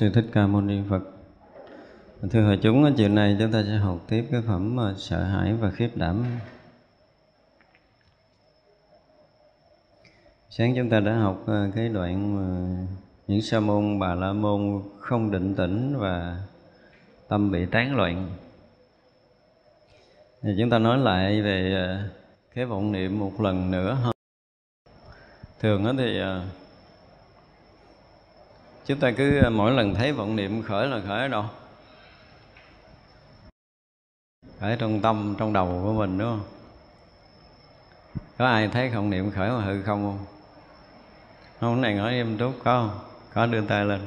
[0.00, 1.02] Sư Thích Ca Mâu Ni Phật.
[2.30, 5.54] Thưa hội chúng, chiều nay chúng ta sẽ học tiếp cái phẩm à, sợ hãi
[5.54, 6.24] và khiếp đảm.
[10.50, 12.76] Sáng chúng ta đã học à, cái đoạn mà
[13.26, 16.40] những sa môn bà la môn không định tĩnh và
[17.28, 18.30] tâm bị tán loạn.
[20.42, 22.08] Thì chúng ta nói lại về à,
[22.54, 24.10] cái vọng niệm một lần nữa ha.
[25.60, 26.20] Thường thì
[28.86, 31.44] chúng ta cứ à, mỗi lần thấy vọng niệm khởi là khởi ở đâu?
[34.60, 36.46] khởi trong tâm trong đầu của mình đúng không?
[38.38, 40.26] Có ai thấy vọng niệm khởi mà hư không không?
[41.60, 42.98] Không cái này nói em tốt có không?
[43.34, 44.00] Có đưa tay lên.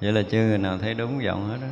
[0.00, 1.66] Vậy là chưa người nào thấy đúng giọng hết đó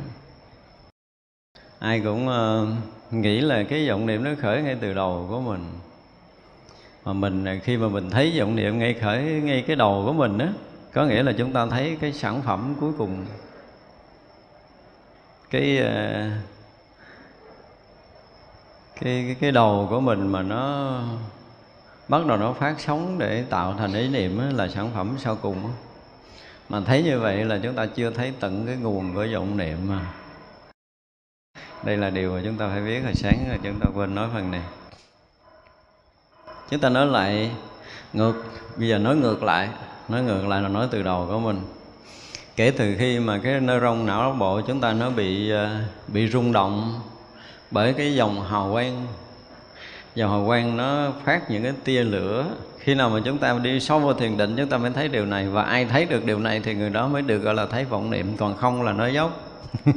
[1.79, 5.65] ai cũng uh, nghĩ là cái vọng niệm nó khởi ngay từ đầu của mình.
[7.05, 10.13] Mà mình à, khi mà mình thấy vọng niệm ngay khởi ngay cái đầu của
[10.13, 10.45] mình đó
[10.95, 13.25] có nghĩa là chúng ta thấy cái sản phẩm cuối cùng,
[15.49, 16.29] cái ờ,
[19.01, 20.99] cái cái cái đầu của mình mà nó
[22.07, 25.71] bắt đầu nó phát sóng để tạo thành ý niệm là sản phẩm sau cùng
[26.69, 29.77] mà thấy như vậy là chúng ta chưa thấy tận cái nguồn của vọng niệm
[29.87, 29.99] mà.
[31.83, 34.29] Đây là điều mà chúng ta phải biết hồi sáng, rồi chúng ta quên nói
[34.33, 34.61] phần này.
[36.69, 37.51] Chúng ta nói lại
[38.13, 38.33] ngược,
[38.77, 39.69] bây giờ nói ngược lại
[40.09, 41.59] nói ngược lại là nói từ đầu của mình.
[42.55, 46.51] Kể từ khi mà cái neuron não bộ chúng ta nó bị à, bị rung
[46.51, 46.99] động
[47.71, 49.05] bởi cái dòng hào quang.
[50.15, 52.45] Dòng hào quang nó phát những cái tia lửa.
[52.79, 55.25] Khi nào mà chúng ta đi sâu vào thiền định, chúng ta mới thấy điều
[55.25, 55.47] này.
[55.47, 58.11] Và ai thấy được điều này thì người đó mới được, gọi là, thấy vọng
[58.11, 58.37] niệm.
[58.37, 59.49] Còn không là nói dốc.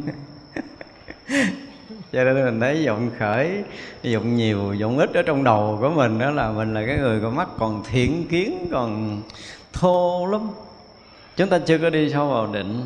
[2.12, 3.64] Cho nên mình thấy vọng khởi
[4.12, 7.20] vọng nhiều vọng ít ở trong đầu của mình đó là mình là cái người
[7.20, 9.22] có mắt còn thiện kiến, còn
[9.72, 10.48] thô lắm.
[11.36, 12.84] Chúng ta chưa có đi sâu vào định.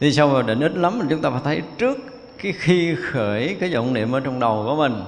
[0.00, 1.98] Đi sâu vào định ít lắm mà chúng ta phải thấy trước
[2.42, 5.04] cái khi khởi cái vọng niệm ở trong đầu của mình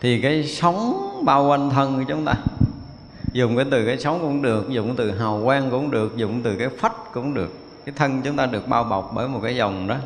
[0.00, 2.34] thì cái sóng bao quanh thân của chúng ta
[3.32, 6.42] dùng cái từ cái sóng cũng được dùng cái từ hào quang cũng được dùng
[6.42, 7.54] từ cái phách cũng được.
[7.84, 9.96] Cái thân chúng ta được bao bọc bởi một cái dòng đó.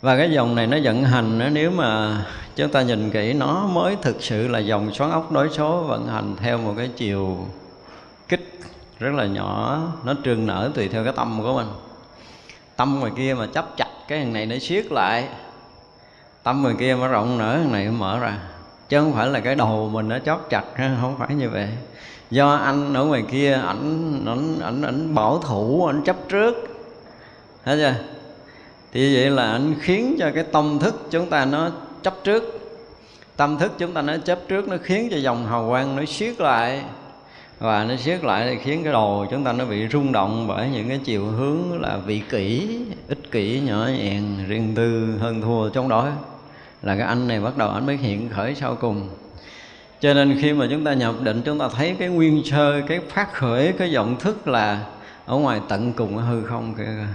[0.00, 2.18] Và cái dòng này nó vận hành đó, nếu mà
[2.56, 6.06] chúng ta nhìn kỹ nó mới thực sự là dòng xoắn ốc đối số vận
[6.06, 7.46] hành theo một cái chiều
[8.28, 8.60] kích
[8.98, 11.66] rất là nhỏ, nó trương nở tùy theo cái tâm của mình.
[12.76, 15.28] Tâm ngoài kia mà chấp chặt cái thằng này nó siết lại,
[16.42, 18.38] tâm người kia mà rộng nở, thằng này mở ra.
[18.88, 21.68] Chứ không phải là cái đầu mình nó chót chặt không phải như vậy.
[22.30, 26.54] Do anh ở ngoài kia, ảnh ảnh ảnh ảnh bảo thủ, ảnh chấp trước.
[27.64, 27.94] Thấy chưa?
[28.92, 31.70] Thì vậy là ảnh khiến cho cái tâm thức chúng ta nó
[32.02, 32.44] chấp trước.
[33.36, 36.40] Tâm thức chúng ta nó chấp trước, nó khiến cho dòng hào quang nó siết
[36.40, 36.84] lại
[37.58, 40.68] và nó siết lại thì khiến cái đầu chúng ta nó bị rung động bởi
[40.70, 42.78] những cái chiều hướng là vị kỷ,
[43.08, 46.10] ích kỷ, nhỏ nhẹn, riêng tư, hơn thua chống đối.
[46.82, 49.08] Là cái anh này bắt đầu anh mới hiện khởi sau cùng.
[50.00, 53.00] Cho nên khi mà chúng ta nhập định, chúng ta thấy cái nguyên sơ, cái
[53.08, 54.84] phát khởi, cái vọng thức là
[55.26, 57.06] ở ngoài tận cùng ở hư không kia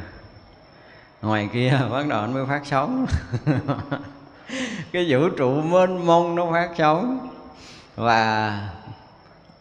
[1.24, 3.06] ngoài kia bắt đầu anh mới phát sóng.
[4.92, 7.30] Cái vũ trụ mênh mông nó phát sóng.
[7.96, 8.60] Và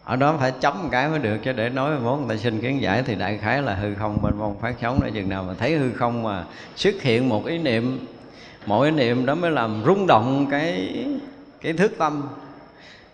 [0.05, 2.61] ở đó phải chấm một cái mới được, chứ để nói mốt người ta xin
[2.61, 5.43] kiến giải thì đại khái là hư không bên mong phát sóng để chừng nào
[5.43, 6.43] mà thấy hư không mà
[6.75, 8.05] xuất hiện một ý niệm
[8.65, 10.95] mỗi ý niệm đó mới làm rung động cái
[11.61, 12.23] cái thước tâm.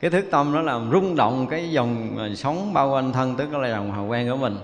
[0.02, 3.70] Cái thước tâm nó làm rung động cái dòng sống bao quanh thân, tức là
[3.70, 4.58] dòng hào quang của mình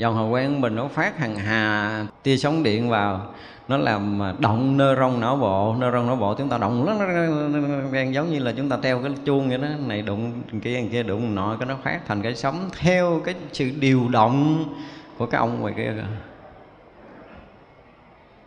[0.00, 3.34] dòng hào quang của mình nó phát hàng hà, tia sóng điện vào.
[3.68, 5.74] Nó làm à, động nơ rong não bộ.
[5.78, 9.12] Nơ rong não bộ chúng ta động nó giống như là chúng ta treo cái
[9.24, 9.68] chuông vậy đó.
[9.86, 10.32] Này đụng
[10.62, 14.64] kia kia đụng nọ, cái nó phát thành cái sóng theo cái sự điều động
[15.18, 16.04] của cái ông ngoài kia kìa.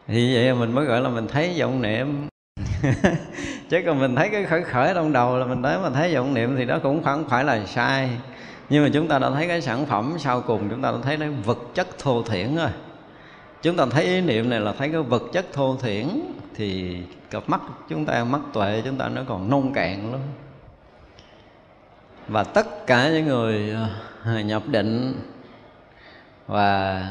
[0.07, 2.27] Thì vậy mình mới gọi là mình thấy vọng niệm.
[3.69, 6.33] Chứ còn mình thấy cái khởi khởi trong đầu là mình tới mà thấy vọng
[6.33, 8.09] niệm thì đó cũng không phải là sai
[8.69, 11.17] nhưng mà chúng ta đã thấy cái sản phẩm sau cùng, chúng ta đã thấy
[11.17, 12.69] nó vật chất thô thiển rồi.
[13.61, 16.07] Chúng ta thấy ý niệm này là thấy cái vật chất thô thiển
[16.55, 16.97] thì
[17.29, 20.21] cặp mắt chúng ta, mắt tuệ chúng ta nó còn nông cạn lắm.
[22.27, 23.75] Và tất cả những người
[24.25, 25.13] ờ, nhập định
[26.47, 27.03] và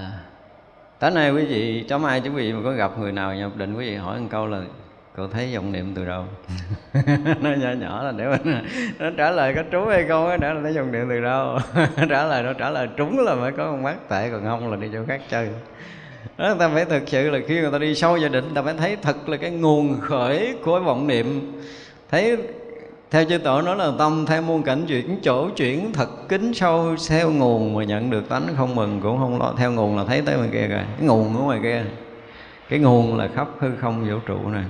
[0.99, 3.75] tới nay quý vị, trong ai quý vị mà có gặp người nào nhập định,
[3.75, 4.63] quý vị hỏi một câu là
[5.17, 6.25] cô thấy vọng niệm từ đâu
[7.41, 8.65] nó nhỏ nhỏ là để mình
[8.99, 11.59] nó trả lời có trúng hay không đó là thấy vọng niệm từ đâu
[12.09, 14.77] trả lời nó trả lời trúng là mới có con mắt tệ còn không là
[14.77, 15.49] đi chỗ khác chơi.
[16.39, 18.63] Đó, người ta phải thực sự là khi người ta đi sâu gia định ta
[18.63, 21.53] phải thấy thật là cái nguồn khởi của vọng niệm.
[22.11, 22.37] Thấy
[23.11, 26.97] theo chư tổ nói là tâm theo muôn cảnh chuyển chỗ chuyển thật kính sâu
[27.09, 29.55] theo nguồn mà nhận được tánh không mừng cũng không lo.
[29.59, 31.85] Theo nguồn là thấy tới ngoài kia rồi cái nguồn ở ngoài kia.
[32.69, 34.65] Cái nguồn là khắp hư không vũ trụ này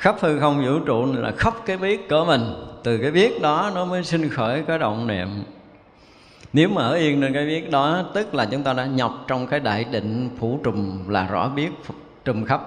[0.00, 2.40] khắp hư không vũ trụ này là khắp cái biết của mình.
[2.82, 5.28] Từ cái biết đó nó mới sinh khởi cái động niệm.
[6.52, 9.46] Nếu mà ở yên trên cái biết đó, tức là chúng ta đã nhập trong
[9.46, 11.70] cái đại định phủ trùm là rõ biết
[12.24, 12.62] trùm khắp.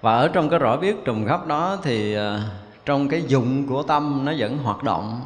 [0.00, 2.40] Và ở trong cái rõ biết trùm khắp đó thì à,
[2.84, 5.20] trong cái dụng của tâm nó vẫn hoạt động.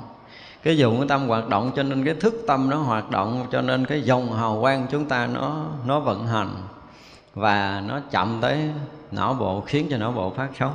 [0.63, 3.61] Cái dụng của tâm hoạt động cho nên cái thức tâm nó hoạt động, cho
[3.61, 6.55] nên cái dòng hào quang chúng ta nó nó vận hành
[7.35, 8.71] và nó chậm tới
[9.11, 10.73] não bộ, khiến cho não bộ phát sóng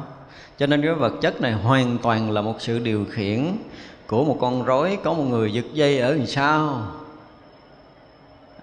[0.59, 3.57] cho nên cái vật chất này hoàn toàn là một sự điều khiển
[4.07, 6.81] của một con rối có một người giật dây ở đằng sau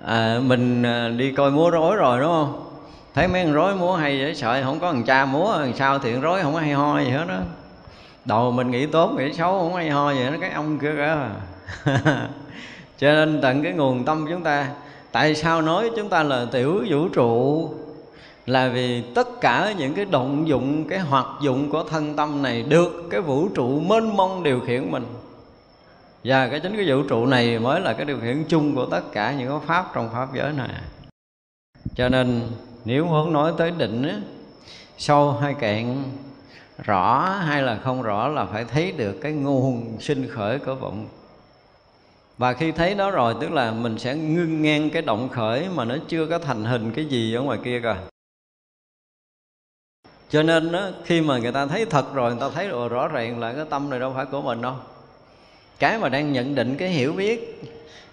[0.05, 2.61] à, mình à, đi coi múa rối rồi đúng không?
[3.15, 5.99] Thấy mấy con rối múa hay dễ sợ không có thằng cha múa đằng sau
[5.99, 7.38] thì con rối không có hay ho gì hết đó
[8.25, 11.31] đầu mình nghĩ tốt nghĩ xấu không hay ho gì nó cái ông kia cả
[12.99, 14.69] cho nên tận cái nguồn tâm chúng ta
[15.12, 17.70] tại sao nói chúng ta là tiểu vũ trụ?
[18.46, 22.62] Là vì tất cả những cái động dụng cái hoạt dụng của thân tâm này
[22.62, 25.06] được cái vũ trụ mênh mông điều khiển mình.
[26.24, 29.13] Và cái chính cái vũ trụ này mới là cái điều khiển chung của tất
[29.13, 30.69] cả những cái pháp trong pháp giới này.
[31.94, 32.41] Cho nên
[32.84, 34.17] nếu muốn nói tới định á,
[34.98, 36.05] sâu hay cạn
[36.79, 41.06] rõ hay là không rõ là phải thấy được cái nguồn sinh khởi của vọng.
[42.39, 45.84] Và khi thấy đó rồi tức là mình sẽ ngưng ngang cái động khởi mà
[45.84, 47.96] nó chưa có thành hình cái gì ở ngoài kia rồi
[50.34, 53.08] cho nên đó, khi mà người ta thấy thật rồi người ta thấy rồi rõ
[53.08, 54.74] ràng là cái tâm này đâu phải của mình đâu.
[55.79, 57.62] Cái mà đang nhận định cái hiểu biết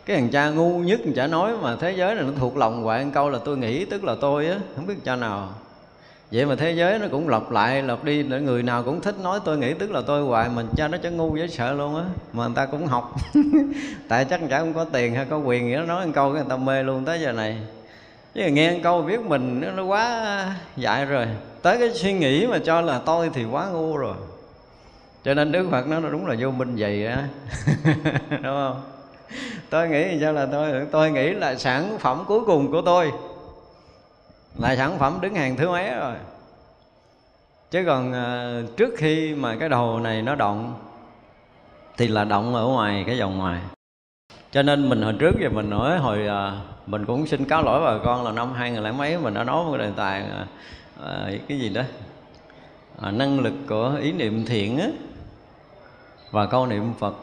[0.05, 2.83] cái thằng cha ngu nhất thằng cha nói mà thế giới này nó thuộc lòng
[2.83, 5.49] hoài câu là tôi nghĩ tức là tôi á không biết cha nào.
[6.31, 9.15] Vậy mà thế giới nó cũng lặp lại lặp đi để người nào cũng thích
[9.23, 11.95] nói tôi nghĩ tức là tôi hoài mình cha nó cho ngu dễ sợ luôn
[11.95, 13.15] á mà người ta cũng học.
[14.07, 16.49] Tại chắc chả không có tiền hay có quyền nghĩa nói một câu cái người
[16.49, 17.57] ta mê luôn tới giờ này
[18.33, 20.45] chứ nghe câu biết mình nó quá
[20.77, 21.27] dại rồi.
[21.61, 24.15] Tới cái suy nghĩ mà cho là tôi thì quá ngu rồi.
[25.23, 27.27] Cho nên đức phật nó đúng là vô minh vậy á.
[28.29, 28.81] Đúng không?
[29.69, 33.11] Tôi nghĩ sao là tôi tôi nghĩ là sản phẩm cuối cùng của tôi
[34.59, 36.15] là sản phẩm đứng hàng thứ mấy rồi.
[37.71, 40.73] Chứ còn ờ, trước khi mà cái đầu này nó động
[41.97, 43.61] thì là động ở ngoài, cái vòng ngoài.
[44.51, 46.61] Cho nên mình hồi trước giờ mình nói hồi ờ,
[46.91, 49.65] mình cũng xin cáo lỗi bà con là năm hai nghìn mấy mình đã nói
[49.65, 50.45] một đề tài à,
[51.03, 51.81] à, cái gì đó
[53.01, 54.87] à, năng lực của ý niệm thiện á
[56.31, 57.13] và câu niệm phật.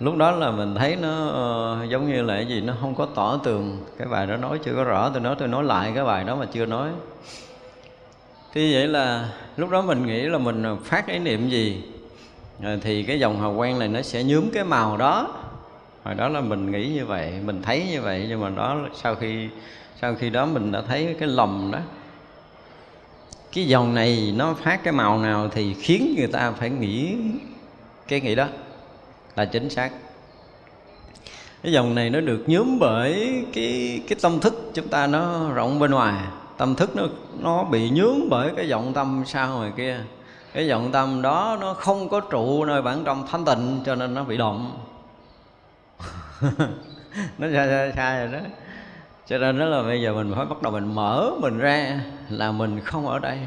[0.00, 3.06] Lúc đó là mình thấy nó uh, giống như là cái gì nó không có
[3.14, 3.84] tỏ tường.
[3.98, 6.36] Cái bài đó nói chưa có rõ tôi nói tôi nói lại cái bài đó
[6.36, 6.90] mà chưa nói.
[8.54, 11.82] Thì vậy là lúc đó mình nghĩ là mình phát ý niệm gì
[12.62, 15.28] à, thì cái dòng hào quang này nó sẽ nhúm cái màu đó
[16.06, 19.14] hồi đó là mình nghĩ như vậy, mình thấy như vậy, nhưng mà đó sau
[19.14, 19.48] khi
[20.00, 21.78] sau khi đó mình đã thấy cái lầm đó.
[23.52, 27.14] Cái dòng này nó phát cái màu nào thì khiến người ta phải nghĩ
[28.08, 28.46] cái nghĩ đó
[29.36, 29.90] là chính xác.
[31.62, 35.78] Cái dòng này nó được nhóm bởi cái cái tâm thức chúng ta nó rộng
[35.78, 36.22] bên ngoài.
[36.56, 37.02] Tâm thức nó
[37.38, 40.00] nó bị nhướng bởi cái vọng tâm sao ngoài kia.
[40.52, 44.14] Cái vọng tâm đó nó không có trụ nơi bản trong thanh tịnh cho nên
[44.14, 44.78] nó bị động.
[47.38, 48.48] nó sai, sai sai rồi đó.
[49.26, 52.00] Cho nên đó là bây giờ mình phải bắt đầu mình mở mình ra
[52.30, 53.38] là mình không ở đây.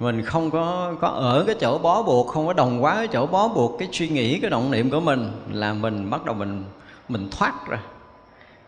[0.00, 3.26] Mình không có có ở cái chỗ bó buộc không có đồng quá cái chỗ
[3.26, 6.64] bó buộc cái suy nghĩ cái động niệm của mình là mình bắt đầu mình
[7.08, 7.78] mình thoát ra.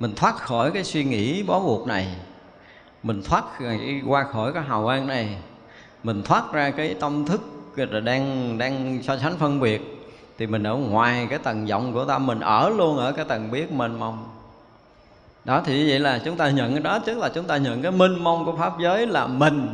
[0.00, 2.16] Mình thoát khỏi cái suy nghĩ bó buộc này.
[3.02, 3.44] Mình thoát
[4.06, 5.36] qua khỏi cái hào quang này.
[6.02, 7.40] Mình thoát ra cái tâm thức
[7.76, 9.99] rồi đang đang so sánh phân biệt
[10.40, 13.50] thì mình ở ngoài cái tầng vọng của tâm mình ở luôn ở cái tầng
[13.50, 14.28] biết mênh mông.
[15.44, 17.92] Đó, thì vậy là chúng ta nhận cái đó, tức là chúng ta nhận cái
[17.92, 19.68] minh mông của pháp giới là mình,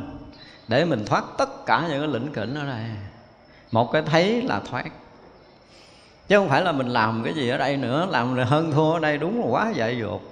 [0.69, 2.85] để mình thoát tất cả những cái lĩnh kỉnh ở đây
[3.73, 4.85] một cái thấy là thoát.
[6.29, 9.01] Chứ không phải là mình làm cái gì ở đây nữa, làm hơn thua ở
[9.01, 10.23] đây đúng là quá dại dột.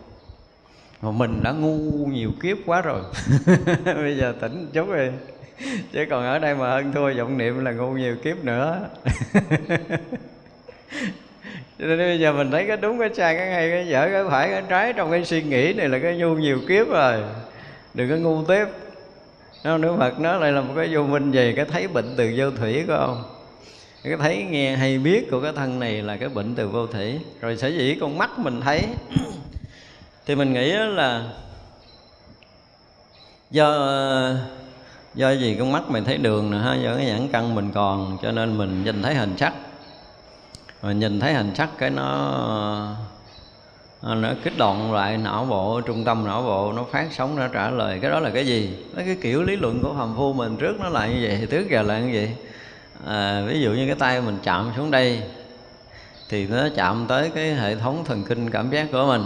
[1.02, 3.00] Mà mình đã ngu nhiều kiếp quá rồi.
[3.84, 5.33] Bây giờ tỉnh chút đi
[5.92, 8.88] chứ còn ở đây mà hơn thua vọng niệm là ngu nhiều kiếp nữa.
[11.78, 14.24] Cho nên bây giờ mình thấy cái đúng, cái sai, cái hay, cái dở, cái
[14.30, 17.22] phải, cái trái trong cái suy nghĩ này là cái ngu nhiều kiếp rồi.
[17.94, 18.64] Đừng có ngu tiếp.
[19.64, 22.34] Nó nếu Phật, nó lại là một cái vô minh về cái thấy bệnh từ
[22.36, 23.24] vô thủy của ông
[24.04, 27.20] cái thấy nghe hay biết của cái thân này là cái bệnh từ vô thủy.
[27.40, 28.82] Rồi sở dĩ con mắt mình thấy,
[30.26, 31.24] thì mình nghĩ là
[33.50, 33.88] do
[35.14, 38.18] do gì con mắt mình thấy đường nè ha do cái nhãn căn mình còn
[38.22, 39.52] cho nên mình nhìn thấy hình sắc.
[40.82, 42.96] Mình nhìn thấy hình sắc cái nó
[44.02, 47.70] nó kích động lại não bộ trung tâm não bộ nó phát sóng nó trả
[47.70, 47.98] lời.
[48.02, 48.76] Cái đó là cái gì?
[48.94, 50.56] Nó cái kiểu lý luận của phàm phu mình.
[50.56, 52.36] Trước nó lại như vậy trước giờ lại như vậy.
[53.06, 55.22] À, ví dụ như cái tay mình chạm xuống đây
[56.28, 59.22] thì nó chạm tới cái hệ thống thần kinh cảm giác của mình.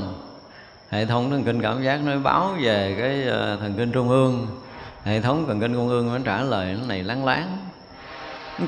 [0.88, 4.47] Hệ thống thần kinh cảm giác nó báo về cái ờ, thần kinh trung ương
[5.04, 7.58] hệ thống cần kinh công ương nó trả lời nó này láng láng.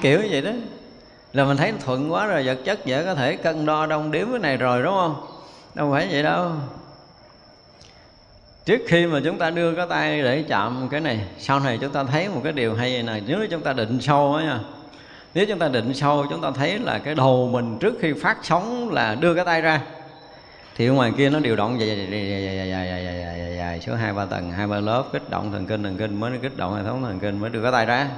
[0.00, 0.50] Kiểu như vậy đó.
[1.32, 4.30] Là mình thấy thuận quá rồi, vật chất dễ có thể cân đo đong đếm
[4.30, 5.26] cái này rồi, đúng không?
[5.74, 6.52] Đâu phải vậy đâu.
[8.64, 11.92] Trước khi mà chúng ta đưa cái tay để chạm cái này, sau này chúng
[11.92, 14.60] ta thấy một cái điều hay này nếu chúng ta định sâu á nha.
[15.34, 18.36] Nếu chúng ta định sâu, chúng ta thấy là cái đầu mình trước khi phát
[18.42, 19.80] sóng là đưa cái tay ra
[20.80, 23.04] thì ở ngoài kia nó điều động dài dài dài dài dài dài dài dài
[23.04, 25.96] dài dài dài số hai ba tầng hai ba lớp kích động thần kinh thần
[25.96, 28.08] kinh mới kích động hệ thống thần kinh mới được cái tay ra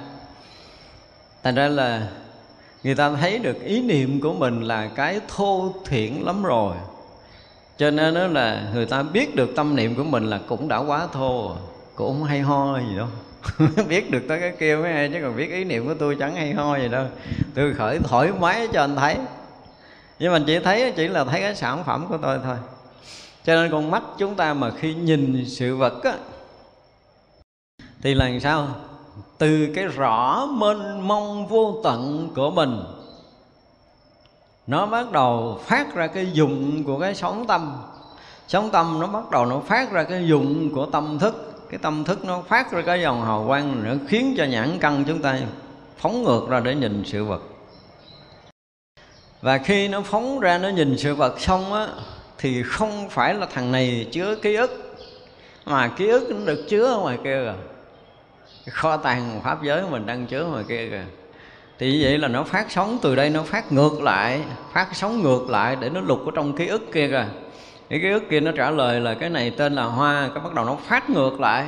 [1.42, 2.08] thành ra là
[2.82, 6.74] người ta thấy được ý niệm của mình là cái thô thiển lắm rồi
[7.76, 10.78] cho nên đó là người ta biết được tâm niệm của mình là cũng đã
[10.78, 11.56] quá thô
[11.94, 13.08] cũng không hay ho gì đâu
[13.88, 16.34] biết được tới cái kia mới hay chứ còn biết ý niệm của tôi chẳng
[16.34, 17.06] hay ho gì đâu
[17.54, 19.16] tôi khởi thoải mái cho anh thấy
[20.18, 22.56] nhưng mà chỉ thấy chỉ là thấy cái sản phẩm của tôi thôi.
[23.44, 26.14] Cho nên con mắt chúng ta mà khi nhìn sự vật á,
[28.02, 28.68] thì là sao?
[29.38, 32.82] Từ cái rõ mênh mông vô tận của mình,
[34.66, 37.82] nó bắt đầu phát ra cái dụng của cái sóng tâm.
[38.48, 41.48] Sóng tâm nó bắt đầu nó phát ra cái dụng của tâm thức.
[41.70, 45.04] Cái tâm thức nó phát ra cái dòng hào quang nó khiến cho nhãn căn
[45.08, 45.38] chúng ta
[45.96, 47.42] phóng ngược ra để nhìn sự vật
[49.42, 51.86] và khi nó phóng ra, nó nhìn sự vật xong á,
[52.38, 54.96] thì không phải là thằng này chứa ký ức,
[55.66, 57.54] mà ký ức nó được chứa ở ngoài kia rồi
[58.70, 61.04] kho tàng pháp giới mình đang chứa ngoài kia kìa.
[61.78, 64.40] Thì như vậy là nó phát sóng từ đây, nó phát ngược lại,
[64.72, 67.26] phát sóng ngược lại để nó lục ở trong ký ức kia kìa.
[67.88, 70.54] Cái ký ức kia nó trả lời là cái này tên là hoa, cái bắt
[70.54, 71.66] đầu nó phát ngược lại.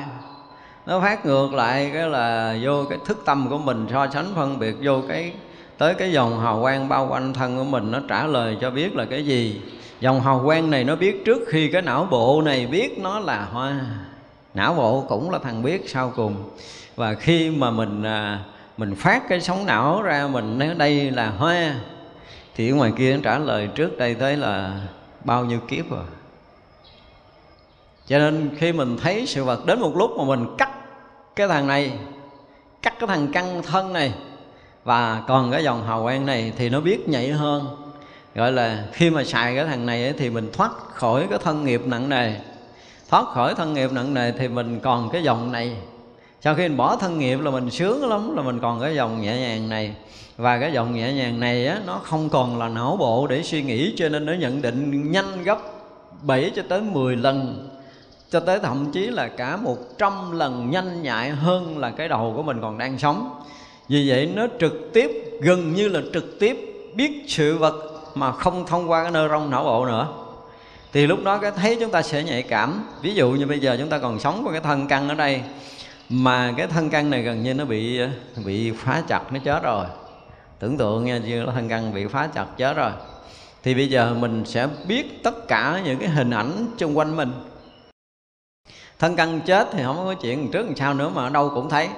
[0.87, 4.59] Nó phát ngược lại cái là vô cái thức tâm của mình, so sánh phân
[4.59, 5.33] biệt vô cái
[5.79, 8.97] tới cái dòng hào quang bao quanh thân của mình nó trả lời cho biết
[8.97, 9.61] là cái gì?
[10.01, 13.45] Dòng hào quang này nó biết trước khi cái não bộ này biết nó là
[13.45, 13.81] hoa.
[14.55, 16.35] Não bộ cũng là thằng biết sau cùng.
[16.97, 18.41] Và khi mà mình à,
[18.77, 21.75] mình phát cái sóng não ra mình nói đây là hoa
[22.55, 24.81] thì ở ngoài kia nó trả lời trước đây tới là
[25.25, 26.05] bao nhiêu kiếp rồi.
[28.07, 30.71] Cho nên khi mình thấy sự vật đến một lúc mà mình cắt
[31.37, 31.93] cái thằng này
[32.83, 34.15] cắt cái thằng căn thân này
[34.85, 37.67] và còn cái dòng hào quang này thì nó biết nhạy hơn.
[38.35, 41.65] Gọi là khi mà xài cái thằng này ấy, thì mình thoát khỏi cái thân
[41.65, 42.33] nghiệp nặng nề.
[43.09, 45.77] Thoát khỏi thân nghiệp nặng nề thì mình còn cái dòng này.
[46.41, 49.23] Sau khi mình bỏ thân nghiệp là mình sướng lắm là mình còn cái dòng
[49.23, 49.95] nhẹ nhàng này.
[50.37, 53.63] Và cái dòng nhẹ nhàng này á, nó không còn là não bộ để suy
[53.63, 55.59] nghĩ cho nên nó nhận định nhanh gấp
[56.23, 57.69] 7 cho tới 10 lần.
[58.31, 62.33] Cho tới thậm chí là cả một trăm lần nhanh nhạy hơn là cái đầu
[62.37, 63.31] của mình còn đang sống
[63.89, 65.11] vì vậy nó trực tiếp,
[65.41, 66.57] gần như là trực tiếp
[66.95, 67.75] biết sự vật
[68.15, 70.09] mà không thông qua cái nơ rong não bộ nữa.
[70.93, 72.85] Thì lúc đó cái thấy chúng ta sẽ nhạy cảm.
[73.03, 75.43] Ví dụ như bây giờ chúng ta còn sống với cái thân căn ở đây,
[76.09, 78.01] mà cái thân căn này gần như nó bị
[78.45, 79.87] bị phá chặt, nó chết rồi.
[80.59, 82.91] Tưởng tượng nha, như thân căn bị phá chặt, chết rồi.
[83.63, 87.33] Thì bây giờ mình sẽ biết tất cả những cái hình ảnh xung quanh mình.
[88.99, 91.69] Thân căn chết thì không có chuyện trước làm sao nữa mà ở đâu cũng
[91.69, 91.89] thấy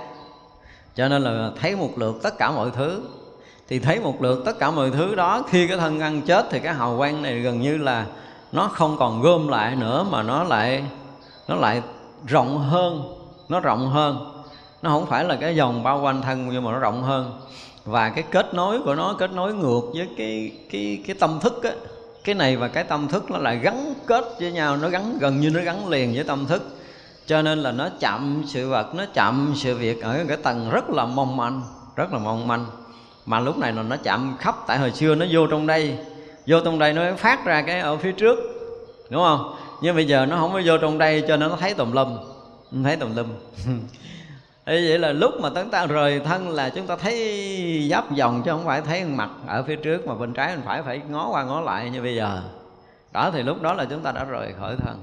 [0.97, 3.01] cho nên là thấy một lượt tất cả mọi thứ.
[3.69, 6.61] Thì thấy một lượt tất cả mọi thứ đó, khi cái thân ăn chết thì
[6.61, 8.07] cái hào quang này gần như là
[8.53, 10.85] nó không còn gom lại nữa, mà nó lại
[11.49, 11.83] nó lại
[12.27, 13.15] rộng hơn,
[13.49, 14.43] nó rộng hơn.
[14.83, 17.41] Nó không phải là cái dòng bao quanh thân nhưng mà nó rộng hơn.
[17.85, 21.65] Và cái kết nối của nó, kết nối ngược với cái cái cái tâm thức
[21.65, 21.71] á,
[22.25, 25.41] cái này và cái tâm thức nó lại gắn kết với nhau, nó gắn, gần
[25.41, 26.76] như nó gắn liền với tâm thức
[27.27, 30.91] cho nên là nó chậm sự vật, nó chậm sự việc ở cái tầng rất
[30.91, 31.63] là mong manh,
[31.97, 32.67] rất là mong manh.
[33.27, 35.99] Mà lúc này là nó chậm khắp, tại hồi xưa nó vô trong đây.
[36.47, 38.39] Vô trong đây nó phát ra cái ở phía trước,
[39.11, 39.57] đúng không?
[39.83, 42.17] Nhưng bây giờ nó không có vô trong đây cho nên nó thấy tùm lum
[42.85, 43.27] thấy tùm lum.
[44.67, 48.43] Thế vậy là lúc mà chúng ta rời thân là chúng ta thấy giáp vòng
[48.45, 51.29] chứ không phải thấy mặt ở phía trước mà bên trái, bên phải phải ngó
[51.31, 52.43] qua ngó lại như bây giờ.
[53.13, 55.03] Đó, thì lúc đó là chúng ta đã rời khỏi thân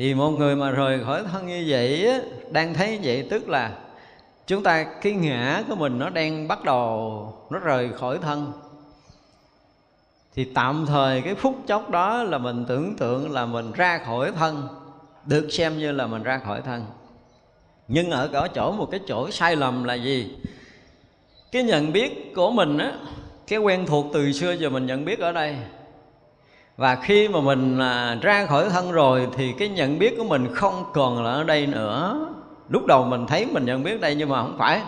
[0.00, 2.08] thì một người mà rời khỏi thân như vậy
[2.50, 3.72] đang thấy vậy, tức là
[4.46, 8.52] chúng ta, cái ngã của mình nó đang bắt đầu nó rời khỏi thân.
[10.34, 14.32] Thì tạm thời cái phút chốc đó là mình tưởng tượng là mình ra khỏi
[14.38, 14.68] thân,
[15.26, 16.86] được xem như là mình ra khỏi thân.
[17.88, 20.36] Nhưng ở ở chỗ, một cái chỗ sai lầm là gì?
[21.52, 22.92] Cái nhận biết của mình á,
[23.46, 25.56] cái quen thuộc từ xưa giờ mình nhận biết ở đây
[26.80, 30.54] và khi mà mình à, ra khỏi thân rồi thì cái nhận biết của mình
[30.54, 32.28] không còn là ở đây nữa.
[32.68, 34.80] Lúc đầu mình thấy mình nhận biết đây nhưng mà không phải.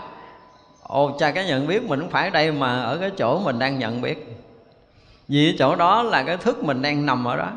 [0.83, 3.59] Ồ cha, cái nhận biết mình không phải ở đây mà ở cái chỗ mình
[3.59, 4.37] đang nhận biết.
[5.29, 7.49] Vì chỗ đó là cái thức mình đang nằm ở đó.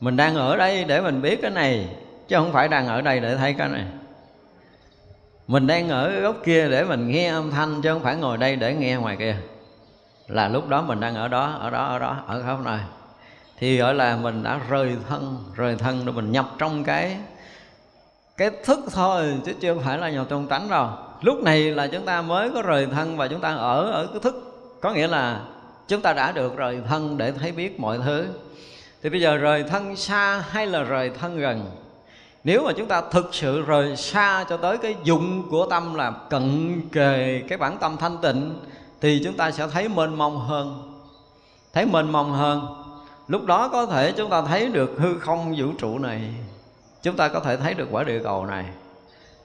[0.00, 1.88] Mình đang ở đây để mình biết cái này,
[2.28, 3.84] chứ không phải đang ở đây để thấy cái này.
[5.46, 8.56] Mình đang ở góc kia để mình nghe âm thanh, chứ không phải ngồi đây
[8.56, 9.36] để nghe ngoài kia.
[10.28, 12.78] Là lúc đó mình đang ở đó ở đó ở đó, ở khắp nơi
[13.60, 17.16] thì gọi là mình đã rời thân rời thân rồi mình nhập trong cái
[18.36, 20.88] cái thức thôi, chứ chưa phải là nhập trong tánh đâu.
[21.20, 24.20] Lúc này là chúng ta mới có rời thân và chúng ta ở ở cái
[24.20, 24.34] thức.
[24.80, 25.40] Có nghĩa là
[25.88, 28.26] chúng ta đã được rời thân để thấy biết mọi thứ.
[29.02, 31.70] Thì bây giờ rời thân xa hay là rời thân gần?
[32.44, 36.10] Nếu mà chúng ta thực sự rời xa cho tới cái dụng của tâm là
[36.10, 38.58] cận kề cái bản tâm thanh tịnh,
[39.00, 40.96] thì chúng ta sẽ thấy mênh mông hơn.
[41.72, 42.79] Thấy mênh mông hơn
[43.30, 46.20] lúc đó có thể chúng ta thấy được hư không vũ trụ này.
[47.02, 48.64] Chúng ta có thể thấy được quả địa cầu này.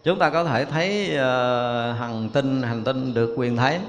[0.03, 3.79] Chúng ta có thể thấy uh, hành tinh hành tinh được quyền thấy.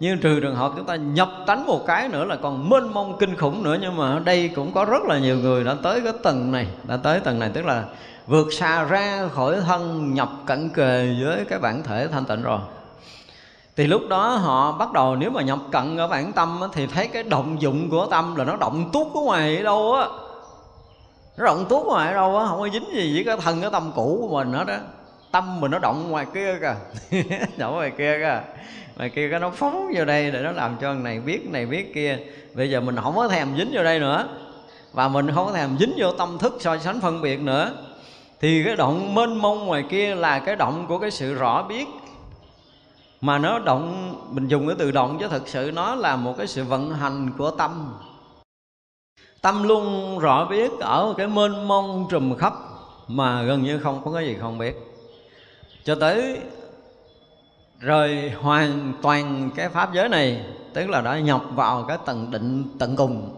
[0.00, 3.16] Nhưng trừ trường hợp chúng ta nhập tánh một cái nữa là còn mênh mông
[3.18, 3.76] kinh khủng nữa.
[3.80, 6.66] Nhưng mà ở đây cũng có rất là nhiều người đã tới cái tầng này
[6.88, 7.50] đã tới tầng này.
[7.54, 7.84] Tức là
[8.26, 12.60] vượt xa ra khỏi thân nhập cận kề với cái bản thể thanh tịnh rồi
[13.76, 17.08] thì lúc đó họ bắt đầu nếu mà nhập cận ở bản tâm thì thấy
[17.08, 20.06] cái động dụng của tâm là nó động tuốt ở ngoài ở đâu á.
[21.36, 23.70] Nó động tuốt ngoài ở đâu á, không có dính gì với cái thân, cái
[23.70, 24.76] tâm cũ của mình hết đó
[25.30, 26.76] tâm mình nó động ngoài kia kìa.
[27.56, 28.42] Động ngoài kia kìa.
[28.96, 31.94] Ngoài kia cái nó phóng vô đây để nó làm cho này biết này biết
[31.94, 32.18] kia.
[32.54, 34.28] Bây giờ mình không có thèm dính vô đây nữa.
[34.92, 37.70] Và mình không có thèm dính vô tâm thức so sánh phân biệt nữa.
[38.40, 41.86] Thì cái động mênh mông ngoài kia là cái động của cái sự rõ biết
[43.20, 46.46] mà nó động, mình dùng cái từ động chứ thực sự nó là một cái
[46.46, 47.94] sự vận hành của tâm.
[49.42, 52.52] Tâm luôn rõ biết ở cái mênh mông trùm khắp
[53.08, 54.76] mà gần như không có cái gì không biết.
[55.84, 56.38] Cho tới
[57.80, 62.64] rời hoàn toàn cái pháp giới này, tức là đã nhập vào cái tầng định
[62.78, 63.36] tận cùng,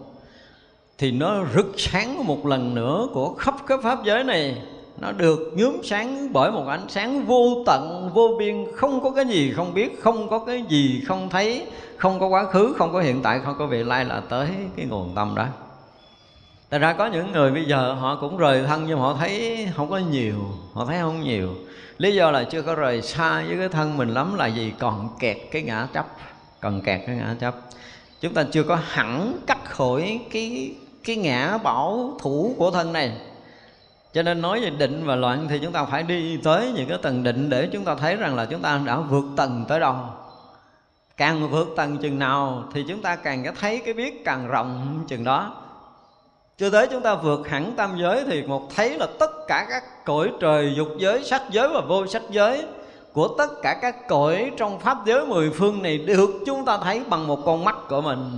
[0.99, 4.63] thì nó rực sáng một lần nữa của khắp cái pháp giới này
[5.03, 9.25] nó được nhuốm sáng bởi một ánh sáng vô tận, vô biên, không có cái
[9.25, 13.01] gì không biết, không có cái gì không thấy, không có quá khứ, không có
[13.01, 15.47] hiện tại, không có vị lai là tới cái nguồn tâm đó.
[16.71, 19.91] Thật ra có những người bây giờ họ cũng rời thân nhưng họ thấy không
[19.91, 20.35] có nhiều,
[20.73, 21.49] Họ thấy không nhiều.
[21.99, 25.09] Lý do là chưa có rời xa với cái thân mình lắm là gì Còn
[25.19, 26.07] kẹt cái ngã chấp,
[26.61, 27.55] Còn kẹt cái ngã chấp.
[28.21, 33.13] Chúng ta chưa có hẳn cắt khỏi cái cái ngã bảo thủ của thân này
[34.13, 36.99] cho nên nói về định và loạn thì chúng ta phải đi tới những cái
[37.03, 39.97] tầng định để chúng ta thấy rằng là chúng ta đã vượt tầng tới đâu.
[41.17, 45.05] Càng vượt tầng chừng nào thì chúng ta càng cái thấy cái biết càng rộng
[45.09, 45.57] chừng đó.
[46.59, 50.05] Cho tới chúng ta vượt hẳn tam giới thì một thấy là tất cả các
[50.05, 52.65] cõi trời dục giới, sắc giới và vô sắc giới
[53.13, 57.03] của tất cả các cõi trong pháp giới mười phương này được chúng ta thấy
[57.11, 58.31] bằng một con mắt của mình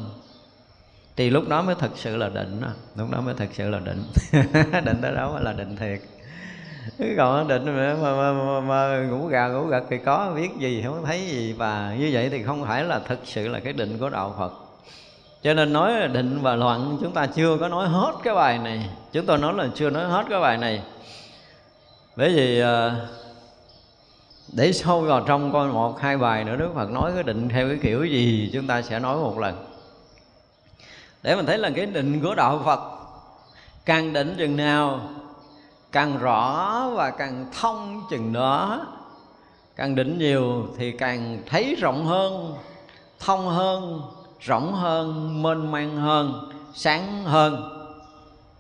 [1.17, 2.69] thì lúc đó mới thật sự là định đó.
[2.97, 4.03] lúc đó mới thật sự là định.
[4.85, 6.01] Định tới đó mới là định thiệt.
[7.17, 10.83] Còn định mà, mà, mà, mà, mà ngủ gà ngủ gật thì có biết gì
[10.87, 11.53] không thấy gì.
[11.53, 14.53] Và như vậy thì không phải là thực sự là cái định của đạo phật.
[15.43, 18.59] Cho nên nói là định và loạn chúng ta chưa có nói hết cái bài
[18.59, 18.91] này.
[19.13, 20.83] Chúng tôi nói là chưa nói hết cái bài này.
[22.17, 23.07] Bởi vì ờ,
[24.53, 27.69] để sâu vào trong coi một hai bài nữa Đức Phật nói cái định theo
[27.69, 29.74] cái kiểu gì chúng ta sẽ nói một lần
[31.25, 32.81] để mình thấy là cái định của đạo Phật,
[33.85, 35.01] càng định chừng nào,
[35.93, 38.87] càng rõ và càng thông chừng đó.
[39.77, 42.55] Càng định nhiều thì càng thấy rộng hơn,
[43.21, 44.03] thông hơn,
[44.41, 47.71] rộng hơn, mênh mang hơn, sáng hơn.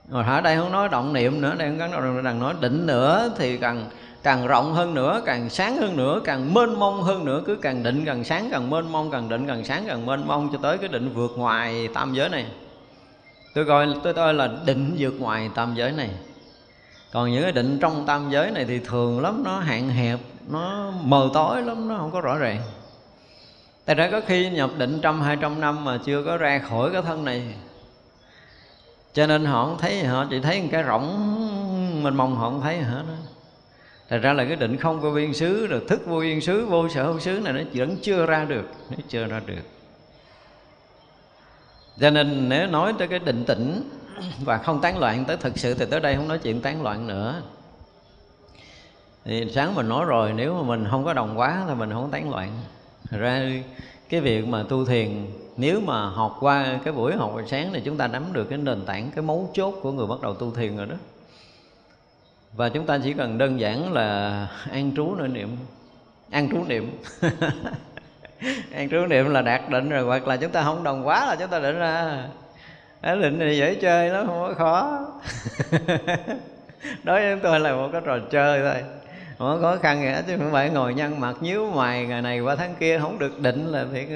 [0.08, 3.30] Rồi ở đây không nói động niệm nữa, đây không có đang nói định nữa
[3.38, 3.90] thì càng
[4.24, 7.82] càng rộng hơn nữa, càng sáng hơn nữa, càng mênh mông hơn nữa, cứ càng
[7.82, 10.78] định càng sáng, càng mênh mông, càng định càng sáng, càng mênh mông cho tới
[10.78, 12.46] cái định vượt ngoài tam giới này.
[13.54, 16.10] Tôi coi tôi tôi là định vượt ngoài tam giới này.
[17.12, 20.92] Còn những cái định trong tam giới này thì thường lắm, nó hạn hẹp, nó
[21.02, 22.60] mờ tối lắm, nó không có rõ ràng.
[23.84, 26.90] Tại ra có khi nhập định trăm, hai trăm năm mà chưa có ra khỏi
[26.92, 27.54] cái thân này.
[29.12, 32.60] Cho nên họ không thấy họ chỉ thấy một cái rỗng mình mong họ không
[32.60, 33.14] thấy hả đó
[34.08, 36.88] Thật ra là cái định không vô viên xứ Rồi thức vô viên xứ, vô
[36.88, 39.62] sở hữu xứ này Nó vẫn chưa ra được Nó chưa ra được.
[42.00, 43.90] Cho nên nếu nói tới cái định tĩnh
[44.44, 47.06] Và không tán loạn tới thực sự Thì tới đây không nói chuyện tán loạn
[47.06, 47.42] nữa.
[49.24, 52.10] Thì sáng mình nói rồi nếu mà mình không có đồng quá thì mình không
[52.10, 52.50] tán loạn.
[53.10, 53.50] Thật ra
[54.08, 57.82] cái việc mà tu thiền nếu mà học qua cái buổi học buổi sáng thì
[57.84, 60.50] chúng ta nắm được cái nền tảng cái mấu chốt của người bắt đầu tu
[60.50, 60.94] thiền rồi đó
[62.56, 65.56] và chúng ta chỉ cần đơn giản là an trú nơi niệm.
[66.30, 66.98] An trú niệm.
[68.74, 71.36] An trú niệm là đạt định rồi, hoặc là chúng ta không đồng quá là
[71.36, 72.24] chúng ta định ra.
[73.02, 75.06] Cái định này dễ chơi nó không có khó.
[77.04, 78.82] Đối với chúng tôi là một cái trò chơi thôi.
[79.38, 82.22] Không có khó khăn gì hết, chứ không phải ngồi nhăn mặt nhíu mày, ngày
[82.22, 84.06] này qua tháng kia không được định là phải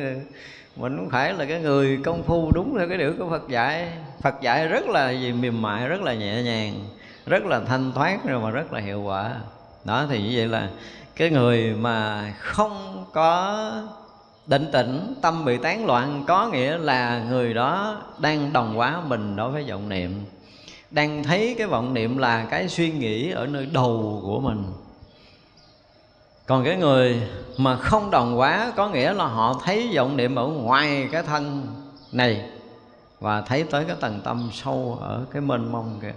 [0.76, 3.88] mình cũng phải là cái người công phu đúng theo cái điều của Phật dạy.
[4.22, 6.74] Phật dạy rất là gì, mềm mại, rất là nhẹ nhàng
[7.28, 9.34] rất là thanh thoát rồi mà rất là hiệu quả.
[9.84, 10.68] Đó, thì như vậy là
[11.16, 13.70] cái người mà không có
[14.46, 19.36] định tĩnh, tâm bị tán loạn, có nghĩa là người đó đang đồng hóa mình
[19.36, 20.24] đối với vọng niệm,
[20.90, 24.64] đang thấy cái vọng niệm là cái suy nghĩ ở nơi đầu của mình.
[26.46, 27.22] Còn cái người
[27.56, 31.66] mà không đồng hóa, có nghĩa là họ thấy vọng niệm ở ngoài cái thân
[32.12, 32.42] này
[33.20, 36.14] và thấy tới cái tầng tâm sâu ở cái mênh mông kìa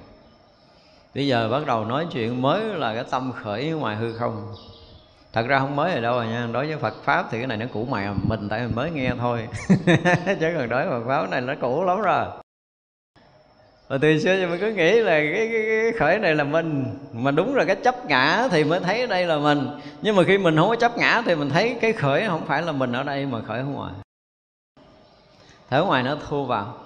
[1.16, 4.54] bây giờ bắt đầu nói chuyện mới là cái tâm khởi ngoài hư không.
[5.34, 6.48] Thật ra không mới ở đâu rồi nha.
[6.54, 8.14] Đối với phật pháp thì cái này nó cũ mày à.
[8.24, 9.48] mình tại mình mới nghe thôi.
[10.40, 12.26] Chứ còn đối với phật pháp này nó cũ lắm rồi.
[13.88, 16.86] Và từ xưa thì mình cứ nghĩ là cái, cái, cái khởi này là mình.
[17.14, 19.68] Mà đúng là cái chấp ngã thì mới thấy đây là mình.
[20.02, 22.62] Nhưng mà khi mình không có chấp ngã thì mình thấy cái khởi không phải
[22.62, 23.94] là mình ở đây mà khởi ở ngoài.
[25.70, 26.78] Thở ngoài nó thu vào.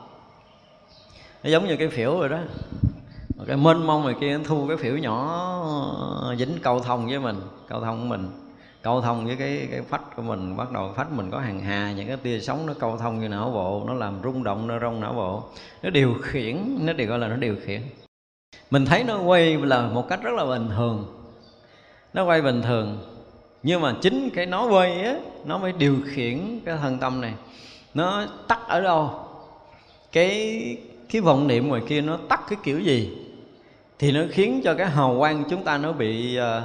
[1.43, 2.39] Nó giống như cái phiểu rồi đó
[3.47, 7.35] cái mênh mông này kia nó thu cái phiểu nhỏ, dính cầu thông với mình,
[7.67, 8.29] cầu thông của mình.
[8.81, 11.91] Cầu thông với cái cái phách của mình, bắt đầu phách mình có hàng hà,
[11.91, 14.79] những cái tia sóng nó cầu thông như não bộ, nó làm rung động nó
[14.79, 15.43] rong não bộ.
[15.83, 17.81] Nó điều khiển, nó được gọi là nó điều khiển.
[18.71, 21.05] Mình thấy nó quay là một cách rất là bình thường.
[22.13, 22.97] Nó quay bình thường.
[23.63, 27.33] Nhưng mà chính cái nó quay á, nó mới điều khiển cái thân tâm này.
[27.93, 29.19] Nó tắt ở đâu?
[30.11, 30.61] Cái
[31.09, 33.24] cái vọng niệm ngoài kia nó tắt cái kiểu gì?
[33.99, 36.63] Thì nó khiến cho cái hào quang chúng ta nó bị uh,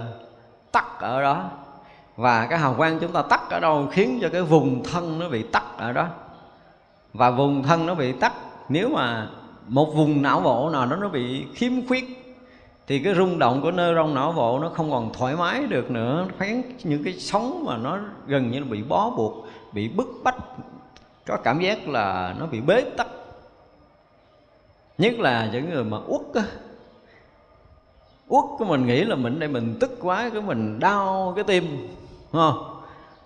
[0.72, 1.50] tắt ở đó.
[2.16, 5.28] Và cái hào quang chúng ta tắt ở đâu khiến cho cái vùng thân nó
[5.28, 6.06] bị tắt ở đó.
[7.12, 8.32] Và vùng thân nó bị tắt
[8.68, 9.28] nếu mà
[9.66, 12.04] một vùng não bộ nào đó nó bị khiếm khuyết
[12.86, 15.90] thì cái rung động của nơ rong não bộ nó không còn thoải mái được
[15.90, 16.26] nữa.
[16.38, 20.36] Khiến những cái sóng mà nó gần như là bị bó buộc bị bức bách
[21.26, 23.06] có cảm giác là nó bị bế tắc.
[24.98, 26.42] Nhất là những người mà uất á
[28.30, 31.64] uất của mình nghĩ là mình đây mình tức quá, cái mình đau cái tim
[32.32, 32.80] không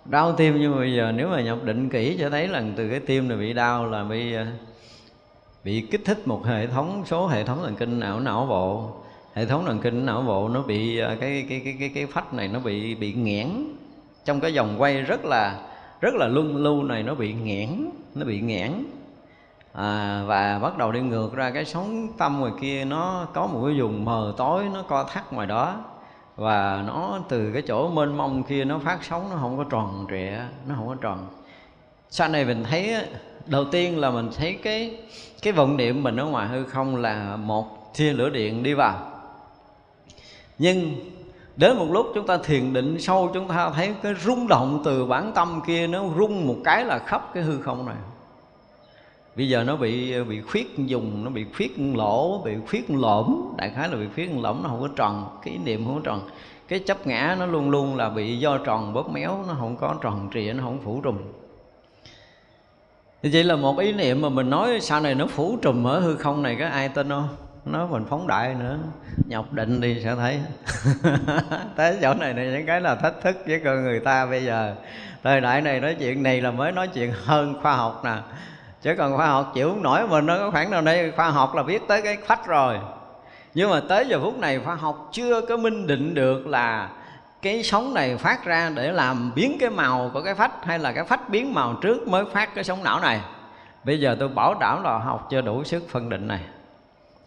[0.05, 2.89] đau tim nhưng mà bây giờ nếu mà nhập định kỹ cho thấy là từ
[2.91, 4.47] cái tim này bị đau là bị à,
[5.65, 8.91] bị kích thích một hệ thống, số hệ thống thần kinh não não bộ.
[9.35, 12.35] Hệ thống thần kinh não bộ nó bị à, cái cái cái cái cái phách
[12.35, 13.49] này nó bị bị nghẽn.
[14.25, 15.61] Trong cái vòng quay rất là
[16.01, 18.73] rất là luân lưu này nó bị nghẽn, nó bị nghẽn
[19.75, 23.61] à, và bắt đầu đi ngược ra cái sóng tâm ngoài kia nó có một
[23.67, 25.77] cái vùng mờ tối nó co thắt ngoài đó.
[26.37, 30.07] Và nó từ cái chỗ mênh mông kia nó phát sóng nó không có tròn
[30.11, 31.27] trịa nó không có tròn.
[32.11, 32.97] Sau này mình thấy
[33.47, 34.97] đầu tiên là mình thấy cái
[35.43, 38.99] cái vọng niệm mình ở ngoài hư không là một tia lửa điện đi vào.
[40.59, 40.95] Nhưng
[41.57, 45.07] đến một lúc chúng ta thiền định sâu chúng ta thấy cái rung động từ
[45.07, 47.97] bản tâm kia nó rung một cái là khắp cái hư không này
[49.37, 53.55] bây giờ nó bị bị khuyết dùng, nó bị khuyết lỗ, bị khuyết lõm.
[53.57, 56.29] Đại khái là bị khuyết lõm, nó không có tròn, cái niệm không có tròn.
[56.69, 59.95] Cái chấp ngã nó luôn luôn là bị do tròn bóp méo, nó không có
[60.03, 61.19] tròn trịa, nó không phủ trùm.
[63.23, 66.01] Thì chỉ là một ý niệm mà mình nói sau này nó phủ trùm ở
[66.01, 67.29] hư không này có ai tin không?
[67.65, 68.79] Nó mình phóng đại nữa,
[69.29, 70.41] nhọc định đi, sẽ thấy.
[71.77, 74.75] Tới chỗ này này, những cái là thách thức với con người ta bây giờ.
[75.23, 78.17] Thời đại này nói chuyện này là mới nói chuyện hơn khoa học nè
[78.85, 81.55] chứ còn khoa học chịu không nổi mình nó có khoảng nào đây khoa học
[81.55, 82.79] là biết tới cái phách rồi.
[83.55, 86.91] Nhưng mà tới giờ phút này khoa học chưa có minh định được là
[87.43, 90.93] cái sóng này phát ra để làm biến cái màu của cái phách hay là
[90.93, 93.21] cái phách biến màu trước mới phát cái sóng não này.
[93.85, 96.41] Bây giờ tôi bảo đảm là học chưa đủ sức phân định này.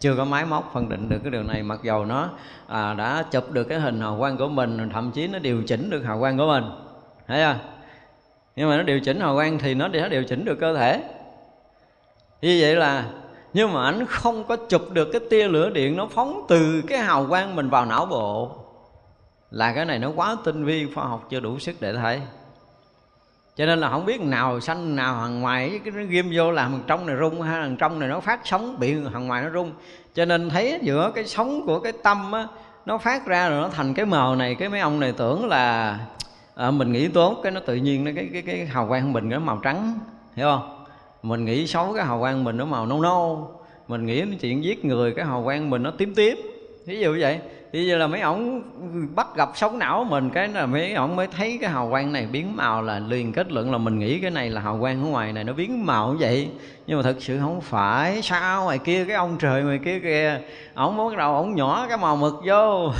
[0.00, 2.28] Chưa có máy móc phân định được cái điều này mặc dầu nó
[2.68, 5.90] à, đã chụp được cái hình hào quang của mình thậm chí nó điều chỉnh
[5.90, 6.64] được hào quang của mình.
[7.28, 7.58] Thấy không?
[8.56, 11.02] Nhưng mà nó điều chỉnh hào quang thì nó đã điều chỉnh được cơ thể
[12.42, 13.04] như vậy là
[13.54, 16.98] nhưng mà ảnh không có chụp được cái tia lửa điện nó phóng từ cái
[16.98, 18.50] hào quang mình vào não bộ.
[19.50, 22.20] Là cái này nó quá tinh vi khoa học chưa đủ sức để thấy.
[23.56, 26.72] Cho nên là không biết nào xanh nào hàng ngoài cái nó ghim vô làm
[26.72, 29.50] hàng trong này rung hay hàng trong này nó phát sóng bị hàng ngoài nó
[29.50, 29.72] rung.
[30.14, 32.46] Cho nên thấy giữa cái sóng của cái tâm á
[32.86, 35.98] nó phát ra rồi nó thành cái màu này cái mấy ông này tưởng là
[36.54, 39.28] à, mình nghĩ tốt cái nó tự nhiên nó cái cái cái hào quang mình
[39.28, 39.98] nó màu trắng
[40.34, 40.77] hiểu không?
[41.22, 43.50] Mình nghĩ xấu cái hào quang mình nó màu nâu nâu.
[43.88, 46.36] Mình nghĩ chuyện giết người cái hào quang mình nó tím tím.
[46.86, 47.38] Ví dụ vậy
[47.72, 48.62] thì giờ là mấy ổng
[49.14, 52.26] bắt gặp sóng não mình, cái là mấy ổng mới thấy cái hào quang này
[52.26, 55.08] biến màu là liền kết luận là mình nghĩ cái này là hào quang ở
[55.08, 56.48] ngoài này nó biến màu như vậy.
[56.86, 58.22] Nhưng mà thực sự không phải.
[58.22, 58.64] Sao?
[58.64, 60.40] Ngoài kia cái ông trời, ngoài kia kìa.
[60.74, 62.92] Ổng bắt đầu ổng nhỏ cái màu mực vô.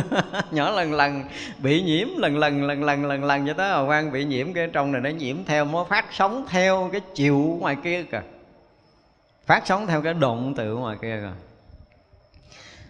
[0.50, 1.24] Nhỏ lần lần.
[1.58, 4.68] Bị nhiễm lần lần lần lần lần lần cho tới hào quang bị nhiễm, cái
[4.72, 8.22] trong này nó nhiễm theo, nó phát sóng theo cái chiều ngoài kia kìa.
[9.46, 11.49] Phát sóng theo cái động từ ngoài kia kìa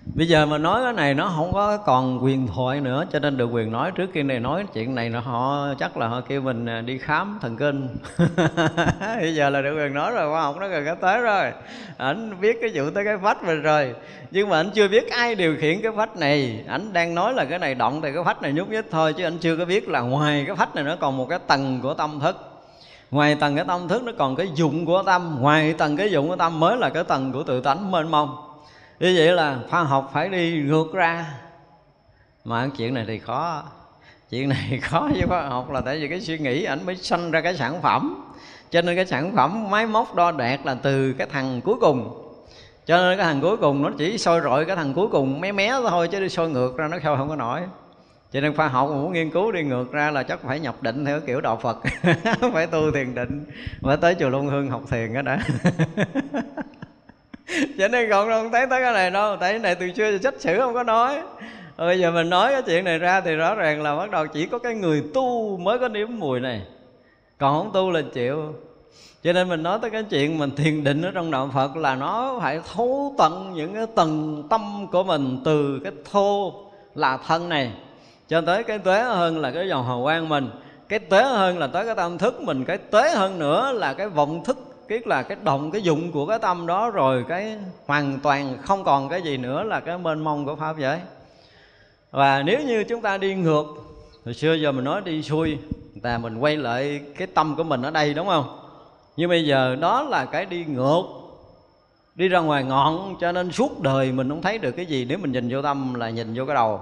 [0.04, 3.36] bây giờ mà nói cái này nó không có còn quyền thoại nữa, cho nên
[3.36, 4.64] được quyền nói trước khi này nói.
[4.74, 7.88] Chuyện này là họ chắc là họ kêu mình à, đi khám thần kinh.
[9.20, 11.52] Bây giờ là được quyền nói rồi, khoa học nó gần cái tới rồi.
[11.96, 13.94] Ảnh biết cái vụ tới cái phách mình rồi.
[14.30, 16.64] Nhưng mà anh chưa biết ai điều khiển cái phách này.
[16.68, 19.24] Ảnh đang nói là cái này động thì cái phách này nhúc nhích thôi, chứ
[19.24, 21.94] anh chưa có biết là ngoài cái phách này nó còn một cái tầng của
[21.94, 22.36] tâm thức.
[23.10, 25.36] Ngoài tầng cái tâm thức nó còn cái dụng của tâm.
[25.40, 28.49] Ngoài tầng cái dụng của tâm mới là cái tầng của tự tánh mênh mông
[29.00, 31.26] như vậy là khoa học phải đi ngược ra.
[32.44, 33.62] Mà chuyện này thì khó.
[34.30, 37.30] Chuyện này khó với khoa học là tại vì cái suy nghĩ ảnh mới sanh
[37.30, 38.32] ra cái sản phẩm.
[38.70, 42.26] Cho nên cái sản phẩm máy móc đo đạc là từ cái thằng cuối cùng.
[42.86, 45.52] Cho nên cái thằng cuối cùng nó chỉ soi rọi cái thằng cuối cùng mé
[45.52, 47.60] mé thôi chứ đi soi ngược ra nó không không có nổi.
[48.32, 50.82] Cho nên khoa học mà muốn nghiên cứu đi ngược ra là chắc phải nhập
[50.82, 51.78] định theo kiểu đạo phật.
[52.52, 53.44] Phải tu thiền định.
[53.82, 55.38] Phải tới chùa long hương học thiền đó đã.
[57.78, 60.22] cho nên còn không thấy tới cái này đâu, tại cái này từ xưa trách
[60.22, 61.20] sách sử không có nói.
[61.76, 64.46] Bây giờ mình nói cái chuyện này ra thì rõ ràng là bắt đầu chỉ
[64.46, 66.62] có cái người tu mới có nếm mùi này.
[67.38, 68.54] Còn không tu là chịu.
[69.22, 71.94] Cho nên mình nói tới cái chuyện mình thiền định ở trong đạo Phật là
[71.94, 76.52] nó phải thấu tận những cái tầng tâm của mình từ cái thô
[76.94, 77.72] là thân này,
[78.28, 80.50] cho tới cái tuế hơn là cái dòng hào quang mình.
[80.88, 84.08] Cái tế hơn là tới cái tâm thức mình, cái tế hơn nữa là cái
[84.08, 88.18] vọng thức kiết là cái động, cái dụng của cái tâm đó rồi cái hoàn
[88.22, 90.98] toàn không còn cái gì nữa là cái mênh mông của pháp giới.
[92.11, 93.64] Và nếu như chúng ta đi ngược,
[94.24, 95.59] hồi xưa giờ mình nói đi xuôi
[96.03, 98.59] ta mình quay lại cái tâm của mình ở đây, đúng không?
[99.16, 101.03] Nhưng bây giờ đó là cái đi ngược,
[102.14, 105.07] đi ra ngoài ngọn, cho nên suốt đời mình không thấy được cái gì.
[105.09, 106.81] Nếu mình nhìn vô tâm là nhìn vô cái đầu.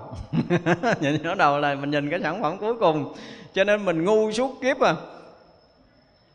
[1.01, 3.15] Nhìn vô đầu là mình nhìn cái sản phẩm cuối cùng.
[3.55, 4.95] Cho nên mình ngu suốt kiếp à.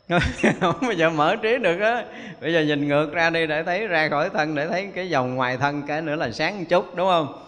[0.61, 2.05] không bây giờ mở trí được á.
[2.41, 5.35] Bây giờ nhìn ngược ra đi để thấy ra khỏi thân để thấy cái dòng
[5.35, 7.43] ngoài thân cái nữa là sáng một chút đúng không?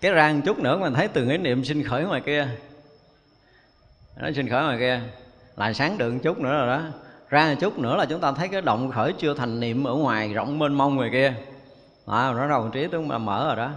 [0.00, 2.48] Cái ra một chút nữa mình thấy từng ý niệm sinh khởi ngoài kia.
[4.16, 5.00] Nó sinh khởi ngoài kia.
[5.56, 6.82] Là sáng được một chút nữa rồi đó.
[7.28, 9.94] Ra một chút nữa là chúng ta thấy cái động khởi chưa thành niệm ở
[9.94, 11.34] ngoài rộng mênh mông ngoài kia.
[12.06, 13.72] À, nó đầu trí chúng ta mở rồi đó.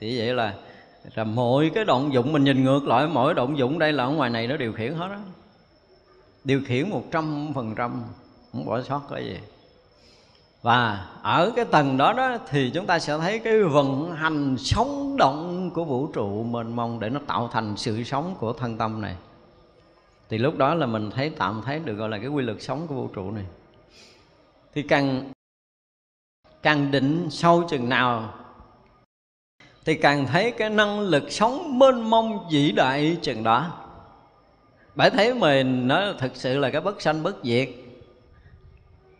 [0.00, 0.52] Thì vậy là
[1.14, 4.10] là mỗi cái động dụng mình nhìn ngược lại mỗi động dụng đây là ở
[4.10, 5.16] ngoài này nó điều khiển hết đó
[6.48, 8.02] điều khiển một trăm phần trăm,
[8.52, 9.38] không bỏ sót cái gì.
[10.62, 15.16] Và ở cái tầng đó đó thì chúng ta sẽ thấy cái vận hành sống
[15.16, 19.00] động của vũ trụ mênh mông để nó tạo thành sự sống của thân tâm
[19.00, 19.16] này.
[20.28, 22.86] Thì lúc đó là mình thấy tạm thấy được gọi là cái quy luật sống
[22.86, 23.44] của vũ trụ này.
[24.74, 25.32] Thì càng
[26.62, 28.34] càng định sâu chừng nào,
[29.84, 33.87] thì càng thấy cái năng lực sống mênh mông vĩ đại chừng đó
[34.98, 37.68] bởi thấy mình nó thực sự là cái bất sanh bất diệt.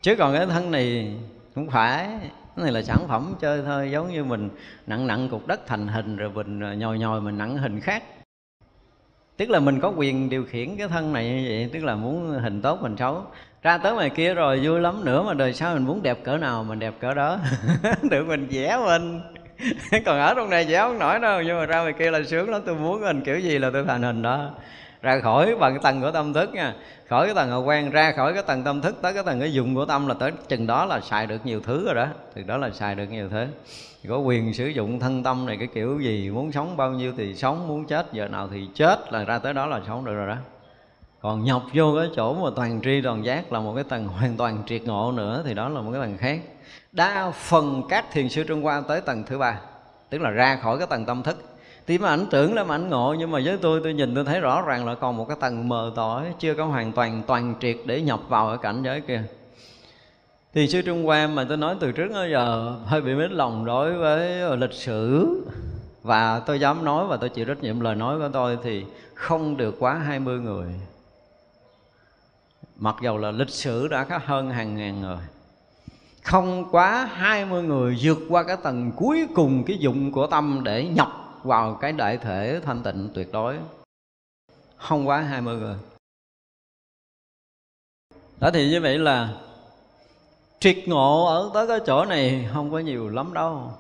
[0.03, 1.15] Chứ còn cái thân này
[1.55, 2.07] không phải.
[2.57, 4.51] Cái này là sản phẩm chơi thôi, giống như mình
[4.87, 8.03] nặng nặng cục đất thành hình rồi mình à, nhồi nhồi mình nặng hình khác.
[9.37, 12.31] Tức là mình có quyền điều khiển cái thân này như vậy, tức là muốn
[12.31, 13.25] hình tốt hình xấu.
[13.63, 16.37] Ra tới ngoài kia rồi vui lắm nữa mà đời sau mình muốn đẹp cỡ
[16.37, 17.39] nào mình đẹp cỡ đó.
[18.11, 19.21] Được mình vẽ mình.
[20.05, 22.51] Còn ở trong này vẽ không nổi đâu, nhưng mà ra ngoài kia là sướng
[22.51, 24.51] lắm, tôi muốn hình kiểu gì là tôi thành hình đó
[25.03, 26.75] ra khỏi bằng cái tầng của tâm thức nha.
[27.09, 29.53] Khỏi cái tầng hào quen, ra khỏi cái tầng tâm thức, tới cái tầng cái
[29.53, 32.07] dùng của tâm là tới chừng đó là xài được nhiều thứ rồi đó.
[32.35, 33.47] Từ đó là xài được nhiều thứ.
[34.09, 37.35] Có quyền sử dụng thân tâm này, cái kiểu gì, muốn sống bao nhiêu thì
[37.35, 40.29] sống, muốn chết giờ nào thì chết là ra tới đó là sống được rồi
[40.29, 40.37] đó.
[41.21, 44.37] Còn nhập vô cái chỗ mà toàn tri toàn giác là một cái tầng hoàn
[44.37, 46.41] toàn triệt ngộ nữa thì đó là một cái tầng khác.
[46.93, 49.61] Đa phần các thiền sư trung hoa tới tầng thứ ba,
[50.11, 51.48] tức là ra khỏi cái tầng tâm thức
[51.89, 54.25] thì mà ảnh tưởng là mà ảnh ngộ, nhưng mà với tôi tôi nhìn tôi
[54.25, 57.55] thấy rõ ràng là còn một cái tầng mờ tỏi, chưa có hoàn toàn toàn
[57.61, 59.23] triệt để nhập vào cái cảnh giới kia.
[60.55, 63.65] Thì sư Trung quan mà tôi nói từ trước tới giờ, hơi bị mít lòng
[63.65, 65.29] đối với lịch sử.
[66.03, 69.57] Và tôi dám nói và tôi chịu trách nhiệm lời nói của tôi thì không
[69.57, 70.67] được quá 20 người.
[72.77, 75.19] Mặc dầu là lịch sử đã có hơn hàng ngàn người.
[76.23, 80.85] Không quá 20 người vượt qua cái tầng cuối cùng, cái dụng của tâm để
[80.85, 83.57] nhập vào cái đại thể thanh tịnh tuyệt đối.
[84.77, 85.77] Không quá 20 người.
[88.41, 89.35] Đó thì như vậy là
[90.59, 93.73] triệt ngộ ở tới cái chỗ này không có nhiều lắm đâu.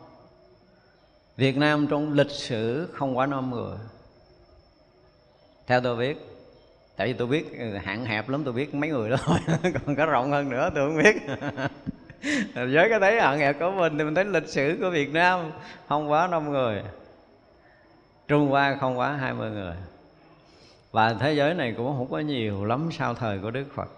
[1.37, 3.77] Việt Nam trong lịch sử không quá năm người.
[5.67, 6.39] Theo tôi biết,
[6.99, 9.39] Tại vì tôi biết ừ, hạn hẹp lắm, tôi biết mấy người đó thôi,
[9.87, 11.17] Còn có rộng hơn nữa tôi không biết.
[12.55, 15.51] Với cái thấy hạn hẹp của mình thì mình thấy lịch sử của Việt Nam
[15.89, 16.83] không quá năm người.
[18.29, 19.75] Trung Hoa không quá 20 người.
[20.93, 23.89] Và thế giới này cũng không có nhiều lắm sau thời của Đức Phật.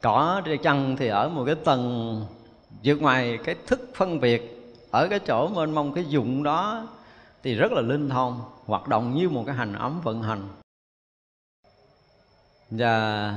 [0.00, 2.26] Có chăng thì ở một cái tầng
[2.84, 4.58] vượt ngoài cái thức phân biệt,
[4.90, 6.88] Ở cái chỗ mênh mông cái dụng đó,
[7.42, 10.48] Thì rất là linh thông, Hoạt động như một cái hành ấm vận hành.
[12.70, 13.34] Và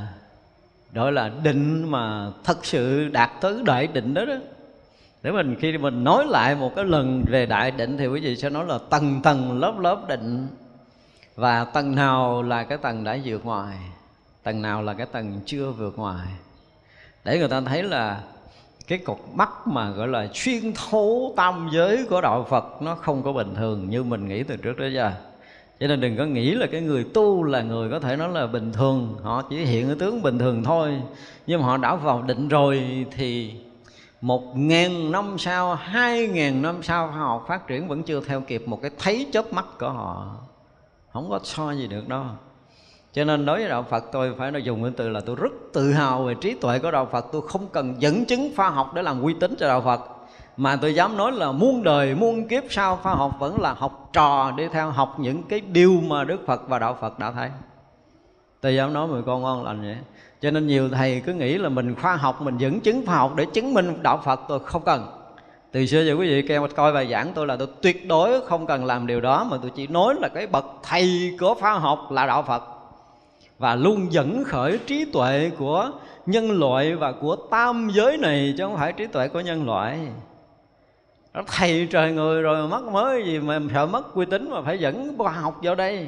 [0.91, 4.35] đó là định mà thật sự đạt tới đại định đó đó
[5.25, 8.35] để mình, khi mình nói lại một cái lần về đại định thì quý vị
[8.35, 10.47] sẽ nói là tầng tầng lớp lớp định.
[11.35, 13.77] Và tầng nào là cái tầng đã vượt ngoài,
[14.43, 16.27] tầng nào là cái tầng chưa vượt ngoài.
[17.23, 18.21] Để người ta thấy là
[18.87, 23.23] cái cột mắt mà gọi là xuyên thấu tam giới của đạo Phật nó không
[23.23, 25.11] có bình thường như mình nghĩ từ trước đến giờ.
[25.79, 28.47] Cho nên đừng có nghĩ là cái người tu là người có thể nói là
[28.47, 29.17] bình thường.
[29.23, 31.01] Họ chỉ hiện cái tướng bình thường thôi.
[31.47, 33.55] Nhưng mà họ đã vào định rồi thì
[34.25, 38.41] một ngàn năm sau, hai ngàn năm sau, khoa học phát triển vẫn chưa theo
[38.41, 40.35] kịp một cái thấy chớp mắt của họ.
[41.13, 42.23] Không có so gì được đâu.
[43.13, 45.51] Cho nên đối với đạo Phật, tôi phải nói dùng cái từ là tôi rất
[45.73, 47.25] tự hào về trí tuệ của đạo Phật.
[47.31, 50.01] Tôi không cần dẫn chứng khoa học để làm uy tín cho đạo Phật.
[50.57, 54.09] Mà tôi dám nói là muôn đời, muôn kiếp sau, khoa học vẫn là học
[54.13, 57.49] trò đi theo học những cái điều mà Đức Phật và đạo Phật đã thấy.
[58.61, 59.97] Tôi dám nói, mười con ngon lành vậy
[60.45, 63.33] cho nên nhiều thầy cứ nghĩ là mình khoa học, mình dẫn chứng khoa học
[63.35, 65.07] để chứng minh đạo phật, tôi không cần.
[65.71, 68.67] Từ xưa giờ quý vị kêu coi bài giảng tôi là tôi tuyệt đối không
[68.67, 72.11] cần làm điều đó, mà tôi chỉ nói là cái bậc thầy của khoa học
[72.11, 72.63] là đạo phật.
[73.59, 75.91] Và luôn dẫn khởi trí tuệ của
[76.25, 79.99] nhân loại và của tam giới này, chứ không phải trí tuệ của nhân loại.
[81.33, 84.77] Nó thầy trời người rồi mất mới gì mà sợ mất uy tín mà phải
[84.77, 86.07] dẫn khoa học vào đây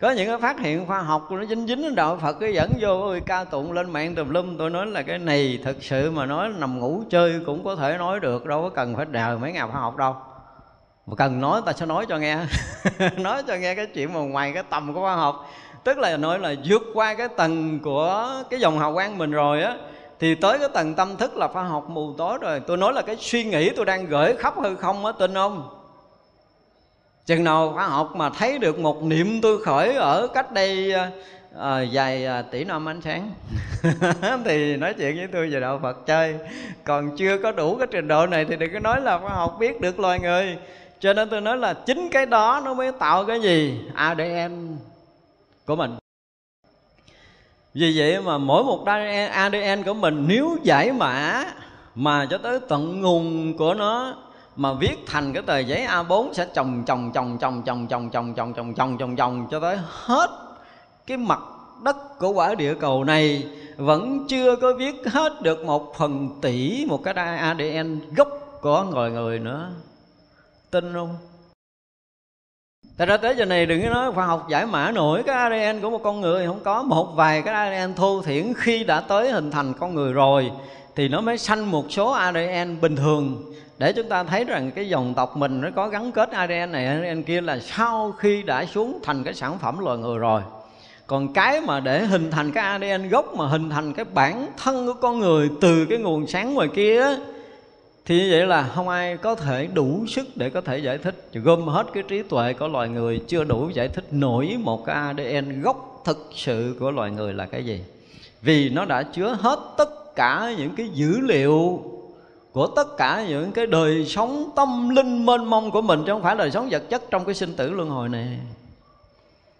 [0.00, 2.88] có những cái phát hiện khoa học nó dính dính đạo phật cái dẫn vô,
[2.88, 4.56] ôi, ca tụng lên mạng tùm lum.
[4.56, 7.96] Tôi nói là cái này thực sự mà nói nằm ngủ chơi cũng có thể
[7.98, 10.16] nói được, đâu có cần phải đào mấy nhà khoa học đâu.
[11.06, 12.38] Mà cần nói, ta sẽ nói cho nghe.
[13.16, 15.50] Nói cho nghe cái chuyện mà ngoài cái tầm của khoa học.
[15.84, 19.62] Tức là nói là vượt qua cái tầng của cái dòng hào quang mình rồi
[19.62, 19.76] á,
[20.18, 22.60] thì tới cái tầng tâm thức là khoa học mù tối rồi.
[22.60, 25.77] Tôi nói là cái suy nghĩ tôi đang gửi khắp hư không á, tin không?
[27.28, 30.94] Chừng nào khoa học mà thấy được một niệm tôi khởi ở cách đây
[31.58, 33.30] à, dài à, tỷ năm ánh sáng
[34.44, 36.34] thì nói chuyện với tôi về đạo Phật chơi.
[36.84, 39.56] Còn chưa có đủ cái trình độ này thì đừng có nói là khoa học
[39.60, 40.56] biết được loài người.
[41.00, 43.80] Cho nên tôi nói là chính cái đó nó mới tạo cái gì?
[43.94, 44.76] ADN
[45.66, 45.96] của mình.
[47.74, 48.84] Vì vậy mà mỗi một
[49.30, 51.44] ADN của mình nếu giải mã
[51.94, 54.14] mà cho tới tận nguồn của nó
[54.58, 58.34] mà viết thành cái tờ giấy A4 sẽ chồng chồng chồng chồng chồng chồng chồng
[58.34, 60.30] chồng chồng chồng chồng chồng cho tới hết
[61.06, 61.40] cái mặt
[61.82, 63.46] đất của quả địa cầu này
[63.76, 68.28] vẫn chưa có viết hết được một phần tỷ một cái ADN gốc
[68.60, 69.70] của người người nữa
[70.70, 71.16] tin không
[72.96, 75.80] Tại ra tới giờ này đừng có nói khoa học giải mã nổi cái ADN
[75.82, 79.30] của một con người Không có một vài cái ADN thô thiển khi đã tới
[79.30, 80.50] hình thành con người rồi
[80.96, 84.88] thì nó mới sanh một số ADN bình thường để chúng ta thấy rằng cái
[84.88, 88.64] dòng tộc mình nó có gắn kết ADN này ADN kia là sau khi đã
[88.64, 90.42] xuống thành cái sản phẩm loài người rồi.
[91.06, 94.86] Còn cái mà để hình thành cái ADN gốc, mà hình thành cái bản thân
[94.86, 97.06] của con người từ cái nguồn sáng ngoài kia
[98.04, 101.28] thì như vậy là không ai có thể đủ sức để có thể giải thích.
[101.32, 104.94] Gom hết cái trí tuệ của loài người, chưa đủ giải thích nổi một cái
[104.94, 107.80] ADN gốc thực sự của loài người là cái gì.
[108.42, 111.82] Vì nó đã chứa hết tất cả những cái dữ liệu
[112.52, 116.22] của tất cả những cái đời sống tâm linh mênh mông của mình, chứ không
[116.22, 118.38] phải đời sống vật chất trong cái sinh tử luân hồi này.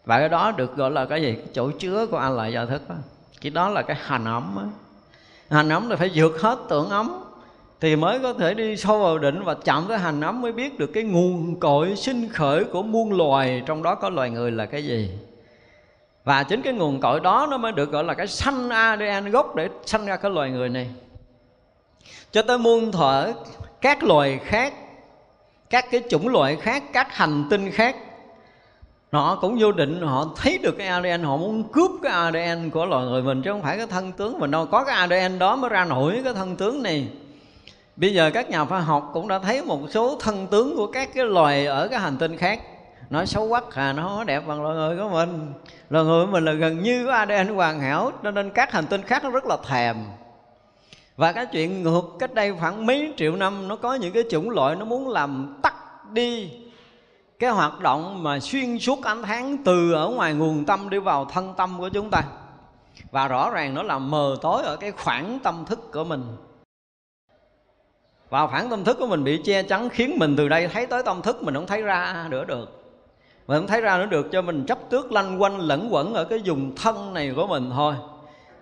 [0.04, 1.32] Và cái đó được gọi là cái gì?
[1.34, 2.94] Cái chỗ chứa của a lại gia thức đó.
[3.40, 4.62] cái đó là cái hành ấm đó.
[5.50, 7.24] hành ấm là phải vượt hết tưởng ấm,
[7.80, 10.78] thì mới có thể đi sâu vào định và chạm tới hành ấm mới biết
[10.78, 13.62] được cái nguồn cội sinh khởi của muôn loài.
[13.66, 15.10] Trong đó có loài người là cái gì?
[16.24, 19.56] Và chính cái nguồn cội đó nó mới được gọi là cái sanh ADN gốc
[19.56, 20.90] để sanh ra cái loài người này
[22.32, 23.32] cho tới muôn thuở
[23.80, 24.74] các loài khác,
[25.70, 27.96] các cái chủng loại khác, các hành tinh khác,
[29.12, 32.86] họ cũng vô định, họ thấy được cái ADN họ muốn cướp cái ADN của
[32.86, 34.66] loài người mình, chứ không phải cái thân tướng mình đâu.
[34.66, 37.08] Có cái ADN đó mới ra nổi cái thân tướng này.
[37.96, 41.08] Bây giờ các nhà khoa học cũng đã thấy một số thân tướng của các
[41.14, 42.60] cái loài ở cái hành tinh khác.
[43.10, 45.52] Nó xấu quắc à nó không đẹp bằng loài người của mình.
[45.90, 48.86] Loài người của mình là gần như có ADN hoàn hảo, cho nên các hành
[48.86, 49.96] tinh khác nó rất là thèm
[51.18, 54.50] và cái chuyện ngược cách đây khoảng mấy triệu năm, nó có những cái chủng
[54.50, 55.74] loại nó muốn làm tắt
[56.12, 56.50] đi
[57.38, 61.24] cái hoạt động mà xuyên suốt ánh tháng từ ở ngoài nguồn tâm đi vào
[61.24, 62.24] thân tâm của chúng ta.
[63.10, 66.22] Và rõ ràng nó làm mờ tối ở cái khoảng tâm thức của mình.
[68.30, 71.02] Và khoảng tâm thức của mình bị che chắn, khiến mình từ đây thấy tới
[71.02, 72.94] tâm thức, mình không thấy ra nữa được.
[73.46, 76.24] Mình không thấy ra nữa được cho mình chấp tước lanh quanh lẫn quẩn ở
[76.24, 77.94] cái vùng thân này của mình thôi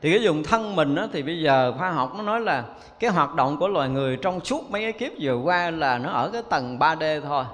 [0.02, 2.64] thì cái dùng thân mình á, thì bây giờ khoa học nó nói là
[3.00, 6.10] cái hoạt động của loài người trong suốt mấy cái kiếp vừa qua là nó
[6.10, 7.44] ở cái tầng 3D thôi.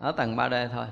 [0.00, 0.84] Ở tầng 3D thôi.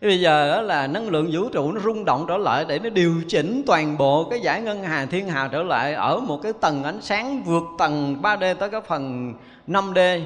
[0.00, 3.14] Bây giờ là năng lượng vũ trụ nó rung động trở lại để nó điều
[3.28, 6.84] chỉnh toàn bộ cái giải ngân hà thiên hà trở lại ở một cái tầng
[6.84, 9.34] ánh sáng vượt tầng 3D tới cái phần
[9.68, 10.20] 5D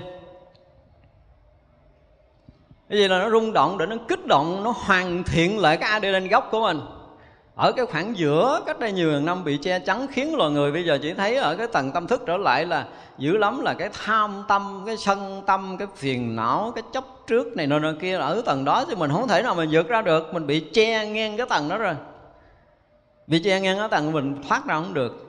[2.88, 5.90] cái gì là nó rung động để nó kích động nó hoàn thiện lại cái
[5.90, 6.80] ADN gốc của mình
[7.62, 10.72] ở cái khoảng giữa, cách đây nhiều ngàn năm bị che chắn, khiến loài người
[10.72, 12.86] bây giờ chỉ thấy ở cái tầng tâm thức trở lại là
[13.18, 17.56] dữ lắm, là cái tham tâm, cái sân tâm, cái phiền não, cái chấp trước
[17.56, 18.16] này nọ nọ kia.
[18.16, 21.06] Ở tầng đó thì mình không thể nào mình vượt ra được, mình bị che
[21.06, 21.94] ngang cái tầng đó rồi.
[23.26, 25.28] Bị che ngang cái tầng mình thoát ra không được.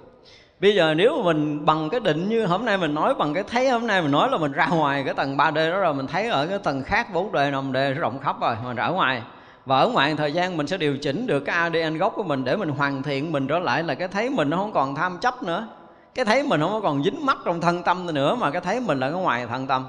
[0.59, 3.43] Bây giờ nếu mà mình bằng cái định như hôm nay mình nói, bằng cái
[3.43, 6.07] thấy hôm nay mình nói là mình ra ngoài cái tầng 3D đó rồi, mình
[6.07, 9.21] thấy ở cái tầng khác 4D 5D rộng khắp rồi, mình ra ở ngoài
[9.66, 12.43] và ở ngoài thời gian mình sẽ điều chỉnh được cái ADN gốc của mình
[12.43, 15.18] để mình hoàn thiện mình trở lại là cái thấy mình nó không còn tham
[15.22, 15.68] chấp nữa.
[16.16, 18.99] Cái thấy mình không còn dính mắc trong thân tâm nữa mà cái thấy mình
[18.99, 19.86] là cái ngoài thân tâm.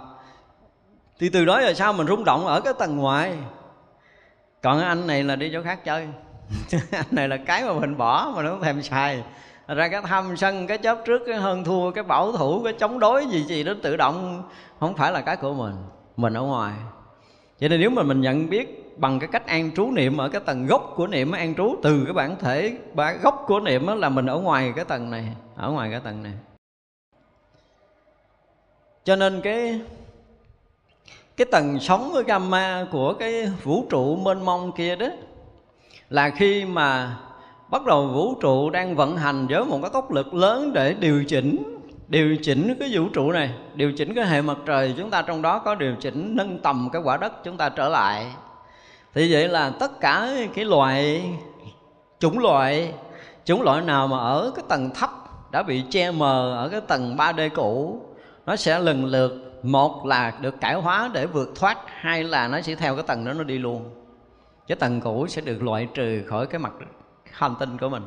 [1.19, 3.39] Thì từ đó rồi sao mình rung động ở cái tầng ngoài.
[4.63, 6.09] Còn anh này là đi chỗ khác chơi.
[6.91, 9.23] Anh này là cái mà mình bỏ mà nó không thèm xài.
[9.69, 12.99] Ra cái tham sân, cái chấp trước, cái hơn thua, cái bảo thủ, cái chống
[12.99, 14.43] đối gì gì đó tự động
[14.81, 15.75] không phải là cái của mình.
[16.17, 16.73] Mình ở ngoài.
[17.61, 20.41] Vậy nên nếu mà mình nhận biết bằng cái cách an trú niệm ở cái
[20.41, 24.09] tầng gốc của niệm an trú từ cái bản thể, bản gốc của niệm là
[24.09, 25.25] mình ở ngoài cái tầng này,
[25.57, 26.33] ở ngoài cái tầng này.
[29.05, 29.81] Cho nên cái
[31.37, 35.07] cái tầng sống với gamma của cái vũ trụ mênh mông kia đó,
[36.11, 37.17] là khi mà
[37.71, 41.25] bắt đầu vũ trụ đang vận hành với một cái tốc lực lớn để điều
[41.25, 45.23] chỉnh điều chỉnh cái vũ trụ này, điều chỉnh cái hệ mặt trời chúng ta
[45.23, 48.27] trong đó có điều chỉnh nâng tầm cái quả đất chúng ta trở lại
[49.15, 51.25] thì vậy là tất cả cái loại
[52.19, 52.95] chủng loại
[53.45, 55.11] chủng loại nào mà ở cái tầng thấp
[55.53, 58.01] đã bị che mờ ở cái tầng 3D cũ,
[58.47, 62.61] nó sẽ lần lượt, một là được cải hóa để vượt thoát, hai là nó
[62.61, 63.91] sẽ theo cái tầng đó nó đi luôn.
[64.67, 66.73] Cái tầng cũ sẽ được loại trừ khỏi cái mặt
[67.31, 68.03] hành tinh của mình.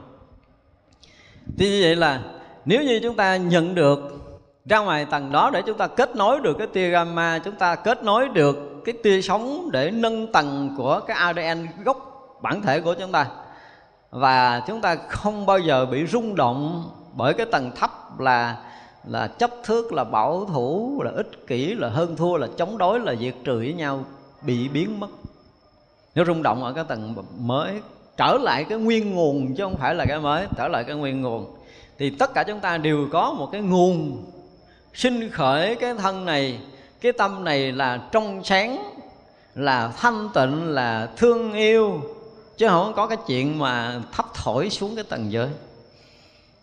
[1.57, 2.21] Thì như vậy là
[2.65, 3.99] nếu như chúng ta nhận được
[4.65, 7.75] ra ngoài tầng đó để chúng ta kết nối được cái tia gamma, chúng ta
[7.75, 11.97] kết nối được cái tia sống để nâng tầng của cái ADN gốc
[12.41, 13.27] bản thể của chúng ta.
[14.11, 18.57] Và chúng ta không bao giờ bị rung động bởi cái tầng thấp là
[19.07, 22.99] là chấp thước, là bảo thủ, là ích kỷ, là hơn thua, là chống đối,
[22.99, 24.05] là diệt trừ với nhau,
[24.41, 25.09] bị biến mất.
[26.15, 27.81] Nó rung động ở cái tầng mới,
[28.17, 31.21] trở lại cái nguyên nguồn chứ không phải là cái mới, trở lại cái nguyên
[31.21, 31.45] nguồn.
[31.97, 34.25] Thì tất cả chúng ta đều có một cái nguồn
[34.93, 36.59] sinh khởi cái thân này
[37.01, 38.93] cái tâm này là trong sáng
[39.55, 42.01] là thanh tịnh là thương yêu
[42.57, 45.47] chứ không có cái chuyện mà thấp thổi xuống cái tầng giới.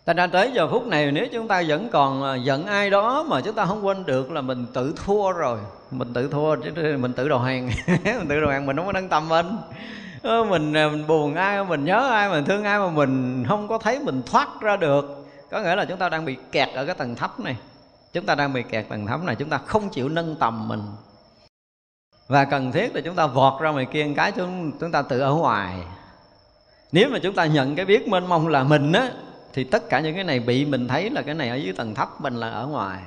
[0.05, 3.25] Thành ra tới giờ phút này nếu chúng ta vẫn còn à, giận ai đó
[3.29, 5.59] mà chúng ta không quên được là mình tự thua rồi.
[5.91, 7.69] Mình tự thua chứ mình tự đầu hàng.
[8.03, 9.45] Mình tự đầu hàng mình không có nâng tâm lên,
[10.49, 13.67] mình, ờ, à, mình buồn ai, mình nhớ ai, mình thương ai mà mình không
[13.67, 15.27] có thấy mình thoát ra được.
[15.51, 17.55] Có nghĩa là chúng ta đang bị kẹt ở cái tầng thấp này.
[18.15, 20.81] Chúng ta đang bị kẹt tầng thấm này Chúng ta không chịu nâng tầm mình.
[22.27, 25.19] Và cần thiết là chúng ta vọt ra ngoài kia cái chúng, chúng ta tự
[25.19, 25.75] ở ngoài.
[26.91, 29.11] Nếu mà chúng ta nhận cái biết mênh mông là mình á
[29.53, 31.95] thì tất cả những cái này bị mình thấy là cái này ở dưới tầng
[31.95, 33.01] thấp mình là ở ngoài.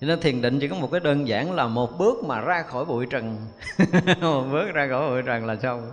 [0.00, 2.62] Cho nên thiền định chỉ có một cái đơn giản là một bước mà ra
[2.62, 3.36] khỏi bụi trần.
[4.20, 5.92] Một bước ra khỏi bụi trần là xong.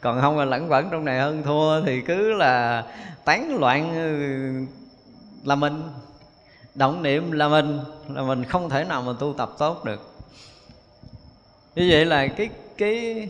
[0.00, 2.84] Còn không là lẫn quẩn trong này hơn thua thì cứ là
[3.24, 4.16] tán loạn ừ,
[5.44, 5.82] là mình
[6.76, 10.00] động niệm là mình là mình không thể nào mà tu tập tốt được.
[11.74, 13.28] Như vậy là cái cái,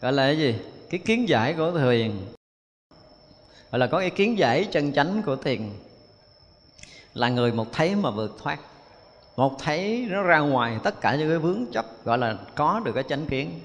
[0.00, 0.54] gọi là cái gì?
[0.90, 2.12] Cái kiến giải của thiền.
[3.70, 5.70] Gọi là có cái kiến giải chân chánh của thiền.
[7.14, 8.58] Là người một thấy mà vượt thoát.
[9.36, 12.92] Một thấy nó ra ngoài tất cả những cái vướng chấp, gọi là có được
[12.94, 13.60] cái chánh kiến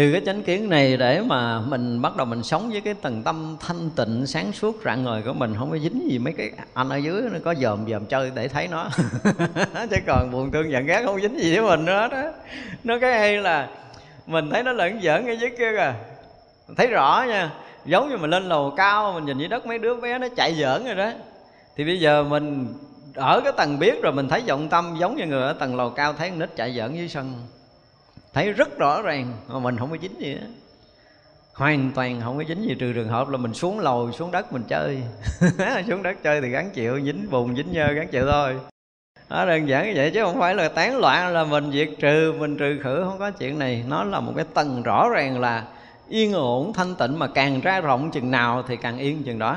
[0.00, 3.22] từ cái chánh kiến này để mà mình bắt đầu mình sống với cái tầng
[3.22, 6.50] tâm thanh tịnh, sáng suốt, rạng ngời của mình, không có dính gì mấy cái
[6.74, 8.88] anh ở dưới nó có dòm dòm chơi để thấy nó.
[9.90, 12.22] Chứ còn buồn thương giận ghét không dính gì với mình nữa đó.
[12.84, 13.68] Nó cái hay là
[14.26, 15.94] mình thấy nó lẫn giỡn cái dưới kia kìa.
[16.76, 17.50] Thấy rõ nha,
[17.86, 20.54] giống như mình lên lầu cao, mình nhìn dưới đất mấy đứa bé nó chạy
[20.54, 21.10] giỡn rồi đó.
[21.76, 22.74] Thì bây giờ mình
[23.14, 25.90] ở cái tầng biết rồi, mình thấy vọng tâm giống như người ở tầng lầu
[25.90, 27.34] cao thấy con nít chạy giỡn dưới sân
[28.34, 29.32] thấy rất rõ ràng.
[29.48, 30.46] Mà mình không có dính gì hết.
[31.54, 32.74] Hoàn toàn không có dính gì.
[32.74, 35.02] Trừ trường hợp là mình xuống lầu, xuống đất mình chơi.
[35.88, 38.56] Xuống đất chơi thì gắn chịu, dính bùn, dính nhơ gắn chịu thôi.
[39.28, 42.32] Đó, đơn giản như vậy chứ không phải là tán loạn là mình diệt trừ,
[42.38, 43.04] mình trừ khử.
[43.04, 43.84] Không có chuyện này.
[43.88, 45.64] Nó là một cái tầng rõ ràng là
[46.08, 47.18] yên ổn, thanh tịnh.
[47.18, 49.56] Mà càng ra rộng chừng nào thì càng yên chừng đó.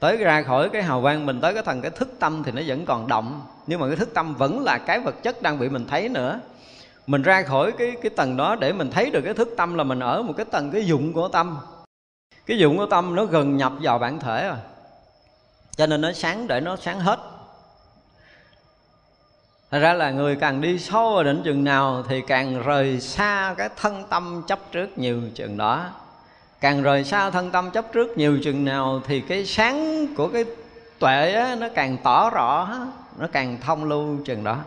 [0.00, 2.62] Tới ra khỏi cái hào quang mình, tới cái thần, cái thức tâm thì nó
[2.66, 3.42] vẫn còn động.
[3.66, 6.40] Nhưng mà cái thức tâm vẫn là cái vật chất đang bị mình thấy nữa
[7.06, 9.84] mình ra khỏi cái cái tầng đó để mình thấy được cái thức tâm là
[9.84, 11.58] mình ở một cái tầng cái dụng của tâm.
[12.46, 14.56] Cái dụng của tâm nó gần nhập vào bản thể rồi.
[15.76, 17.18] Cho nên nó sáng để nó sáng hết.
[19.70, 23.54] Thật ra là người càng đi sâu vào định chừng nào Thì càng rời xa
[23.58, 25.86] cái thân tâm chấp trước nhiều chừng đó.
[26.60, 30.44] Càng rời xa thân tâm chấp trước nhiều chừng nào Thì cái sáng của cái
[30.98, 32.68] tuệ á, nó càng tỏ rõ
[33.18, 34.58] Nó càng thông lưu chừng đó.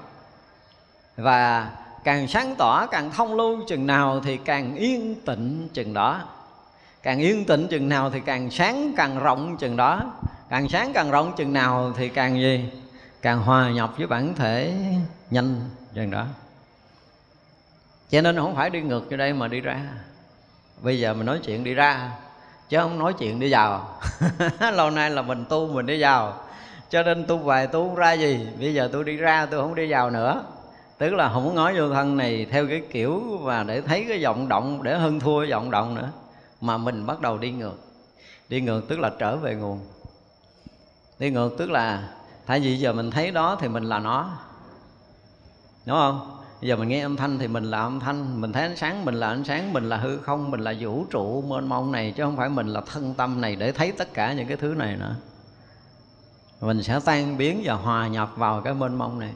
[1.18, 1.72] Và
[2.08, 6.22] càng sáng tỏ, càng thông lưu, chừng nào Thì càng yên tịnh chừng đó.
[7.04, 10.02] Càng yên tịnh chừng nào thì càng sáng, càng rộng, chừng đó.
[10.50, 12.70] Càng sáng, càng rộng, chừng nào thì càng gì?
[13.22, 14.74] càng hòa nhập với bản thể
[15.30, 15.62] nhanh,
[15.94, 16.26] chừng đó.
[18.10, 19.80] Cho nên không phải đi ngược cho đây mà đi ra.
[20.82, 22.12] Bây giờ mình nói chuyện đi ra,
[22.70, 24.00] chứ không nói chuyện đi vào.
[24.74, 26.34] Lâu nay là mình tu, mình đi vào.
[26.90, 28.48] Cho nên tu vài tu ra gì?
[28.60, 30.44] Bây giờ tôi đi ra tôi không đi vào nữa
[30.98, 34.48] tức là không nói vô thân này theo cái kiểu và để thấy cái vọng
[34.48, 36.12] động, để hơn thua cái vọng động nữa.
[36.62, 37.78] Mà mình bắt đầu đi ngược.
[38.50, 39.80] Đi ngược tức là trở về nguồn.
[41.20, 42.10] Đi ngược tức là
[42.48, 44.38] thay vì giờ mình thấy đó thì mình là nó.
[45.86, 46.34] Đúng không?
[46.62, 49.16] Giờ mình nghe âm thanh thì mình là âm thanh, mình thấy ánh sáng, mình
[49.16, 52.24] là ánh sáng, mình là hư không, mình là vũ trụ mênh mông này, chứ
[52.24, 54.96] không phải mình là thân tâm này để thấy tất cả những cái thứ này
[54.96, 55.16] nữa.
[56.62, 59.32] Mình sẽ tan biến và hòa nhập vào cái mênh mông này.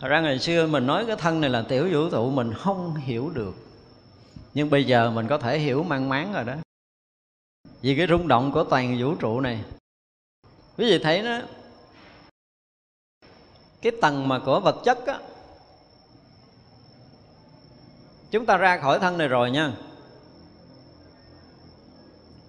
[0.00, 2.94] Thật ra ngày xưa mình nói cái thân này là tiểu vũ trụ mình không
[2.94, 3.54] hiểu được.
[4.54, 6.54] Nhưng bây giờ mình có thể hiểu mang máng rồi đó.
[7.80, 9.64] Vì cái rung động của toàn vũ trụ này.
[10.78, 11.38] Quý vị thấy nó,
[13.82, 15.18] cái tầng mà của vật chất á
[18.30, 19.72] chúng ta ra khỏi thân này rồi nha.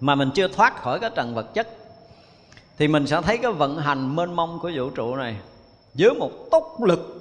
[0.00, 1.68] Mà mình chưa thoát khỏi cái trần vật chất
[2.78, 5.36] thì mình sẽ thấy cái vận hành mênh mông của vũ trụ này
[5.94, 7.15] dưới một tốc lực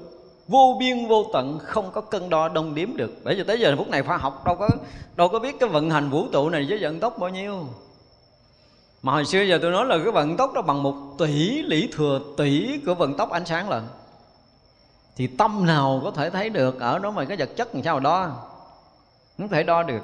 [0.48, 3.12] vô biên vô tận, không có cân đo đông đếm được.
[3.24, 4.70] Bởi vì tới giờ phút này khoa học đâu có
[5.16, 7.68] đâu có biết cái vận hành vũ trụ này với vận tốc bao nhiêu.
[9.02, 11.90] Mà hồi xưa giờ tôi nói là cái vận tốc đó bằng một tỷ lý
[11.94, 13.88] thừa tỷ của vận tốc ánh sáng lần
[15.16, 17.96] thì tâm nào có thể thấy được, ở đó mà cái vật chất làm sao
[17.96, 18.32] mà đo?
[19.38, 20.02] Không thể đo được.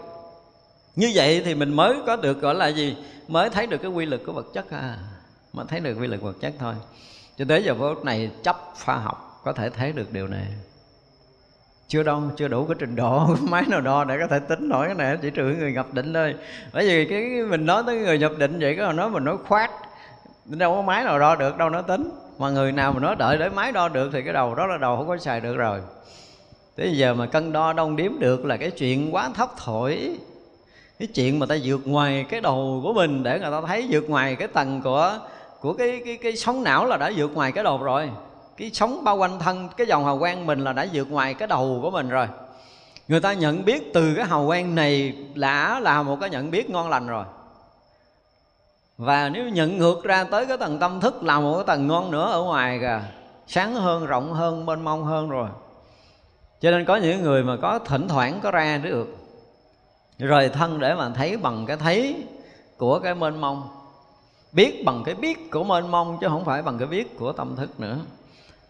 [0.96, 2.96] Như vậy thì mình mới có được gọi là gì?
[3.28, 4.98] Mới thấy được cái quy lực của vật chất à.
[5.54, 6.74] Mà thấy được quy lực vật chất thôi.
[7.38, 10.48] Cho tới giờ phút này chấp khoa học có thể thấy được điều này.
[11.88, 14.86] Chưa đâu chưa đủ cái trình độ, máy nào đo để có thể tính nổi
[14.86, 16.36] cái này chỉ trừ người nhập định thôi.
[16.74, 19.72] Bởi vì cái mình nói tới người nhập định vậy có nói mình nói khoát,
[20.46, 22.10] đâu có máy nào đo được, đâu nó tính.
[22.38, 24.78] Mà người nào mà nói đợi để máy đo được thì cái đầu, đó là
[24.78, 25.80] đầu không có xài được rồi.
[26.78, 30.18] Thế giờ mà cân đo đông điếm được là cái chuyện quá thấp thổi.
[31.00, 34.10] Cái chuyện mà ta vượt ngoài cái đầu của mình để người ta thấy vượt
[34.10, 35.20] ngoài cái tầng của
[35.60, 38.10] của cái cái cái sóng não là đã vượt ngoài cái đầu rồi
[38.58, 41.48] cái sống bao quanh thân, cái dòng hào quang mình là đã vượt ngoài cái
[41.48, 42.28] đầu của mình rồi.
[43.08, 46.70] Người ta nhận biết từ cái hào quang này đã là một cái nhận biết
[46.70, 47.26] ngon lành rồi.
[48.98, 52.12] Và nếu nhận ngược ra tới cái tầng tâm thức là một cái tầng ngon
[52.12, 53.02] nữa ở ngoài kìa,
[53.48, 55.50] sáng hơn, rộng hơn, mênh mông hơn rồi.
[56.62, 59.18] Cho nên có những người mà có thỉnh thoảng có ra được,
[60.20, 62.24] rời thân để mà thấy bằng cái thấy
[62.78, 63.70] của cái mênh mông.
[64.52, 67.56] Biết bằng cái biết của mênh mông chứ không phải bằng cái biết của tâm
[67.56, 67.98] thức nữa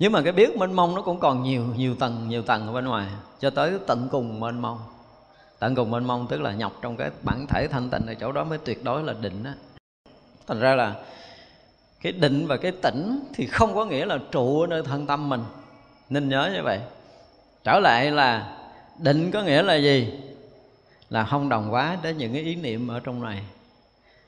[0.02, 2.74] nhưng mà cái biết mênh mông nó cũng còn nhiều nhiều tầng nhiều tầng ở
[2.74, 3.08] bên ngoài,
[3.40, 4.80] cho tới tận cùng mênh mông.
[5.60, 8.32] Tận cùng mênh mông tức là nhọc trong cái bản thể thanh tịnh ở chỗ
[8.32, 9.54] đó mới tuyệt đối là định á.
[10.48, 10.96] Thành ra là
[12.02, 15.30] cái định và cái tỉnh thì không có nghĩa là trụ ở nơi thân tâm
[15.30, 15.44] mình.
[16.10, 16.80] Nên nhớ như vậy.
[17.64, 18.58] Trở lại là
[18.98, 20.14] định có nghĩa là gì?
[21.10, 23.44] Là không đồng quá đến những cái ý niệm ở trong này.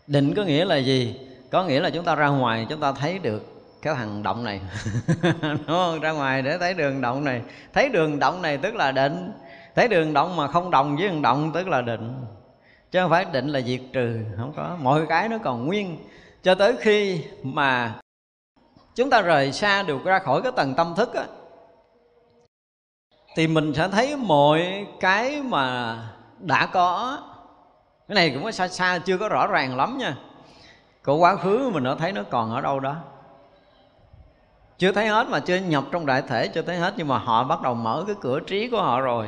[0.07, 1.15] Định có nghĩa là gì?
[1.51, 3.52] Có nghĩa là chúng ta ra ngoài, chúng ta thấy được
[3.83, 4.61] cái thằng động này.
[5.41, 5.99] Đúng không?
[5.99, 7.41] Ra ngoài để thấy đường động này.
[7.73, 9.31] Thấy đường động này tức là định.
[9.75, 12.25] Thấy đường động mà không đồng với đường động tức là định.
[12.91, 14.19] Chứ không phải định là diệt trừ.
[14.37, 14.77] Không có.
[14.81, 15.97] Mọi cái nó còn nguyên.
[16.43, 17.95] Cho tới khi mà
[18.95, 21.23] chúng ta rời xa được ra khỏi cái tầng tâm thức á,
[23.35, 25.97] thì mình sẽ thấy mọi cái mà
[26.39, 27.17] đã có.
[28.07, 30.15] Cái này cũng có xa xa, chưa có rõ ràng lắm nha.
[31.03, 32.95] Của quá khứ mình đã thấy nó còn ở đâu đó
[34.83, 37.43] chưa thấy hết mà chưa nhập trong đại thể, chưa thấy hết nhưng mà họ
[37.43, 39.27] bắt đầu mở cái cửa trí của họ rồi.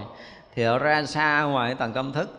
[0.56, 2.30] Thì họ ra xa ngoài tầng tâm thức.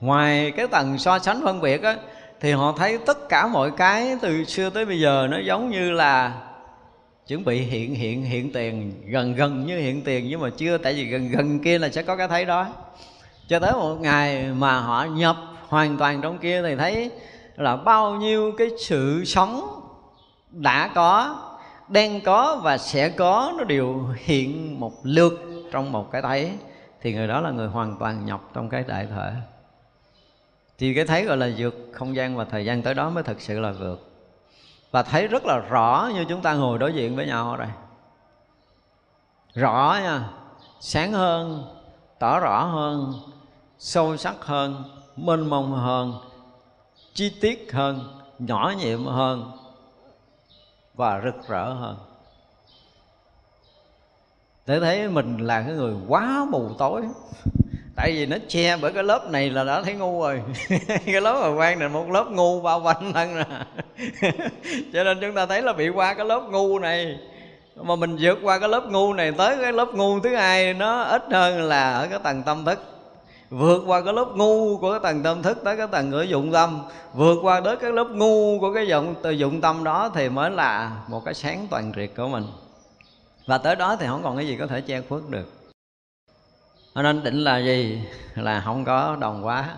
[0.00, 1.96] Ngoài cái tầng so sánh phân biệt á,
[2.40, 5.90] thì họ thấy tất cả mọi cái từ xưa tới bây giờ nó giống như
[5.90, 6.32] là
[7.26, 10.94] chuẩn bị hiện hiện hiện tiền, gần gần như hiện tiền nhưng mà chưa, tại
[10.94, 12.66] vì gần gần kia là sẽ có cái thấy đó.
[13.48, 15.36] Cho tới một ngày mà họ nhập
[15.68, 17.10] hoàn toàn trong kia thì thấy
[17.56, 19.80] là bao nhiêu cái sự sống
[20.50, 21.36] đã có
[21.88, 25.32] đang có và sẽ có nó đều hiện một lượt
[25.72, 26.52] trong một cái thấy.
[27.00, 29.32] Thì người đó là người hoàn toàn nhập trong cái đại thể.
[30.78, 33.40] Thì cái thấy gọi là vượt không gian và thời gian tới đó mới thực
[33.40, 34.10] sự là vượt.
[34.90, 37.68] Và thấy rất là rõ như chúng ta ngồi đối diện với nhau ở đây
[39.56, 40.28] rõ nha.
[40.80, 41.64] Sáng hơn,
[42.18, 43.14] tỏ rõ hơn,
[43.78, 44.84] sâu sắc hơn,
[45.16, 46.14] mênh mông hơn,
[47.14, 49.52] chi tiết hơn, nhỏ nhiệm hơn
[50.96, 51.96] và rực rỡ hơn.
[54.66, 57.02] Để thấy mình là cái người quá mù tối.
[57.96, 60.42] Tại vì nó che bởi cái lớp này là đã thấy ngu rồi.
[61.06, 63.66] Cái lớp hào quang này, một lớp ngu bao quanh thân nè à.
[64.92, 67.18] cho nên chúng ta thấy là bị qua cái lớp ngu này.
[67.76, 71.02] Mà mình vượt qua cái lớp ngu này, tới cái lớp ngu thứ hai, nó
[71.02, 72.95] ít hơn là ở cái tầng tâm thức
[73.50, 76.52] vượt qua cái lớp ngu của cái tầng tâm thức tới cái tầng ngữ dụng
[76.52, 76.82] tâm.
[77.14, 80.50] Vượt qua tới cái lớp ngu của cái dụng từ dụng tâm đó thì mới
[80.50, 82.44] là một cái sáng toàn triệt của mình.
[83.46, 85.52] Và tới đó thì không còn cái gì có thể che khuất được.
[86.94, 88.02] Cho nên định là gì?
[88.34, 89.68] Là không có đồng quá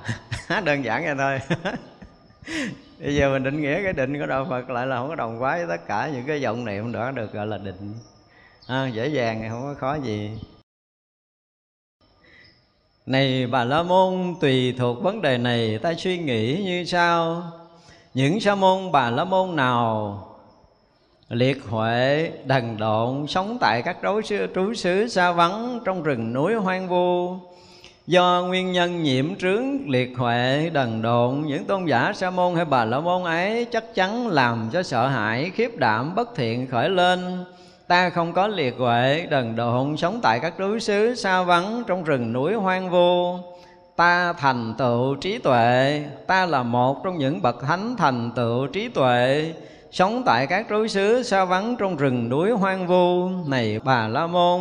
[0.64, 1.58] đơn giản vậy thôi.
[3.00, 5.42] Bây giờ mình định nghĩa cái định của đạo phật lại là không có đồng
[5.42, 7.94] quá với tất cả những cái vọng niệm đó được gọi là định.
[8.66, 10.30] À, dễ dàng không có khó gì
[13.08, 17.42] này bà la môn tùy thuộc vấn đề này ta suy nghĩ như sau.
[18.14, 20.24] Những sa môn bà la môn nào
[21.28, 26.32] liệt huệ đần độn sống tại các đối xứ, trú xứ xa vắng trong rừng
[26.32, 27.36] núi hoang vu?
[28.06, 32.64] Do nguyên nhân nhiễm trướng liệt huệ đần độn những tôn giả sa môn hay
[32.64, 36.88] bà la môn ấy chắc chắn làm cho sợ hãi khiếp đảm bất thiện khởi
[36.88, 37.44] lên
[37.88, 42.04] ta không có liệt huệ, đần độn sống tại các đối xứ xa vắng trong
[42.04, 43.36] rừng núi hoang vu.
[43.96, 48.88] Ta thành tựu trí tuệ, ta là một trong những bậc thánh thành tựu trí
[48.88, 49.52] tuệ,
[49.90, 53.28] sống tại các đối xứ xa vắng trong rừng núi hoang vu.
[53.46, 54.60] Này bà la môn,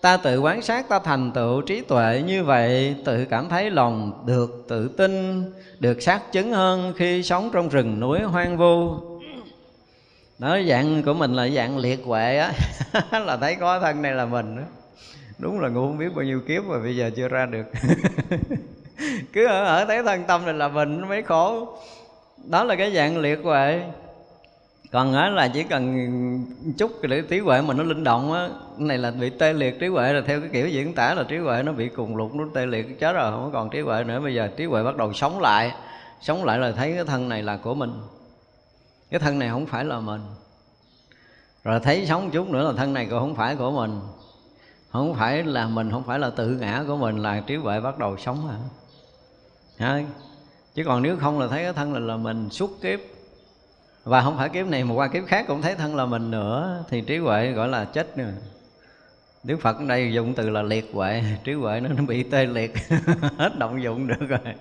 [0.00, 4.12] ta tự quán sát ta thành tựu trí tuệ như vậy, tự cảm thấy lòng
[4.26, 5.44] được tự tin,
[5.80, 8.94] được xác chứng hơn khi sống trong rừng núi hoang vu
[10.42, 12.52] đó dạng của mình là dạng liệt huệ á.
[13.20, 14.62] Là thấy có thân này là mình đó.
[15.38, 17.66] đúng là ngu không biết bao nhiêu kiếp mà bây giờ chưa ra được.
[19.32, 21.78] Cứ ở, ở thấy thân tâm này là mình mới khổ.
[22.44, 23.82] Đó là cái dạng liệt huệ.
[24.92, 26.44] Còn á là chỉ cần
[26.78, 29.86] chút cái trí huệ mà nó linh động á này là bị tê liệt trí
[29.86, 32.44] huệ là theo cái kiểu diễn tả là trí huệ nó bị cùng lục nó
[32.54, 34.20] tê liệt chết rồi không còn trí huệ nữa.
[34.20, 35.72] Bây giờ trí huệ bắt đầu sống lại
[36.20, 37.92] sống lại là thấy cái thân này là của mình
[39.12, 40.20] cái thân này không phải là mình.
[41.64, 44.00] Rồi thấy sống chút nữa là thân này cũng không phải của mình.
[44.90, 47.98] Không phải là mình, không phải là tự ngã của mình, là trí huệ bắt
[47.98, 48.48] đầu sống
[49.78, 50.02] hả?
[50.74, 53.00] Chứ còn nếu không là thấy cái thân là là mình, suốt kiếp.
[54.04, 56.84] Và không phải kiếp này mà qua kiếp khác cũng thấy thân là mình nữa,
[56.88, 58.32] thì trí huệ gọi là chết nữa.
[59.44, 62.46] Đức Phật ở đây dùng từ là liệt huệ Trí huệ nó, nó bị tê
[62.46, 62.72] liệt
[63.38, 64.54] Hết động dụng được rồi.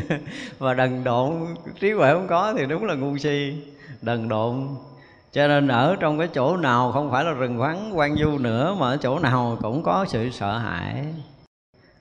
[0.58, 1.32] Và đần độn
[1.80, 3.62] Trí huệ không có thì đúng là ngu si
[4.02, 4.68] Đần độn.
[5.32, 8.76] Cho nên ở trong cái chỗ nào không phải là rừng vắng quan du nữa
[8.78, 11.06] mà ở chỗ nào cũng có sự sợ hãi.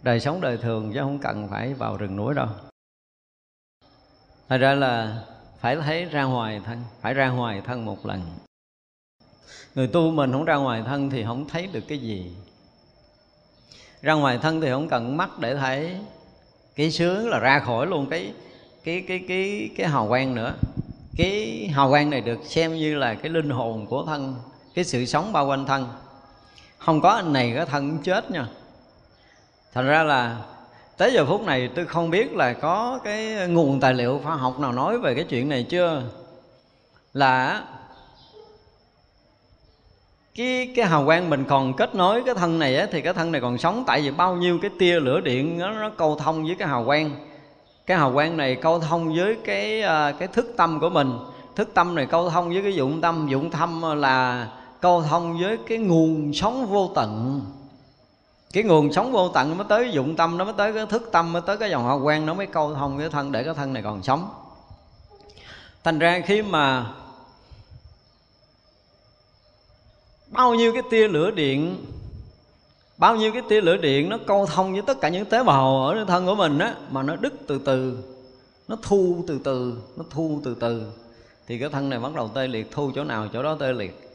[0.02, 2.48] Đời sống đời thường chứ không cần phải vào rừng núi đâu.
[4.50, 5.24] Thật ra là
[5.60, 8.22] phải thấy ra ngoài thân phải ra ngoài thân một lần
[9.80, 12.32] người tu mình không ra ngoài thân thì không thấy được cái gì.
[14.02, 15.96] Ra ngoài thân thì không cần mắt để thấy.
[16.76, 18.34] Cái sướng là ra khỏi luôn cái
[18.84, 20.54] cái cái cái cái hào quang nữa.
[21.18, 24.36] Cái hào quang này được xem như là cái linh hồn của thân,
[24.74, 25.88] cái sự sống bao quanh thân.
[26.78, 28.48] Không có anh này cái thân cũng chết nha.
[29.74, 30.38] Thành ra là
[30.98, 34.60] tới giờ phút này tôi không biết là có cái nguồn tài liệu khoa học
[34.60, 36.04] nào nói về cái chuyện này chưa.
[37.14, 37.64] Là
[40.36, 43.32] cái cái hào quang mình còn kết nối cái thân này á, thì cái thân
[43.32, 43.84] này còn sống.
[43.88, 46.86] Tại vì bao nhiêu cái tia lửa điện nó, nó câu thông với cái hào
[46.86, 47.12] quang.
[47.86, 51.12] Cái hào quang này câu thông với cái à, cái thức tâm của mình.
[51.56, 53.28] Thức tâm này câu thông với cái dụng tâm.
[53.30, 54.48] Dụng tâm là
[54.82, 57.42] câu thông với cái nguồn sống vô tận.
[58.54, 61.34] Cái nguồn sống vô tận mới tới dụng tâm nó mới tới cái thức tâm
[61.34, 62.26] mới tới cái dòng hào quang.
[62.26, 64.30] Nó mới câu thông với thân để cái thân này còn sống.
[65.84, 66.86] Thành ra khi mà
[70.30, 71.86] bao nhiêu cái tia lửa điện,
[72.98, 75.86] bao nhiêu cái tia lửa điện nó câu thông với tất cả những tế bào
[75.86, 77.98] ở thân của mình á, mà nó đứt từ từ,
[78.68, 80.84] nó thu từ từ, nó thu từ từ,
[81.48, 84.10] thì cái thân này bắt đầu tê liệt, thu chỗ nào chỗ đó tê liệt.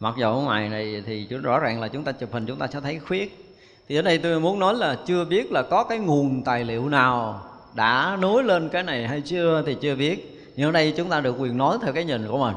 [0.00, 2.66] Mặc dù ở ngoài này thì rõ ràng là chúng ta chụp hình, chúng ta
[2.66, 3.54] sẽ thấy khuyết.
[3.88, 6.88] Thì ở đây tôi muốn nói là chưa biết là có cái nguồn tài liệu
[6.88, 10.44] nào đã nối lên cái này hay chưa thì chưa biết.
[10.56, 12.56] Nhưng ở đây chúng ta được quyền nói theo cái nhìn của mình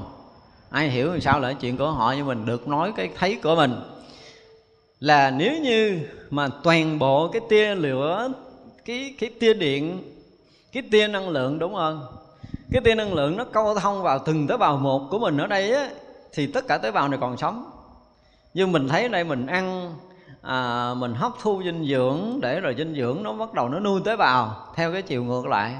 [0.71, 3.55] ai hiểu thì sao là chuyện của họ nhưng mình được nói cái thấy của
[3.55, 3.75] mình.
[4.99, 5.99] Là nếu như
[6.29, 8.29] mà toàn bộ cái tia lửa
[8.85, 10.03] cái cái tia điện
[10.71, 12.05] cái tia năng lượng đúng không?
[12.71, 15.47] Cái tia năng lượng nó câu thông vào từng tế bào một của mình ở
[15.47, 15.89] đây á
[16.33, 17.71] thì tất cả tế bào này còn sống.
[18.53, 19.95] Nhưng mình thấy ở đây mình ăn
[20.41, 24.01] à, mình hấp thu dinh dưỡng để rồi dinh dưỡng nó bắt đầu nó nuôi
[24.05, 25.75] tế bào theo cái chiều ngược lại.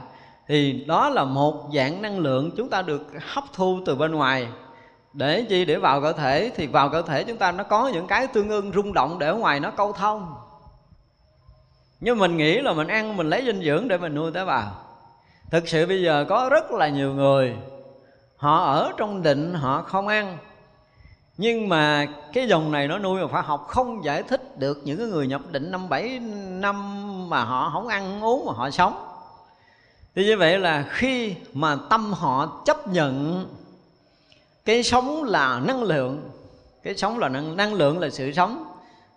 [0.47, 4.47] Thì đó là một dạng năng lượng chúng ta được hấp thu từ bên ngoài
[5.14, 5.66] để chi?
[5.66, 6.51] Để vào cơ thể.
[6.55, 9.28] Thì vào cơ thể chúng ta nó có những cái tương ưng rung động để
[9.28, 10.36] ở ngoài nó câu thông.
[11.99, 14.72] Nhưng mình nghĩ là mình ăn, mình lấy dinh dưỡng để mình nuôi tế bào.
[15.51, 17.55] Thực sự bây giờ có rất là nhiều người,
[18.38, 20.38] họ ở trong định, họ không ăn.
[21.38, 24.97] Nhưng mà cái dòng này nó nuôi mà phải học không giải thích được những
[24.97, 29.07] cái người nhập định năm bảy, năm mà họ không ăn, uống mà họ sống.
[30.16, 33.45] Thì như vậy là khi mà tâm họ chấp nhận
[34.66, 36.30] cái sống là năng lượng.
[36.84, 38.64] Cái sống là năng, năng lượng là sự sống.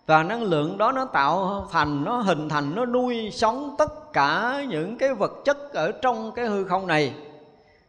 [0.05, 4.63] Và năng lượng đó nó tạo thành nó hình thành nó nuôi sống tất cả
[4.69, 7.13] những cái vật chất ở trong cái hư không này.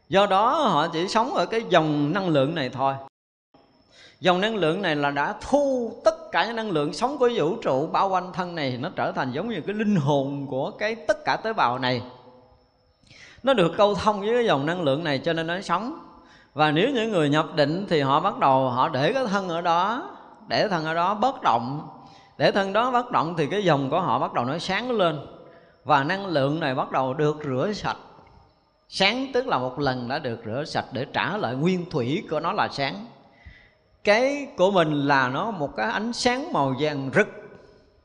[0.08, 2.94] Do đó họ chỉ sống ở cái dòng năng lượng này thôi.
[4.20, 7.56] Dòng năng lượng này là đã thu tất cả những năng lượng sống của vũ
[7.56, 10.94] trụ bao quanh thân này nó trở thành giống như cái linh hồn của cái
[10.94, 12.02] tất cả tế bào này.
[13.42, 15.98] Nó được câu thông với cái dòng năng lượng này cho nên nó sống
[16.56, 19.60] và nếu những người nhập định thì họ bắt đầu họ để cái thân ở
[19.60, 20.10] đó,
[20.48, 21.88] để thân ở đó bất động.
[22.38, 25.18] Để thân đó bất động thì cái dòng của họ bắt đầu nó sáng lên.
[25.84, 27.96] Và năng lượng này bắt đầu được rửa sạch.
[28.88, 32.40] Sáng tức là một lần đã được rửa sạch để trả lại nguyên thủy của
[32.40, 33.06] nó là sáng.
[34.04, 37.28] Cái của mình là nó một cái ánh sáng màu vàng rực,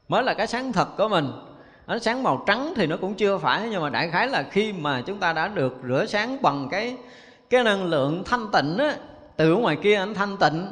[0.08, 1.32] mới là cái sáng thật của mình.
[1.86, 4.74] Ánh sáng màu trắng thì nó cũng chưa phải, nhưng mà đại khái là khi
[4.74, 6.98] mà chúng ta đã được rửa sáng bằng cái
[7.52, 8.96] cái năng lượng thanh tịnh á,
[9.38, 10.68] từ ngoài kia anh thanh tịnh.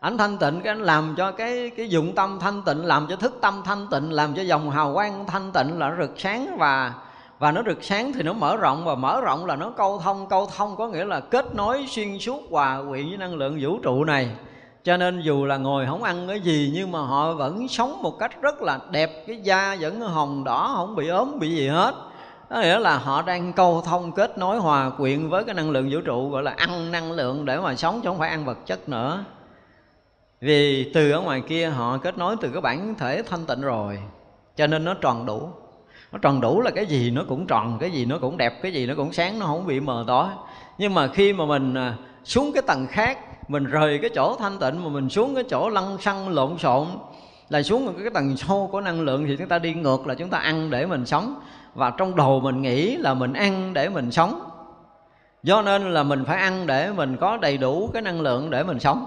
[0.00, 3.16] Anh thanh tịnh cái anh làm cho cái cái dụng tâm thanh tịnh, làm cho
[3.16, 6.56] thức tâm thanh tịnh, làm cho dòng hào quang thanh tịnh là nó rực sáng
[6.58, 6.94] và
[7.38, 10.28] và nó rực sáng thì nó mở rộng và mở rộng là nó câu thông.
[10.28, 13.78] Câu thông có nghĩa là kết nối xuyên suốt hòa quyện với năng lượng vũ
[13.82, 14.30] trụ này.
[14.84, 18.18] Cho nên dù là ngồi không ăn cái gì nhưng mà họ vẫn sống một
[18.18, 19.24] cách rất là đẹp.
[19.26, 21.94] Cái da vẫn hồng đỏ, không bị ốm, bị gì hết
[22.52, 25.88] có nghĩa là họ đang câu thông kết nối hòa quyện với cái năng lượng
[25.92, 28.58] vũ trụ, gọi là ăn năng lượng để mà sống chứ không phải ăn vật
[28.66, 29.24] chất nữa.
[30.40, 33.98] Vì từ ở ngoài kia họ kết nối từ cái bản thể thanh tịnh rồi,
[34.56, 35.48] cho nên nó tròn đủ.
[36.12, 38.72] Nó tròn đủ là cái gì nó cũng tròn, cái gì nó cũng đẹp, cái
[38.72, 40.26] gì nó cũng sáng, nó không bị mờ tối.
[40.78, 41.94] Nhưng mà khi mà mình à,
[42.24, 45.68] xuống cái tầng khác, mình rời cái chỗ thanh tịnh mà mình xuống cái chỗ
[45.68, 46.86] lăng xăng, lộn xộn,
[47.48, 50.30] là xuống cái tầng sâu của năng lượng thì chúng ta đi ngược là chúng
[50.30, 51.34] ta ăn để mình sống
[51.74, 54.48] và trong đầu mình nghĩ là mình ăn để mình sống.
[55.42, 58.64] Do nên là mình phải ăn để mình có đầy đủ cái năng lượng để
[58.64, 59.06] mình sống.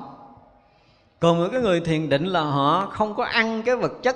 [1.19, 4.15] Còn những cái người thiền định là họ không có ăn cái vật chất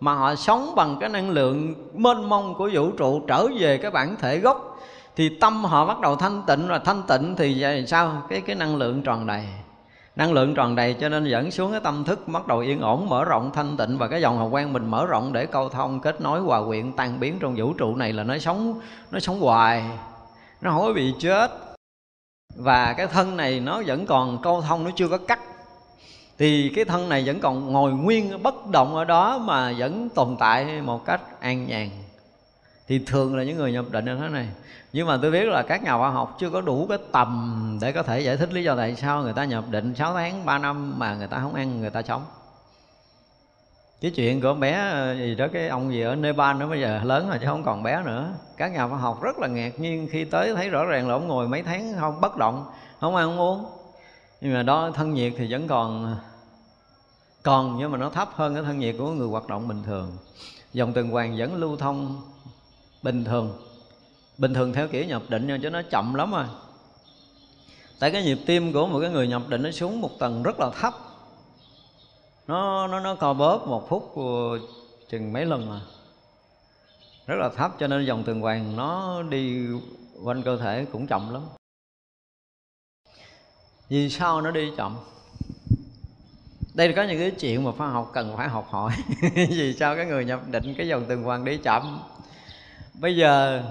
[0.00, 3.90] mà họ sống bằng cái năng lượng mênh mông của vũ trụ trở về cái
[3.90, 4.78] bản thể gốc,
[5.16, 6.68] thì tâm họ bắt đầu thanh tịnh.
[6.68, 8.22] Và thanh tịnh thì sao?
[8.28, 9.44] Cái cái năng lượng tròn đầy
[10.16, 13.08] năng lượng tròn đầy cho nên dẫn xuống cái tâm thức, bắt đầu yên ổn,
[13.08, 16.00] mở rộng thanh tịnh và cái dòng hào quang mình mở rộng để câu thông,
[16.00, 19.40] kết nối, hòa quyện, tan biến trong vũ trụ này là nó sống nó sống
[19.40, 19.84] hoài,
[20.60, 21.50] nó không có bị chết.
[22.56, 25.40] Và cái thân này nó vẫn còn câu thông, nó chưa có cắt.
[26.38, 30.36] Thì cái thân này vẫn còn ngồi nguyên, bất động ở đó mà vẫn tồn
[30.38, 31.90] tại một cách an nhàn.
[32.88, 34.48] Thì thường là những người nhập định như thế này
[34.94, 37.92] nhưng mà tôi biết là các nhà khoa học chưa có đủ cái tầm để
[37.92, 40.58] có thể giải thích lý do tại sao người ta nhập định 6 tháng 3
[40.58, 42.24] năm mà người ta không ăn, người ta sống.
[44.00, 47.00] Cái chuyện của bé ờ, gì đó, cái ông gì ở Nepal nó bây giờ
[47.04, 48.32] lớn rồi chứ không còn bé nữa.
[48.56, 51.28] Các nhà khoa học rất là ngạc nhiên khi tới thấy rõ ràng là ông
[51.28, 52.64] ngồi mấy tháng không, bất động,
[53.00, 53.66] không ăn, không uống.
[54.40, 56.16] Nhưng mà đó, thân nhiệt thì vẫn còn ờ,
[57.42, 60.16] còn nhưng mà nó thấp hơn cái thân nhiệt của người hoạt động bình thường.
[60.72, 62.22] Dòng tuần hoàn vẫn lưu thông
[63.02, 63.73] bình thường
[64.38, 66.44] bình thường theo kiểu nhập định nhưng chứ nó chậm lắm rồi.
[67.98, 70.60] Tại cái nhịp tim của một cái người nhập định nó xuống một tầng rất
[70.60, 70.94] là thấp.
[72.46, 74.14] Nó nó nó co bóp một phút
[75.08, 75.80] chừng mấy lần mà.
[77.26, 79.66] Rất là thấp, cho nên dòng tuần hoàn nó đi
[80.22, 81.42] quanh cơ thể cũng chậm lắm.
[83.88, 84.96] Vì sao nó đi chậm?
[86.74, 88.92] Đây là có những cái chuyện mà khoa học cần phải học hỏi.
[89.34, 92.00] Vì sao cái người nhập định cái dòng tuần hoàn đi chậm?
[92.94, 93.62] Bây giờ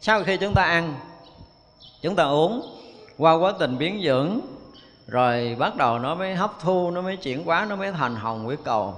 [0.00, 0.94] sau khi chúng ta ăn,
[2.02, 2.78] chúng ta uống,
[3.18, 4.40] qua quá trình biến dưỡng,
[5.06, 8.44] rồi bắt đầu nó mới hấp thu, nó mới chuyển hóa, nó mới thành hồng
[8.44, 8.94] huyết cầu.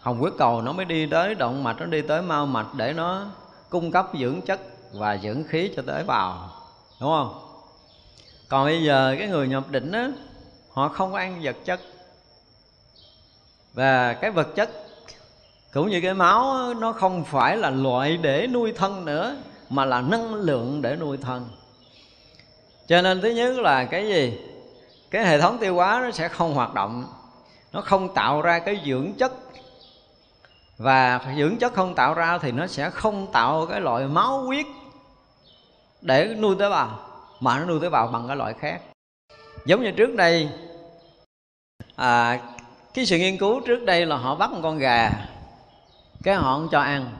[0.00, 2.92] Hồng huyết cầu nó mới đi tới động mạch, nó đi tới mao mạch để
[2.92, 3.26] nó
[3.70, 4.60] cung cấp dưỡng chất
[4.92, 6.50] và dưỡng khí cho tế bào,
[7.00, 7.42] đúng không?
[8.48, 10.10] Còn bây giờ cái người nhập định á,
[10.72, 11.80] họ không có ăn vật chất.
[13.74, 14.70] Và cái vật chất
[15.72, 19.36] cũng như cái máu nó không phải là loại để nuôi thân nữa
[19.68, 21.48] mà là năng lượng để nuôi thân.
[22.86, 24.38] Cho nên thứ nhất là cái gì?
[25.10, 27.06] Cái hệ thống tiêu hóa nó sẽ không hoạt động
[27.72, 29.32] nó không tạo ra cái dưỡng chất.
[30.78, 34.66] Và dưỡng chất không tạo ra thì nó sẽ không tạo cái loại máu huyết
[36.00, 36.98] để nuôi tế bào
[37.40, 38.80] mà nó nuôi tế bào bằng cái loại khác.
[39.64, 40.48] Giống như trước đây
[41.96, 42.40] à,
[42.94, 45.10] cái sự nghiên cứu trước đây là họ bắt một con gà
[46.22, 47.12] cái họ không cho ăn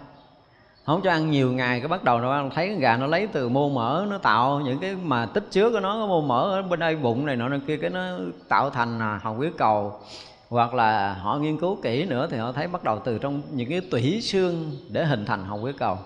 [0.86, 3.48] không cho ăn nhiều ngày, cái bắt đầu nó thấy con gà nó lấy từ
[3.48, 6.62] mô mỡ, nó tạo những cái mà tích chứa của nó, cái mô mỡ ở
[6.62, 8.00] bên đây, bụng này nọ nơi kia, cái nó
[8.48, 10.00] tạo thành à, hồng huyết cầu.
[10.48, 13.70] Hoặc là họ nghiên cứu kỹ nữa thì họ thấy bắt đầu từ trong những
[13.70, 15.98] cái tủy xương để hình thành hồng huyết cầu.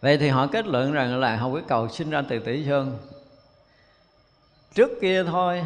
[0.00, 2.98] Vậy thì họ kết luận rằng là hồng huyết cầu sinh ra từ tủy xương.
[4.74, 5.64] Trước kia thôi,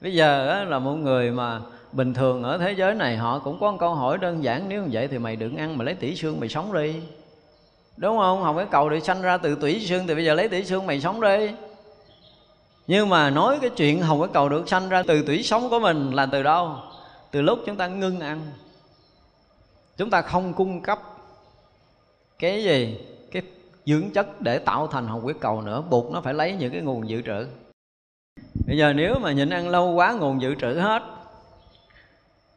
[0.00, 1.60] bây giờ là một người mà
[1.92, 4.82] bình thường ở thế giới này, họ cũng có một câu hỏi đơn giản, nếu
[4.82, 6.94] như vậy thì mày đừng ăn mà lấy tủy xương mày sống đi
[8.00, 8.42] đúng không?
[8.42, 10.86] Không cái cầu để sanh ra từ tủy xương, thì bây giờ lấy tủy xương
[10.86, 11.50] mày sống đi.
[12.86, 15.80] Nhưng mà nói cái chuyện hồng cái cầu được sanh ra từ tủy sống của
[15.80, 16.76] mình là từ đâu?
[17.30, 18.40] Từ lúc chúng ta ngưng ăn.
[19.96, 20.98] Chúng ta không cung cấp
[22.38, 22.98] cái gì?
[23.32, 23.42] Cái
[23.86, 25.82] dưỡng chất để tạo thành hồng huyết cầu nữa.
[25.90, 27.46] Buộc nó phải lấy những cái nguồn dự trữ.
[28.66, 31.02] Bây giờ nếu mà nhịn ăn lâu quá, nguồn dự trữ hết,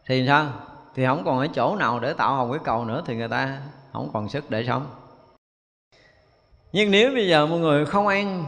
[0.05, 0.47] thì sao?
[0.95, 3.61] Thì không còn ở chỗ nào để tạo hồng huyết cầu nữa, thì người ta
[3.93, 4.85] không còn sức để sống
[6.73, 8.45] nhưng nếu bây giờ mọi người không ăn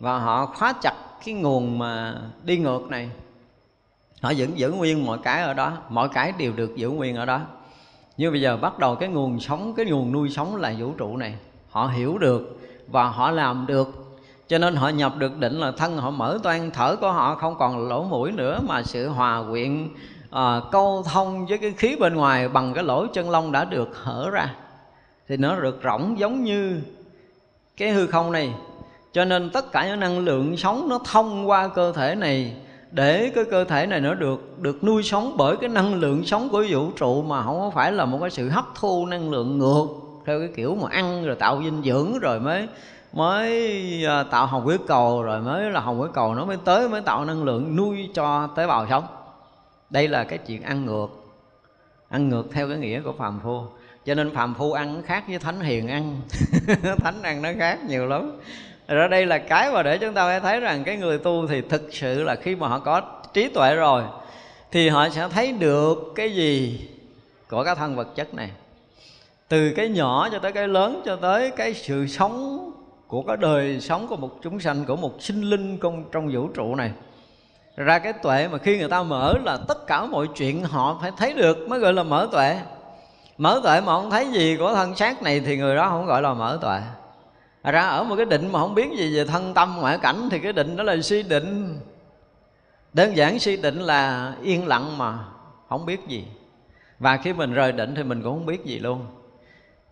[0.00, 0.94] và họ khóa chặt
[1.24, 2.14] cái nguồn mà
[2.44, 3.10] đi ngược này
[4.22, 7.26] họ vẫn giữ nguyên mọi cái ở đó mọi cái đều được giữ nguyên ở
[7.26, 7.40] đó.
[8.16, 11.16] Nhưng bây giờ bắt đầu cái nguồn sống cái nguồn nuôi sống là vũ trụ
[11.16, 11.34] này.
[11.70, 14.16] Họ hiểu được và họ làm được
[14.48, 17.54] cho nên họ nhập được định là thân họ mở toan thở của họ không
[17.58, 19.88] còn lỗ mũi nữa mà sự hòa quyện
[20.30, 23.88] à, câu thông với cái khí bên ngoài bằng cái lỗ chân lông đã được
[24.02, 24.54] hở ra.
[25.28, 26.80] Thì nó được rỗng giống như
[27.76, 28.54] cái hư không này.
[29.12, 32.56] Cho nên tất cả những năng lượng sống nó thông qua cơ thể này.
[32.90, 36.48] Để cái cơ thể này nó được được nuôi sống bởi cái năng lượng sống
[36.48, 39.58] của vũ trụ mà không có phải là một cái sự hấp thu năng lượng
[39.58, 39.86] ngược,
[40.26, 42.68] theo cái kiểu mà ăn rồi tạo dinh dưỡng rồi mới
[43.12, 46.88] mới à, tạo hồng huyết cầu rồi mới là hồng huyết cầu nó mới tới,
[46.88, 49.04] mới tạo năng lượng nuôi cho tế bào sống.
[49.90, 51.06] Đây là cái chuyện ăn ngược.
[52.08, 53.60] Ăn ngược theo cái nghĩa của phàm phu
[54.06, 56.20] cho nên phàm phu ăn khác với thánh hiền ăn.
[56.98, 58.40] Thánh ăn nó khác nhiều lắm.
[58.88, 61.60] Rồi đây là cái mà để chúng ta phải thấy rằng cái người tu thì
[61.60, 63.00] thực sự là khi mà họ có
[63.32, 64.02] trí tuệ rồi
[64.70, 66.88] thì họ sẽ thấy được cái gì
[67.48, 68.50] của cái thân vật chất này.
[69.48, 72.70] Từ cái nhỏ cho tới cái lớn cho tới cái sự sống
[73.06, 76.48] của cái đời sống của một chúng sanh của một sinh linh trong, trong vũ
[76.48, 76.90] trụ này.
[77.76, 81.10] Ra cái tuệ mà khi người ta mở là tất cả mọi chuyện họ phải
[81.16, 82.60] thấy được mới gọi là mở tuệ
[83.38, 86.22] mở tuệ mà không thấy gì của thân xác này thì người đó không gọi
[86.22, 86.80] là mở tuệ.
[87.72, 90.38] Ra ở một cái định mà không biết gì về thân tâm ngoại cảnh thì
[90.38, 91.78] cái định đó là suy định.
[92.92, 95.18] Đơn giản suy định là yên lặng mà
[95.68, 96.24] không biết gì.
[96.98, 99.06] Và khi mình rời định thì mình cũng không biết gì luôn.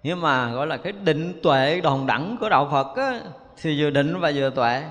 [0.03, 3.21] Nhưng mà gọi là cái định tuệ đồng đẳng của đạo phật á,
[3.63, 4.83] thì vừa định và vừa tuệ.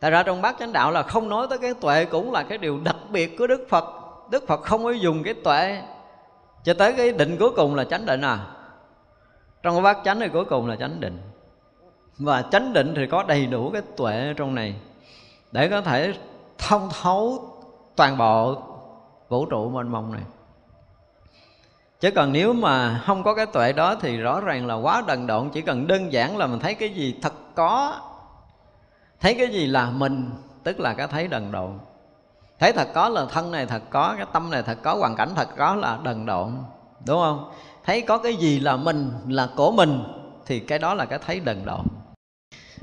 [0.00, 2.58] Tại ra trong bát chánh đạo là không nói tới cái tuệ cũng là cái
[2.58, 3.84] điều đặc biệt của đức phật.
[4.30, 5.82] Đức phật không có dùng cái tuệ
[6.68, 8.38] cho tới cái định cuối cùng là chánh định à?
[9.62, 11.18] Trong cái bát chánh thì cuối cùng là chánh định.
[12.18, 14.74] Và chánh định thì có đầy đủ cái tuệ trong này,
[15.52, 16.14] để có thể
[16.58, 17.48] thông thấu
[17.96, 18.62] toàn bộ
[19.28, 20.22] vũ trụ mênh mông này.
[22.00, 25.26] Chứ còn nếu mà không có cái tuệ đó thì rõ ràng là quá đần
[25.26, 28.00] độn, chỉ cần đơn giản là mình thấy cái gì thật có,
[29.20, 30.30] thấy cái gì là mình,
[30.62, 31.78] tức là cái thấy đần độn
[32.58, 35.28] thấy thật có là thân này thật có, cái tâm này thật có, hoàn cảnh
[35.36, 36.52] thật có là đần độn,
[37.06, 37.50] đúng không?
[37.84, 40.02] Thấy có cái gì là mình là của mình
[40.46, 41.86] thì cái đó là cái thấy đần độn.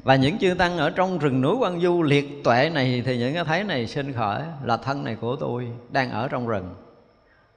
[0.04, 3.34] Và những chư tăng ở trong rừng núi quan du liệt tuệ này thì những
[3.34, 6.76] cái thấy này sinh khởi là thân này của tôi đang ở trong rừng,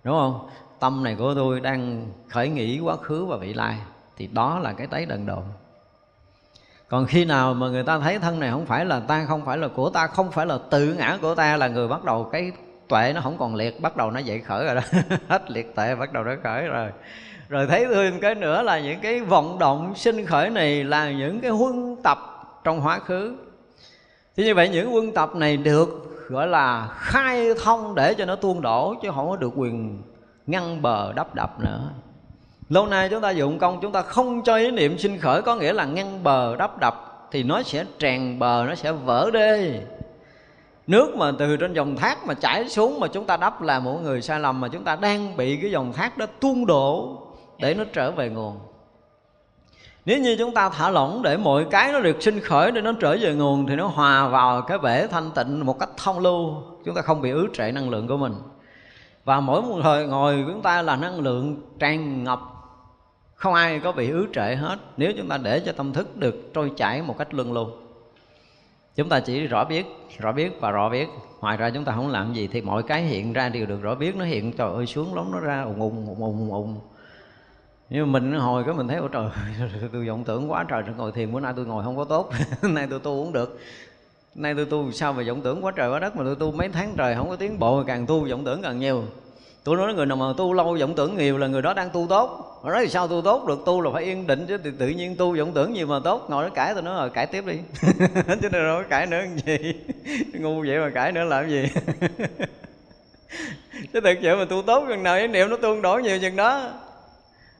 [0.05, 0.49] đúng không?
[0.79, 3.77] Tâm này của tôi đang khởi nghĩ quá khứ và vị lai
[4.17, 5.43] thì đó là cái thấy đần độn
[6.89, 9.59] còn khi nào mà người ta thấy thân này không phải là ta, không phải
[9.59, 12.53] là của ta, không phải là tự ngã của ta là người bắt đầu cái
[12.89, 14.81] tuệ nó không còn liệt, bắt đầu nó dậy khởi rồi đó.
[15.29, 16.91] Hết liệt tuệ, bắt đầu nó khởi rồi.
[17.49, 21.41] Rồi thấy thêm cái nữa là những cái vọng động sinh khởi này là những
[21.41, 22.19] cái huân tập
[22.65, 23.37] trong hóa khứ.
[24.37, 25.89] Thì như vậy những quân tập này được,
[26.29, 30.03] gọi là, khai thông để cho nó tuôn đổ chứ không có được quyền
[30.47, 31.91] ngăn bờ đắp đập nữa
[32.69, 35.57] lâu nay chúng ta dụng công, chúng ta không cho ý niệm sinh khởi, có
[35.57, 39.81] nghĩa là ngăn bờ đắp đập, thì nó sẽ tràn bờ, nó sẽ vỡ đê.
[40.87, 44.03] Nước mà từ trên dòng thác mà chảy xuống mà chúng ta đắp là mỗi
[44.03, 47.17] người sai lầm, mà chúng ta đang bị cái dòng thác đó tuôn đổ
[47.59, 48.59] để nó trở về nguồn.
[50.05, 52.93] Nếu như chúng ta thả lỏng để mọi cái nó được sinh khởi để nó
[53.01, 56.55] trở về nguồn, thì nó hòa vào cái bể thanh tịnh một cách thông lưu.
[56.85, 58.35] Chúng ta không bị ứ trệ năng lượng của mình.
[59.25, 62.41] Và mỗi một thời ngồi của chúng ta là năng lượng tràn ngập
[63.39, 64.79] không ai có bị ứ trệ hết.
[64.97, 67.67] Nếu chúng ta để cho tâm thức được trôi chảy một cách luân lưu,
[68.97, 69.87] chúng ta chỉ rõ biết
[70.19, 71.09] rõ biết và rõ biết.
[71.41, 73.95] Ngoài ra chúng ta không làm gì thì mọi cái hiện ra đều được rõ
[73.95, 74.17] biết.
[74.17, 76.81] Nó hiện, trời ơi, xuống lóng nó ra, ùng ùng ùng ùng ùng
[77.91, 79.29] nhưng mà mình hồi cái mình thấy, ôi trời
[79.93, 82.31] tôi vọng tưởng quá trời ngồi thiền, bữa nay tôi ngồi không có tốt.
[82.63, 83.61] Nay tôi tu cũng được.
[84.35, 86.69] Nay tôi tu sao mà vọng tưởng quá trời quá đất, mà tôi tu mấy
[86.69, 89.05] tháng trời không có tiến bộ, càng tu vọng tưởng càng nhiều
[89.69, 92.07] tôi nói người nào mà tu lâu vọng tưởng nhiều là người đó đang tu
[92.09, 92.61] tốt.
[92.65, 93.47] Nói thì sao tu tốt?
[93.47, 96.01] Được tu là phải yên định chứ tự, tự nhiên tu vọng tưởng nhiều mà
[96.05, 96.27] tốt.
[96.29, 97.59] Ngồi nó cãi tôi nói rồi cãi tiếp đi.
[98.43, 99.75] Chứ đâu có cãi nữa làm gì.
[100.41, 101.69] Ngu vậy mà cãi nữa làm gì?
[103.93, 106.37] Chứ thực sự mà tu tốt chừng nào ý niệm nó tương đổ nhiều chừng
[106.37, 106.71] đó.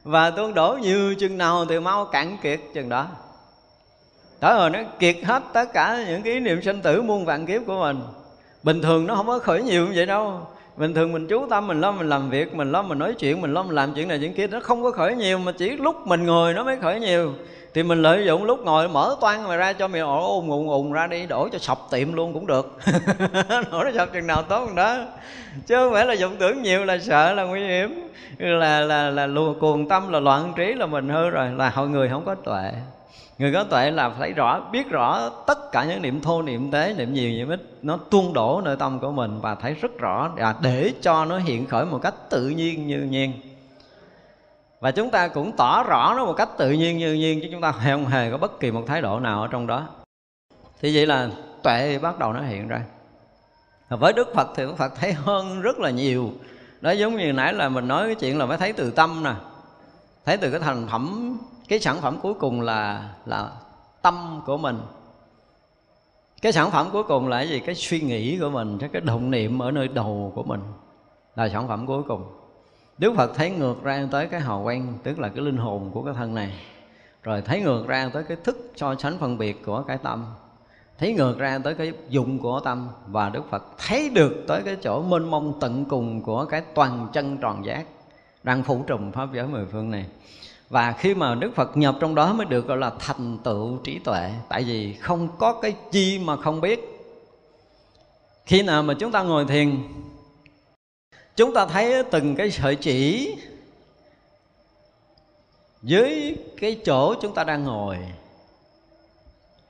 [0.03, 3.07] Và tương đổ nhiều chừng nào thì mau cạn kiệt chừng đó.
[4.39, 7.45] Tới rồi nó kiệt hết tất cả những cái ý niệm sinh tử muôn vạn
[7.45, 8.01] kiếp của mình.
[8.63, 10.47] Bình thường nó không có khởi nhiều như vậy đâu
[10.79, 13.41] mình thường mình chú tâm mình lo mình làm việc mình lo mình nói chuyện
[13.41, 15.69] mình lo mình làm chuyện này chuyện kia nó không có khởi nhiều mà chỉ
[15.69, 17.33] lúc mình ngồi nó mới khởi nhiều.
[17.73, 20.67] Thì mình lợi dụng lúc ngồi mở toan mà ra cho mình ổ ùn ùn
[20.67, 22.77] ùn ra đi đổ cho sập tiệm luôn cũng được.
[23.71, 24.97] Đổ nó sập chừng nào tốt hơn đó.
[25.67, 28.09] Chứ không phải là vọng tưởng nhiều là sợ là nguy hiểm.
[28.37, 31.89] Là là là, là cuồng tâm là loạn trí là mình hư rồi là hội
[31.89, 32.71] người không có tuệ
[33.39, 36.93] người có tuệ là thấy rõ, biết rõ tất cả những niệm thô, niệm tế,
[36.97, 37.61] niệm nhiều, niệm ít.
[37.81, 40.31] Nó tuôn đổ nơi tâm của mình và thấy rất rõ.
[40.61, 43.33] Để cho nó hiện khởi một cách tự nhiên như nhiên.
[44.79, 47.61] Và chúng ta cũng tỏ rõ nó một cách tự nhiên như nhiên, chứ chúng
[47.61, 49.87] ta không hề có bất kỳ một thái độ nào ở trong đó.
[50.81, 51.29] Thì vậy là
[51.63, 52.81] tuệ bắt đầu nó hiện ra.
[53.89, 56.31] Và với đức phật thì đức phật thấy hơn rất là nhiều.
[56.81, 59.33] Đó giống như nãy là mình nói cái chuyện là phải thấy từ tâm nè.
[60.25, 61.37] Thấy từ cái thành phẩm
[61.69, 63.51] cái sản phẩm cuối cùng là là
[64.01, 64.79] tâm của mình.
[66.41, 67.59] Cái sản phẩm cuối cùng là cái gì?
[67.59, 70.61] Cái suy nghĩ của mình, cái động niệm ở nơi đầu của mình
[71.35, 72.23] là sản phẩm cuối cùng.
[72.97, 76.03] Đức Phật thấy ngược ra tới cái hào quang, Tức là cái linh hồn của
[76.03, 76.53] cái thân này.
[77.23, 80.25] Rồi thấy ngược ra tới cái thức so sánh phân biệt của cái tâm.
[80.97, 84.77] Thấy ngược ra tới cái dụng của tâm Và Đức Phật thấy được tới cái
[84.81, 87.85] chỗ mênh mông tận cùng Của cái toàn chân tròn giác
[88.43, 90.05] Đang phủ trùm Pháp giới mười phương này
[90.69, 93.99] và khi mà Đức Phật nhập trong đó mới được gọi là thành tựu trí
[93.99, 94.31] tuệ.
[94.49, 96.79] Tại vì không có cái chi mà không biết.
[98.45, 99.83] Khi nào mà chúng ta ngồi thiền,
[101.35, 103.35] chúng ta thấy từng cái sợi chỉ
[105.81, 107.97] dưới cái chỗ chúng ta đang ngồi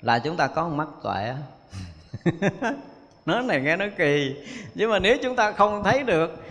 [0.02, 1.34] là chúng ta có một mắt tuệ.
[3.26, 4.36] Nói này nghe nó kỳ.
[4.76, 6.44] Nhưng mà nếu chúng ta không thấy được,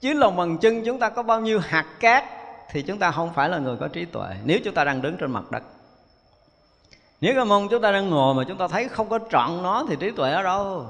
[0.00, 2.24] dưới lòng bằng chân chúng ta có bao nhiêu hạt cát
[2.70, 4.28] thì chúng ta không phải là người có trí tuệ.
[4.44, 5.62] Nếu chúng ta đang đứng trên mặt đất,
[7.20, 9.84] nếu cái mông chúng ta đang ngồi mà chúng ta thấy không có trọn nó
[9.88, 10.86] thì trí tuệ ở đâu?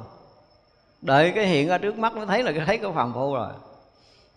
[1.03, 3.53] Đợi cái hiện ra trước mắt nó thấy là cái thấy của phàm phu rồi.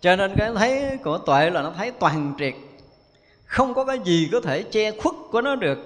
[0.01, 2.53] Cho nên cái thấy của tuệ là nó thấy toàn triệt.
[3.45, 5.77] Không có cái gì có thể che khuất của nó được.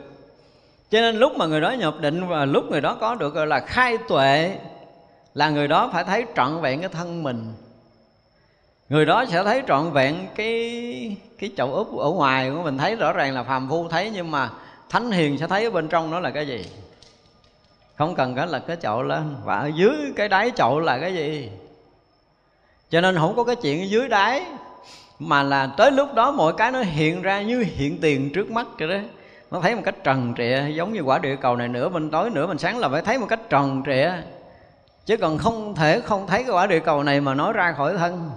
[0.89, 3.47] Cho nên lúc mà người đó nhập định và lúc người đó có được gọi
[3.47, 4.57] là khai tuệ,
[5.33, 7.53] là người đó phải thấy trọn vẹn cái thân mình
[8.91, 12.95] người đó sẽ thấy trọn vẹn cái cái chậu úp ở ngoài của mình, thấy
[12.95, 14.49] rõ ràng là phàm phu thấy, nhưng mà
[14.89, 16.65] thánh hiền sẽ thấy ở bên trong nó là cái gì?
[17.97, 21.13] Không cần cái là cái chậu lên, và ở dưới cái đáy chậu là cái
[21.13, 21.49] gì?
[22.89, 24.45] Cho nên không có cái chuyện ở dưới đáy,
[25.19, 28.67] mà là tới lúc đó mọi cái nó hiện ra như hiện tiền trước mắt
[28.79, 29.07] vậy đó.
[29.51, 32.29] Nó thấy một cách trần trịa, giống như quả địa cầu này, nửa bên tối,
[32.29, 34.11] nửa bên sáng là phải thấy một cách trần trịa.
[35.05, 37.97] Chứ còn không thể không thấy cái quả địa cầu này mà nói ra khỏi
[37.97, 38.29] thân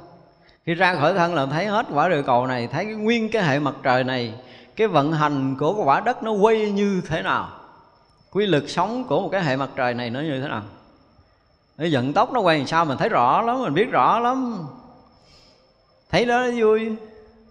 [0.67, 3.43] khi ra khỏi thân là thấy hết quả địa cầu này, thấy cái nguyên cái
[3.43, 4.35] hệ mặt trời này,
[4.77, 7.49] cái vận hành của quả đất nó quay như thế nào,
[8.31, 10.63] quy lực sống của một cái hệ mặt trời này nó như thế nào.
[11.79, 14.67] Cái vận tốc nó quay làm sao mình thấy rõ lắm, mình biết rõ lắm.
[16.11, 16.93] Thấy đó nó vui,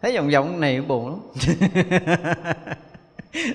[0.01, 1.20] thấy vòng vòng này buồn lắm.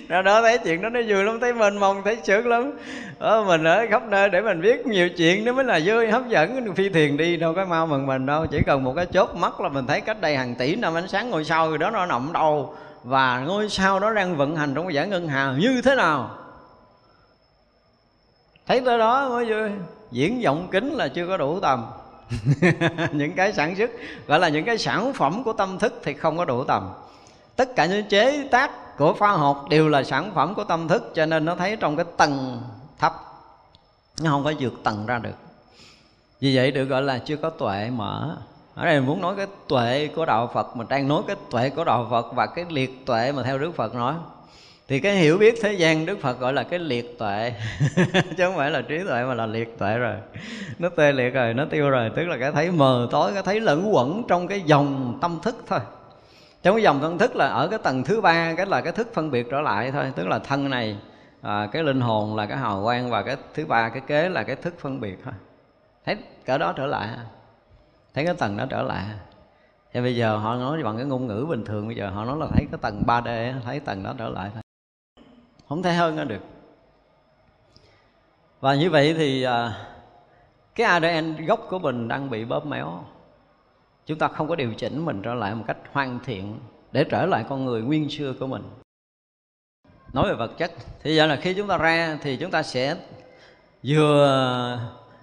[0.09, 2.73] ra đó thấy chuyện đó nó vui lắm, thấy mênh mông, thấy sướng lắm.
[3.19, 6.29] Ở mình ở khắp nơi để mình biết nhiều chuyện đó mới là vui, hấp
[6.29, 6.75] dẫn.
[6.75, 9.61] Phi thiền đi đâu có mau mừng mình đâu, chỉ cần một cái chốt mắt
[9.61, 12.07] là mình thấy cách đây hàng tỷ năm ánh sáng ngôi sao rồi đó nó
[12.07, 12.75] nằm đâu
[13.05, 16.31] và ngôi sao đó đang vận hành trong cái giải ngân hà như thế nào.
[18.67, 19.71] Thấy tới đó mới vui.
[20.11, 21.87] Diễn vọng kính là chưa có đủ tầm.
[23.13, 23.91] Những cái sản xuất,
[24.27, 26.91] gọi là những cái sản phẩm của tâm thức thì không có đủ tầm.
[27.57, 31.13] Tất cả những chế tác của khoa học đều là sản phẩm của tâm thức,
[31.15, 32.63] cho nên nó thấy trong cái tầng
[32.99, 33.15] thấp.
[34.23, 35.35] Nó không có vượt tầng ra được.
[36.41, 38.37] Vì vậy được gọi là chưa có tuệ mở.
[38.75, 41.71] Ở đây mình muốn nói cái tuệ của đạo Phật, mình đang nói cái tuệ
[41.71, 44.15] của đạo Phật và cái liệt tuệ mà theo Đức Phật nói.
[44.89, 47.53] Thì cái hiểu biết thế gian, Đức Phật gọi là cái liệt tuệ.
[48.13, 50.17] Chứ không phải là trí tuệ mà là liệt tuệ rồi.
[50.79, 52.11] Nó tê liệt rồi, nó tiêu rồi.
[52.17, 55.57] Tức là cái thấy mờ tối, cái thấy lẫn quẩn trong cái dòng tâm thức
[55.69, 55.81] thôi
[56.63, 59.09] trong cái dòng phân thức là ở cái tầng thứ ba cái là cái thức
[59.15, 60.99] phân biệt trở lại thôi tức là thân này
[61.43, 64.43] à, cái linh hồn là cái hào quang và cái thứ ba cái kế là
[64.43, 65.35] cái thức phân biệt thôi.
[66.05, 67.09] Thấy cỡ đó trở lại
[68.15, 69.05] thấy cái tầng đó trở lại
[69.93, 72.37] thì bây giờ họ nói bằng cái ngôn ngữ bình thường bây giờ họ nói
[72.39, 74.63] là thấy cái tầng 3D thấy tầng đó trở lại thôi.
[75.69, 76.43] Không thể hơn nữa được.
[78.61, 79.87] Và như vậy thì à,
[80.75, 83.05] cái ADN gốc của mình đang bị bóp méo
[84.09, 86.59] chúng ta không có điều chỉnh mình trở lại một cách hoàn thiện
[86.93, 88.63] để trở lại con người nguyên xưa của mình.
[90.13, 90.73] Nói về vật chất,
[91.03, 92.97] thì giờ là khi chúng ta ra thì chúng ta sẽ
[93.83, 94.79] vừa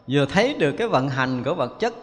[0.08, 1.94] vừa thấy được cái vận hành của vật chất,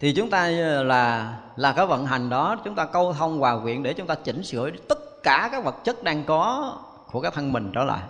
[0.00, 0.48] thì chúng ta
[0.82, 4.14] là là cái vận hành đó, chúng ta câu thông hòa quyện để chúng ta
[4.14, 6.76] chỉnh sửa tất cả các vật chất đang có
[7.10, 8.02] của cái thân mình trở lại.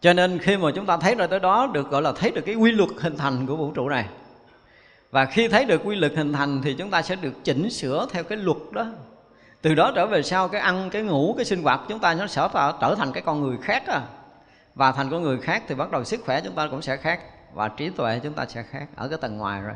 [0.00, 2.42] Cho nên khi mà chúng ta thấy rồi tới đó được gọi là thấy được
[2.46, 4.08] cái quy luật hình thành của vũ trụ này
[5.12, 8.06] và khi thấy được quy luật hình thành thì chúng ta sẽ được chỉnh sửa
[8.10, 8.86] theo cái luật đó.
[9.62, 12.26] Từ đó trở về sau cái ăn, cái ngủ, cái sinh hoạt chúng ta nó
[12.26, 12.48] sẽ
[12.80, 14.02] trở thành cái con người khác à
[14.74, 17.20] và thành con người khác thì bắt đầu sức khỏe chúng ta cũng sẽ khác
[17.54, 19.74] và trí tuệ chúng ta sẽ khác ở cái tầng ngoài rồi.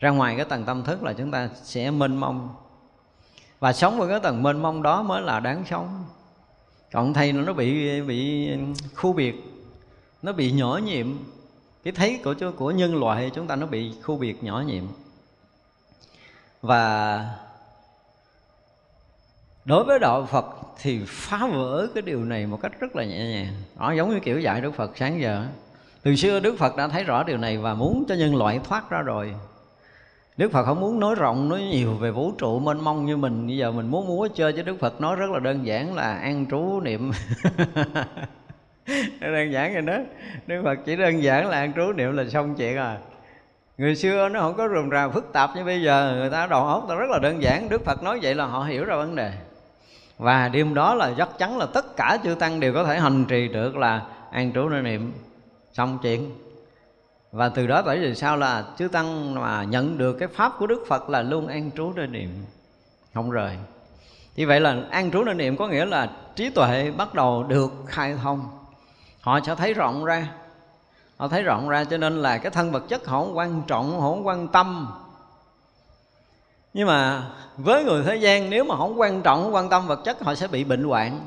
[0.00, 2.54] Ra ngoài cái tầng tâm thức là chúng ta sẽ mênh mông.
[3.60, 6.04] Và sống với cái tầng mênh mông đó mới là đáng sống.
[6.92, 8.50] Còn thay nó bị bị
[8.94, 9.34] khu biệt,
[10.22, 11.06] nó bị nhỏ nhiệm
[11.84, 14.84] cái thấy của của nhân loại chúng ta nó bị khu biệt nhỏ nhiệm.
[16.62, 17.24] Và
[19.64, 20.44] đối với đạo Phật
[20.82, 23.54] thì phá vỡ cái điều này một cách rất là nhẹ nhàng.
[23.78, 25.46] Nó giống như kiểu dạy Đức Phật sáng giờ.
[26.02, 28.90] Từ xưa Đức Phật đã thấy rõ điều này và muốn cho nhân loại thoát
[28.90, 29.34] ra rồi.
[30.36, 33.46] Đức Phật không muốn nói rộng, nói nhiều về vũ trụ mênh mông như mình.
[33.46, 36.14] Bây giờ mình muốn múa chơi cho Đức Phật, nói rất là đơn giản là
[36.14, 37.12] an trú niệm.
[39.20, 39.98] đơn giản vậy đó.
[40.46, 42.98] Đức Phật chỉ đơn giản là an trú niệm là xong chuyện à.
[43.78, 46.64] Người xưa nó không có rườm rà phức tạp như bây giờ, người ta đầu
[46.64, 47.68] óc ta rất là đơn giản.
[47.68, 49.32] Đức Phật nói vậy là họ hiểu ra vấn đề.
[50.18, 53.24] Và đêm đó là chắc chắn là tất cả chư tăng đều có thể hành
[53.24, 55.12] trì được là an trú nơi niệm,
[55.72, 56.30] xong chuyện.
[57.32, 60.66] Và từ đó bởi vì sao là chư tăng mà nhận được cái pháp của
[60.66, 62.28] đức phật là luôn an trú nơi niệm,
[63.14, 63.56] không rời.
[64.36, 67.72] Như vậy là an trú nơi niệm có nghĩa là trí tuệ bắt đầu được
[67.86, 68.48] khai thông
[69.22, 70.28] họ sẽ thấy rộng ra.
[71.16, 74.00] Họ thấy rộng ra cho nên là cái thân vật chất họ không quan trọng,
[74.00, 74.88] họ không quan tâm.
[76.74, 77.22] Nhưng mà
[77.56, 80.34] với người thế gian, nếu mà không quan trọng, không quan tâm vật chất, họ
[80.34, 81.20] sẽ bị bệnh hoạn.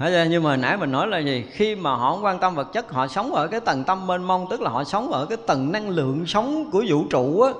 [0.00, 1.44] Nhưng mà nãy mình nói là gì?
[1.50, 4.22] Khi mà họ không quan tâm vật chất, họ sống ở cái tầng tâm mênh
[4.22, 7.52] mông, tức là họ sống ở cái tầng năng lượng sống của vũ trụ á,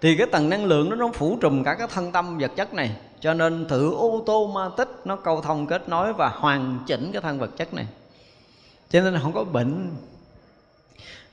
[0.00, 2.74] thì cái tầng năng lượng đó nó phủ trùm cả cái thân tâm vật chất
[2.74, 2.96] này.
[3.20, 7.10] Cho nên thử ô tô ma tích nó câu thông kết nối và hoàn chỉnh
[7.12, 7.86] cái thân vật chất này
[8.96, 9.90] cho nên không có bệnh.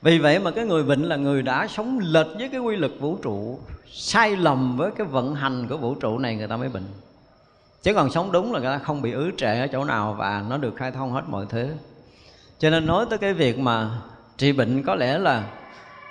[0.02, 2.92] Vì vậy mà cái người bệnh là người đã sống lệch với cái quy luật
[3.00, 3.58] vũ trụ,
[3.92, 6.86] sai lầm với cái vận hành của vũ trụ này người ta mới bệnh.
[7.82, 10.44] Chứ còn sống đúng là người ta không bị ứ trệ ở chỗ nào và
[10.48, 11.68] nó được khai thông hết mọi thứ.
[12.58, 13.90] Cho nên nói tới cái việc mà
[14.36, 15.44] trị bệnh có lẽ là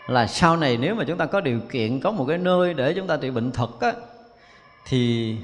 [0.07, 2.93] là sau này nếu mà chúng ta có điều kiện, có một cái nơi để
[2.93, 3.93] chúng ta trị bệnh thật á,
[4.85, 5.35] thì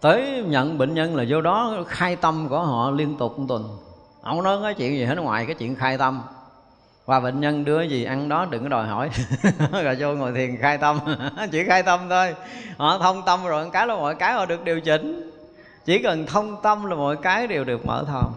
[0.00, 3.78] tới nhận bệnh nhân là vô đó khai tâm của họ liên tục một tuần
[4.22, 6.22] không nói cái chuyện gì hết ngoài, cái chuyện khai tâm.
[7.06, 9.10] Và bệnh nhân đưa gì ăn đó đừng có đòi hỏi.
[9.84, 10.98] Rồi vô ngồi thiền khai tâm.
[11.52, 12.34] Chỉ khai tâm thôi.
[12.76, 15.30] Họ thông tâm rồi cái là mọi cái họ được điều chỉnh.
[15.84, 18.32] Chỉ cần thông tâm là mọi cái đều được mở thông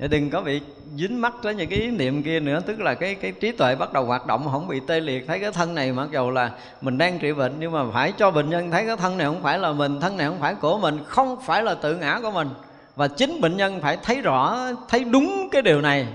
[0.00, 0.60] để đừng có bị
[0.96, 2.60] dính mắc tới những cái ý niệm kia nữa.
[2.66, 5.24] Tức là cái cái trí tuệ bắt đầu hoạt động, không bị tê liệt.
[5.26, 6.50] Thấy cái thân này mặc dù là
[6.80, 9.42] mình đang trị bệnh, nhưng mà phải cho bệnh nhân thấy cái thân này không
[9.42, 12.30] phải là mình, thân này không phải của mình, không phải là tự ngã của
[12.30, 12.48] mình
[12.96, 14.58] và chính bệnh nhân phải thấy rõ,
[14.88, 16.06] thấy đúng cái điều này,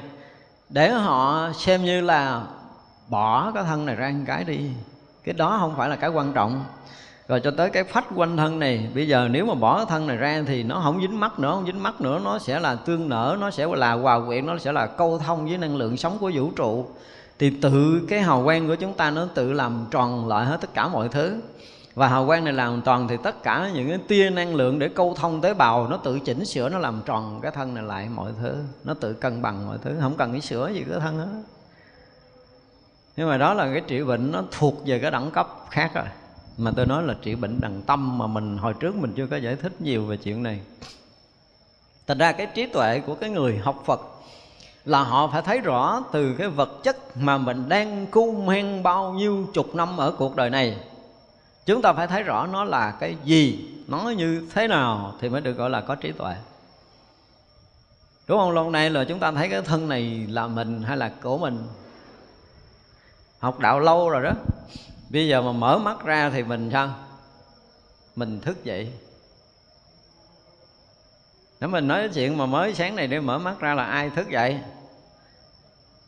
[0.69, 2.41] để họ xem như là
[3.07, 4.59] bỏ cái thân này ra một cái đi.
[5.23, 6.63] Cái đó không phải là cái quan trọng.
[7.27, 10.07] Rồi cho tới cái phách quanh thân này, bây giờ nếu mà bỏ cái thân
[10.07, 12.75] này ra thì nó không dính mắt nữa, không dính mắt nữa, nó sẽ là
[12.75, 15.97] tương nở, nó sẽ là hòa quyện, nó sẽ là câu thông với năng lượng
[15.97, 16.85] sống của vũ trụ.
[17.39, 20.73] Thì tự cái hào quang của chúng ta nó tự làm tròn lại hết tất
[20.73, 21.41] cả mọi thứ
[21.95, 24.89] và hào quang này làm toàn thì tất cả những cái tia năng lượng để
[24.89, 28.09] câu thông tế bào, nó tự chỉnh sửa, nó làm tròn cái thân này lại
[28.09, 28.55] mọi thứ.
[28.83, 29.97] Nó tự cân bằng mọi thứ.
[30.01, 31.27] Không cần cái sửa gì cái thân hết
[33.17, 36.05] nhưng mà đó là cái trị bệnh nó thuộc về cái đẳng cấp khác rồi.
[36.57, 39.37] Mà tôi nói là trị bệnh đằng tâm mà mình, hồi trước mình chưa có
[39.37, 40.59] giải thích nhiều về chuyện này.
[42.07, 44.01] Thành ra cái trí tuệ của cái người học phật
[44.85, 49.13] là họ phải thấy rõ từ cái vật chất mà mình đang cu men bao
[49.13, 50.77] nhiêu chục năm ở cuộc đời này
[51.65, 55.41] chúng ta phải thấy rõ nó là cái gì, nó như thế nào thì mới
[55.41, 56.35] được gọi là có trí tuệ.
[58.27, 58.51] Đúng không?
[58.51, 61.67] Lâu nay là chúng ta thấy cái thân này là mình hay là của mình?
[63.39, 64.31] Học đạo lâu rồi đó.
[65.09, 66.95] Bây giờ mà mở mắt ra thì mình sao?
[68.15, 68.93] Mình thức dậy.
[71.59, 74.29] Nếu mình nói chuyện mà mới sáng này để mở mắt ra là ai thức
[74.29, 74.59] dậy?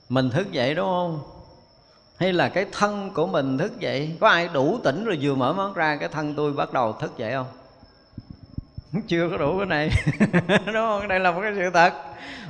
[0.10, 1.37] Mình thức dậy đúng không?
[2.20, 4.18] Hay là cái thân của mình thức dậy?
[4.20, 7.18] Có ai đủ tỉnh rồi vừa mở mắt ra, cái thân tôi bắt đầu thức
[7.18, 7.48] dậy không?
[9.08, 9.92] Chưa có đủ cái này.
[10.66, 11.08] Đúng không?
[11.08, 11.94] Đây là một cái sự thật.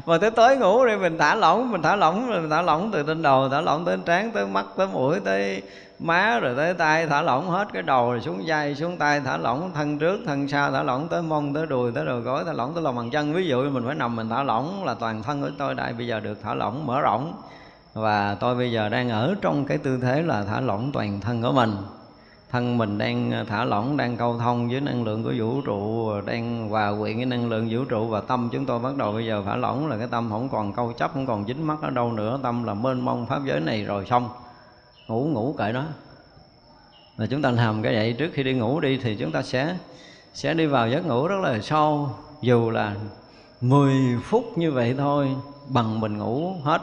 [0.05, 3.03] Mà tới tối ngủ đi, mình thả lỏng, mình thả lỏng, mình thả lỏng từ
[3.07, 5.61] trên đầu, thả lỏng tới trán, tới mắt, tới mũi, tới
[5.99, 9.37] má, rồi tới tay, thả lỏng hết cái đầu rồi xuống vai, xuống tay, thả
[9.37, 12.53] lỏng thân trước, thân sau, thả lỏng tới mông, tới đùi, tới đầu gối, thả
[12.53, 13.33] lỏng tới lòng bàn chân.
[13.33, 16.07] Ví dụ mình phải nằm mình thả lỏng là toàn thân của tôi đây, bây
[16.07, 17.41] giờ được thả lỏng, mở rộng
[17.97, 21.41] và tôi bây giờ đang ở trong cái tư thế là thả lỏng toàn thân
[21.41, 21.75] của mình.
[22.51, 26.69] Thân mình đang thả lỏng, đang câu thông với năng lượng của vũ trụ, đang
[26.69, 29.43] hòa quyện với năng lượng vũ trụ và tâm chúng tôi bắt đầu bây giờ
[29.45, 32.11] thả lỏng là cái tâm không còn câu chấp, không còn dính mắc ở đâu
[32.11, 32.39] nữa.
[32.43, 34.29] Tâm là mênh mông pháp giới này rồi xong.
[35.07, 35.83] Ngủ ngủ kệ đó.
[37.17, 39.77] và chúng ta làm cái vậy trước khi đi ngủ đi thì chúng ta sẽ
[40.33, 42.09] sẽ đi vào giấc ngủ rất là sâu.
[42.41, 42.95] Dù là
[43.61, 43.93] 10
[44.23, 45.27] phút như vậy thôi,
[45.67, 46.81] bằng mình ngủ hết.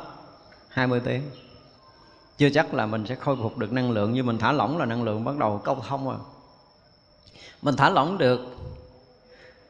[0.75, 1.23] 20 tiếng.
[2.39, 4.85] Chưa chắc là mình sẽ khôi phục được năng lượng nhưng mình thả lỏng là
[4.85, 6.17] năng lượng bắt đầu câu thông rồi.
[7.63, 8.41] Mình thả lỏng được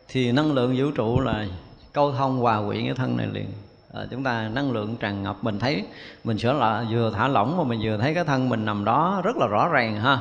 [0.08, 1.46] thì năng lượng vũ trụ là
[1.92, 3.46] câu thông hòa quyện cái thân này liền.
[3.94, 5.84] À, chúng ta năng lượng tràn ngập mình thấy
[6.24, 9.20] mình sửa là vừa thả lỏng mà mình vừa thấy cái thân mình nằm đó
[9.24, 10.18] rất là rõ ràng ha.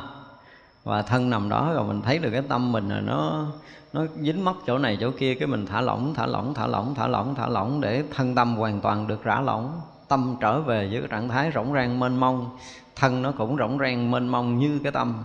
[0.84, 3.45] Và thân nằm đó rồi mình thấy được cái tâm mình là nó
[3.93, 6.95] nó dính mất chỗ này chỗ kia cái mình thả lỏng thả lỏng thả lỏng
[6.95, 9.81] thả lỏng thả lỏng để thân tâm hoàn toàn được rã lỏng
[10.14, 12.57] tâm trở về với cái trạng thái rỗng rang mênh mông,
[12.95, 15.23] thân nó cũng rỗng rang mênh mông như cái tâm.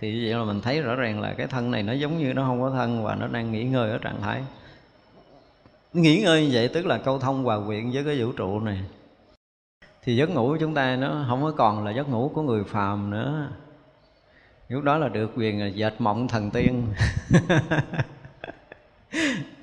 [0.00, 2.42] Thì vậy là mình thấy rõ ràng là cái thân này nó giống như nó
[2.42, 4.42] không có thân và nó đang nghỉ ngơi ở trạng thái.
[5.92, 8.78] Nghỉ ngơi như vậy tức là câu thông hòa quyện với cái vũ trụ này.
[10.02, 12.64] Thì giấc ngủ của chúng ta nó không có còn là giấc ngủ của người
[12.64, 13.48] phàm nữa.
[14.68, 16.86] Lúc đó là được quyền là dệt mộng thần tiên.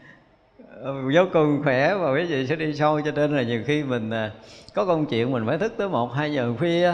[0.84, 3.84] Ờ, vô cùng khỏe và quý vị sẽ đi sâu cho nên là nhiều khi
[3.84, 4.32] mình à,
[4.74, 6.94] có công chuyện mình phải thức tới một hai giờ khuya.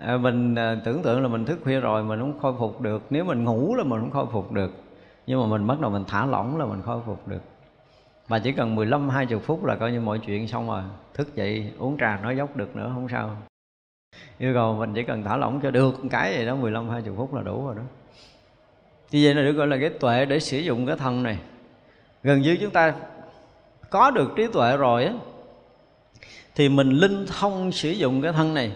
[0.00, 3.02] À, mình à, tưởng tượng là mình thức khuya rồi mình không khôi phục được.
[3.10, 4.72] Nếu mình ngủ là mình không khôi phục được.
[5.26, 7.42] Nhưng mà mình bắt đầu mình thả lỏng là mình khôi phục được.
[8.28, 10.82] Và chỉ cần 15 20 phút là coi như mọi chuyện xong rồi.
[11.14, 13.36] Thức dậy uống trà nói dốc được nữa không sao.
[14.38, 17.34] Yêu cầu mình chỉ cần thả lỏng cho được cái gì đó 15 20 phút
[17.34, 17.82] là đủ rồi đó.
[19.10, 21.38] Như vậy là được gọi là cái tuệ để sử dụng cái thân này
[22.24, 22.94] gần như chúng ta
[23.90, 25.12] có được trí tuệ rồi á,
[26.54, 28.72] thì mình linh thông sử dụng cái thân này.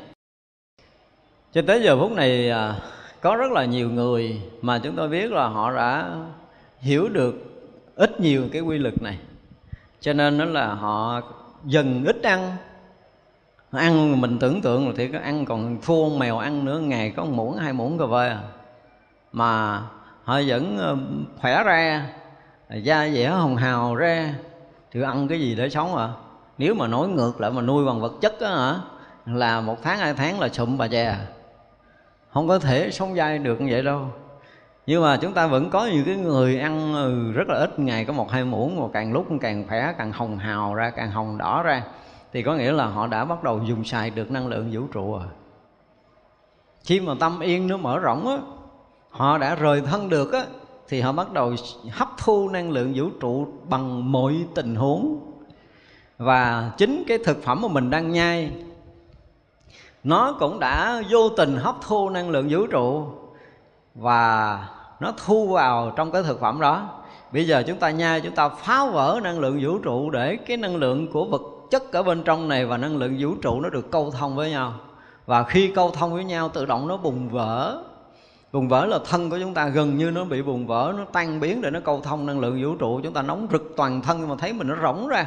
[1.52, 2.74] Cho tới giờ phút này à,
[3.20, 6.16] có rất là nhiều người mà chúng tôi biết là họ đã
[6.78, 7.34] hiểu được
[7.94, 9.18] ít nhiều cái quy luật này.
[10.00, 11.22] Cho nên đó là họ
[11.64, 12.56] dần ít ăn.
[13.70, 17.24] Ăn mình tưởng tượng là thì có ăn còn thua mèo ăn nữa, ngày có
[17.24, 18.42] một muỗng, hai muỗng cà phê à.
[19.32, 19.82] mà
[20.24, 20.96] họ vẫn ờ,
[21.40, 22.08] khỏe ra
[22.77, 24.35] da dẻ hồng hào ra.
[24.93, 26.09] Thì ăn cái gì để sống à
[26.59, 28.81] nếu mà nói ngược lại mà nuôi bằng vật chất á hả?
[29.27, 31.16] Là một tháng, hai tháng là sụm bà chè.
[32.32, 34.07] Không có thể sống dai được như vậy đâu.
[34.86, 37.78] Nhưng mà chúng ta vẫn có nhiều cái người ăn ừ, rất là ít.
[37.78, 41.11] Ngày có một hai muỗng mà càng lúc càng khỏe, càng hồng hào ra, càng
[41.11, 41.82] hồng đỏ ra.
[42.32, 45.12] Thì có nghĩa là họ đã bắt đầu dùng xài được năng lượng vũ trụ
[45.12, 45.27] rồi.
[46.85, 48.36] Khi mà tâm yên nó mở rộng á,
[49.11, 50.45] họ đã rời thân được á
[50.89, 51.55] thì họ bắt đầu
[51.93, 55.20] hấp thu năng lượng vũ trụ bằng mọi tình huống.
[56.19, 58.51] Và chính cái thực phẩm mà mình đang nhai,
[60.05, 63.06] nó cũng đã vô tình hấp thu năng lượng vũ trụ
[63.94, 64.69] và
[65.01, 66.89] nó thu vào trong cái thực phẩm đó.
[67.32, 70.56] Bây giờ chúng ta nhai, chúng ta phá vỡ năng lượng vũ trụ để cái
[70.56, 73.69] năng lượng của vật chất ở bên trong này và năng lượng vũ trụ nó
[73.69, 74.74] được câu thông với nhau.
[75.27, 77.82] Và khi câu thông với nhau, tự động nó bùng vỡ
[78.52, 81.40] bùng vỡ là thân của chúng ta gần như nó bị bùng vỡ, nó tan
[81.40, 83.00] biến để nó câu thông năng lượng vũ trụ.
[83.00, 85.26] Chúng ta nóng rực toàn thân mà thấy mình nó rỗng ra.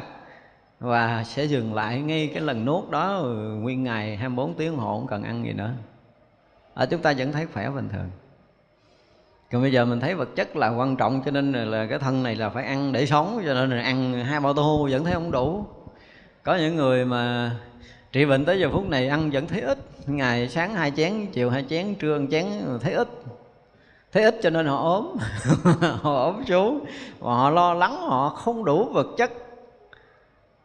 [0.80, 3.22] Và sẽ dừng lại ngay cái lần nuốt đó,
[3.60, 5.70] nguyên ngày 24 tiếng hộ không cần ăn gì nữa.
[6.74, 8.10] Ở chúng ta vẫn thấy khỏe bình thường.
[9.52, 12.22] Còn bây giờ mình thấy vật chất là quan trọng, cho nên là cái thân
[12.22, 15.14] này là phải ăn để sống, cho nên là ăn hai bao tô, vẫn thấy
[15.14, 15.66] không đủ.
[16.42, 17.50] Có những người mà
[18.12, 19.78] trị bệnh tới giờ phút này ăn vẫn thấy ít.
[20.06, 22.46] Ngày sáng hai chén, chiều hai chén, trưa một chén,
[22.80, 23.08] thấy ít.
[24.12, 25.16] Thấy ít cho nên họ ốm.
[26.02, 26.84] Họ ốm xuống.
[27.18, 29.32] Và họ lo lắng, họ không đủ vật chất.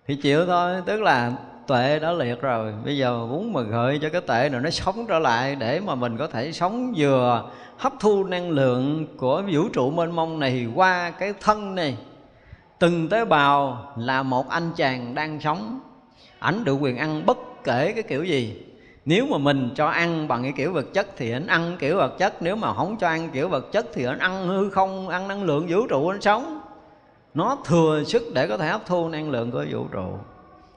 [0.08, 1.34] Thì chịu thôi, tức là
[1.68, 2.74] tuệ đã liệt rồi.
[2.86, 5.96] Bây giờ muốn mà gợi cho cái tệ này nó sống trở lại để mà
[5.96, 10.68] mình có thể sống vừa hấp thu năng lượng của vũ trụ mênh mông này
[10.76, 11.98] qua cái thân này.
[12.80, 15.80] Từng tế bào là một anh chàng đang sống
[16.40, 18.64] ảnh được quyền ăn bất kể cái kiểu gì.
[19.06, 22.18] Nếu mà mình cho ăn bằng cái kiểu vật chất thì anh ăn kiểu vật
[22.18, 25.28] chất, nếu mà không cho ăn kiểu vật chất thì anh ăn hư không, ăn
[25.28, 26.62] năng lượng vũ trụ anh sống.
[27.34, 30.06] Nó thừa sức để có thể hấp thu năng lượng của vũ trụ.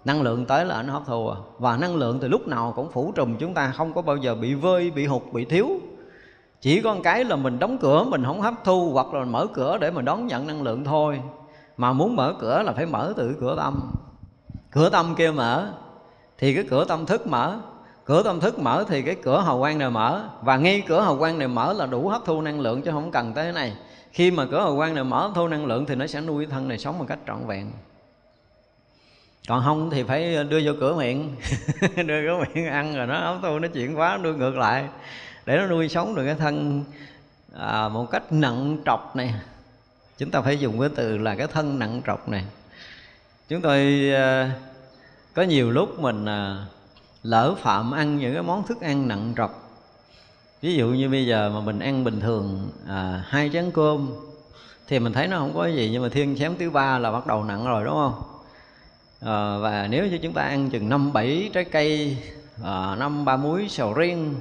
[0.05, 1.37] Năng lượng tới là anh hấp thu à.
[1.59, 4.35] Và năng lượng từ lúc nào cũng phủ trùm chúng ta, không có bao giờ
[4.35, 5.69] bị vơi, bị hụt, bị thiếu.
[6.61, 9.47] Chỉ có một cái là mình đóng cửa, mình không hấp thu hoặc là mở
[9.55, 11.20] cửa để mình đón nhận năng lượng thôi.
[11.77, 13.93] Mà muốn mở cửa là phải mở từ cửa tâm
[14.71, 15.73] cửa tâm kia mở
[16.39, 17.59] thì cái cửa tâm thức mở.
[18.05, 20.29] Cửa tâm thức mở thì cái cửa hào quang này mở.
[20.43, 23.11] Và ngay cửa hào quang này mở là đủ hấp thu năng lượng chứ không
[23.11, 23.77] cần tới cái này.
[24.13, 26.47] Khi mà cửa hào quang này mở hấp thu năng lượng thì nó sẽ nuôi
[26.47, 27.71] thân này sống một cách trọn vẹn.
[29.49, 31.37] Còn không thì phải đưa vô cửa miệng.
[32.07, 34.89] Đưa cửa miệng ăn rồi nó hấp thu nó chuyển hóa đưa ngược lại.
[35.47, 36.85] Để nó nuôi sống được cái thân
[37.55, 39.35] à, một cách nặng trọc này.
[40.19, 42.45] Chúng ta phải dùng cái từ là cái thân nặng trọc này
[43.51, 44.49] chúng tôi ờ,
[45.35, 46.65] có nhiều lúc mình ờ,
[47.23, 49.71] lỡ phạm ăn những cái món thức ăn nặng trọc.
[50.63, 54.11] Ví dụ như bây giờ mà mình ăn bình thường à, hai chén cơm
[54.89, 57.27] thì mình thấy nó không có gì nhưng mà thiên chém thứ ba là bắt
[57.27, 58.23] đầu nặng rồi đúng không?
[59.21, 62.17] À, và nếu như chúng ta ăn chừng năm bảy trái cây
[62.65, 64.35] à, năm ba muối sầu riêng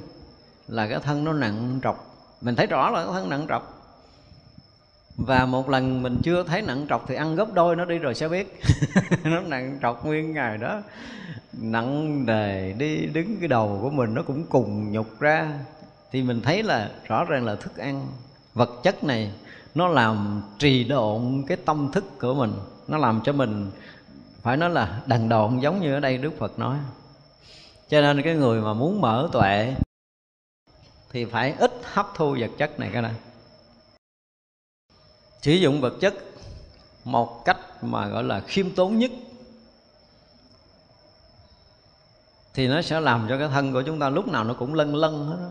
[0.68, 2.16] là cái thân nó nặng trọc.
[2.42, 3.79] Mình thấy rõ là cái thân nặng trọc
[5.26, 8.16] và một lần mình chưa thấy nặng trọc thì ăn gấp đôi nó đi rồi
[8.16, 8.60] sẽ biết.
[9.24, 10.82] Nó nặng trọc nguyên ngày đó.
[11.54, 15.52] Nặng đề đi đứng cái đầu của mình nó cũng cùng nhục ra.
[16.12, 18.08] Thì mình thấy là rõ ràng là thức ăn,
[18.54, 19.32] vật chất này,
[19.76, 22.54] nó làm trì độn cái tâm thức của mình.
[22.88, 23.72] Nó làm cho mình,
[24.42, 26.78] phải nói là đần độn giống như ở đây đức phật nói.
[27.90, 29.76] Cho nên cái người mà muốn mở tuệ
[31.12, 33.14] thì phải ít hấp thu vật chất này cái này
[35.42, 36.14] sử dụng vật chất
[37.04, 39.12] một cách mà gọi là khiêm tốn nhất
[42.54, 44.96] thì nó sẽ làm cho cái thân của chúng ta lúc nào nó cũng lân
[44.96, 45.50] lân hết đó.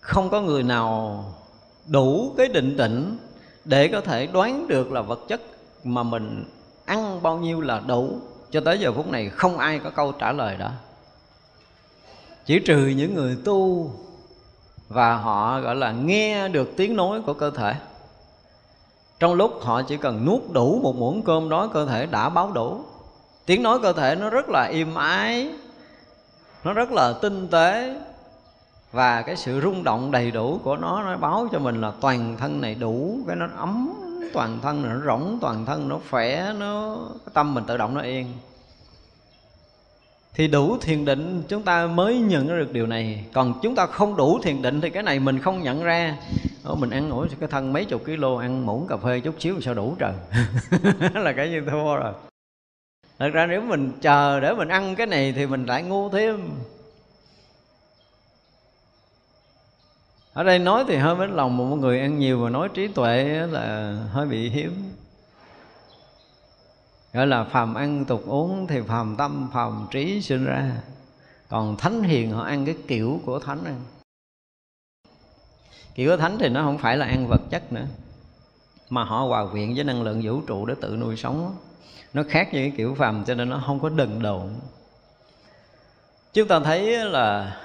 [0.00, 1.24] không có người nào
[1.86, 3.18] đủ cái định tĩnh
[3.64, 5.40] để có thể đoán được là vật chất
[5.84, 6.44] mà mình
[6.84, 10.32] ăn bao nhiêu là đủ cho tới giờ phút này không ai có câu trả
[10.32, 10.72] lời đó
[12.44, 13.90] chỉ trừ những người tu
[14.88, 17.74] và họ, gọi là, nghe được tiếng nói của cơ thể.
[19.18, 22.52] Trong lúc họ chỉ cần nuốt đủ một muỗng cơm đó, cơ thể đã báo
[22.52, 22.80] đủ.
[23.46, 25.50] Tiếng nói cơ thể nó rất là im ái,
[26.64, 27.96] nó rất là tinh tế.
[28.92, 32.36] Và cái sự rung động đầy đủ của nó nó báo cho mình là toàn
[32.38, 33.92] thân này đủ, cái nó ấm,
[34.32, 38.00] toàn thân nó rỗng, toàn thân nó khỏe, nó, cái tâm mình tự động nó
[38.00, 38.26] yên
[40.36, 43.24] thì đủ thiền định chúng ta mới nhận được điều này.
[43.32, 46.16] Còn chúng ta không đủ thiền định thì cái này mình không nhận ra.
[46.64, 49.60] Ồ, mình ăn nổi cái thân mấy chục kg ăn muỗng cà phê chút xíu
[49.60, 50.12] sao đủ trời?
[51.14, 52.12] Là cái như thua rồi.
[53.18, 56.50] Thật ra nếu mình chờ để mình ăn cái này thì mình lại ngu thêm.
[60.32, 63.24] Ở đây nói thì hơi mến lòng một người ăn nhiều mà nói trí tuệ
[63.50, 64.72] là hơi bị hiếm
[67.16, 70.72] gọi là phàm ăn tục uống thì phàm tâm, phàm trí sinh ra.
[71.48, 73.80] Còn thánh hiền, họ ăn cái kiểu của thánh ăn.
[75.94, 77.86] Kiểu của thánh thì nó không phải là ăn vật chất nữa,
[78.90, 81.56] mà họ hòa quyện với năng lượng vũ trụ để tự nuôi sống.
[82.14, 84.48] Nó khác với cái kiểu phàm, cho nên nó không có đần độn.
[86.32, 87.56] Chúng ta thấy là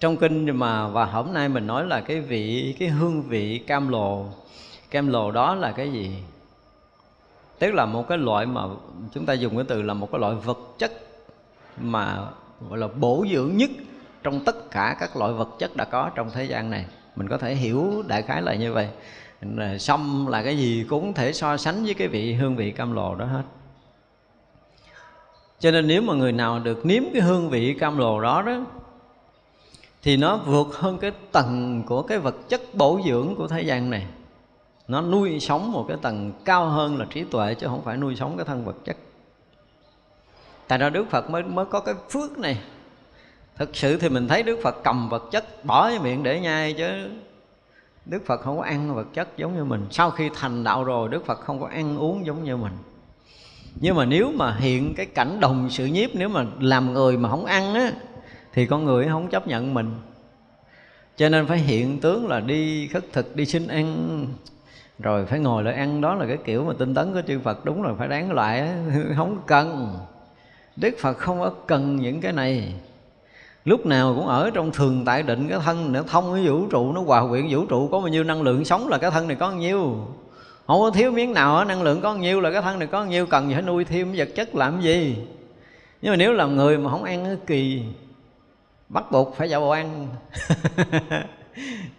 [0.00, 3.88] trong kinh mà và hôm nay mình nói là cái vị, cái hương vị cam
[3.88, 4.26] lồ
[4.90, 6.16] cam lồ đó là cái gì?
[7.58, 8.62] Tức là một cái loại mà
[9.14, 10.92] chúng ta dùng cái từ là một cái loại vật chất
[11.80, 12.26] mà
[12.68, 13.70] gọi là bổ dưỡng nhất
[14.22, 16.86] trong tất cả các loại vật chất đã có trong thế gian này.
[17.16, 18.88] Mình có thể hiểu đại khái là như vậy.
[19.78, 23.14] Sâm là cái gì cũng thể so sánh với cái vị hương vị cam lồ
[23.14, 23.42] đó hết.
[25.60, 28.60] Cho nên nếu mà người nào được nếm cái hương vị cam lồ đó đó,
[30.02, 33.90] thì nó vượt hơn cái tầng của cái vật chất bổ dưỡng của thế gian
[33.90, 34.06] này
[34.88, 38.16] nó nuôi sống một cái tầng cao hơn là trí tuệ, chứ không phải nuôi
[38.16, 38.96] sống cái thân vật chất.
[40.68, 42.60] Tại ra đức phật mới mới có cái phước này?
[43.56, 46.72] Thực sự thì mình thấy đức phật cầm vật chất bỏ vào miệng để nhai
[46.72, 47.10] chứ.
[48.06, 49.86] Đức phật không có ăn vật chất giống như mình.
[49.90, 52.72] Sau khi thành đạo rồi, đức phật không có ăn uống giống như mình.
[53.80, 57.30] Nhưng mà nếu mà hiện cái cảnh đồng sự nhiếp, nếu mà làm người mà
[57.30, 57.92] không ăn á,
[58.52, 59.94] thì con người không chấp nhận mình.
[61.16, 64.26] Cho nên phải hiện tướng là đi khất thực, đi xin ăn
[64.98, 67.64] rồi phải ngồi lại ăn, đó là cái kiểu mà tinh tấn của chư Phật.
[67.64, 68.68] Đúng rồi, phải đáng lại
[69.16, 69.98] không cần.
[70.76, 72.74] Đức Phật không có cần những cái này.
[73.64, 76.92] Lúc nào cũng ở trong thường tại định cái thân nó thông cái vũ trụ,
[76.92, 79.36] nó hòa quyện vũ trụ, có bao nhiêu năng lượng sống là cái thân này
[79.36, 79.96] có bao nhiêu.
[80.66, 82.98] Không có thiếu miếng nào năng lượng có bao nhiêu là cái thân này có
[82.98, 85.16] bao nhiêu, cần phải nuôi thêm vật chất làm gì.
[86.02, 87.82] Nhưng mà nếu làm người mà không ăn cái kỳ,
[88.88, 90.08] bắt buộc phải vào bộ ăn.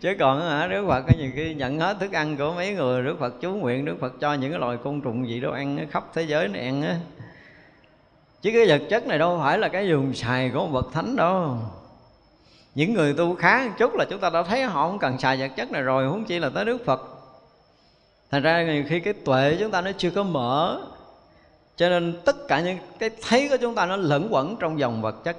[0.02, 3.03] chứ còn hả, đức phật có nhiều khi nhận hết thức ăn của mấy người,
[3.03, 5.88] đức phật chú nguyện, đức phật cho những cái loài côn trùng gì đó ăn
[5.91, 6.95] khắp thế giới này ăn á.
[8.41, 11.15] Chứ cái vật chất này đâu phải là cái dùng xài của một bậc thánh
[11.15, 11.57] đâu.
[12.76, 15.38] Những người tu khá một chút là chúng ta đã thấy họ không cần xài
[15.38, 17.02] vật chất này rồi, huống chi là tới đức phật.
[18.31, 20.81] Thành ra nhiều khi cái tuệ chúng ta nó chưa có mở,
[21.76, 25.02] cho nên tất cả những cái thấy của chúng ta nó lẫn quẩn trong dòng
[25.02, 25.38] vật chất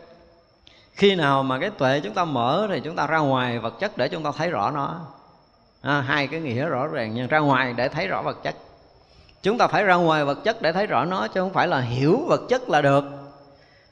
[1.01, 3.97] khi nào mà cái tuệ chúng ta mở thì chúng ta ra ngoài vật chất
[3.97, 5.01] để chúng ta thấy rõ nó.
[5.81, 8.55] À, hai cái nghĩa rõ ràng nhưng ra ngoài để thấy rõ vật chất.
[9.43, 11.81] Chúng ta phải ra ngoài vật chất để thấy rõ nó chứ không phải là
[11.81, 13.05] hiểu vật chất là được.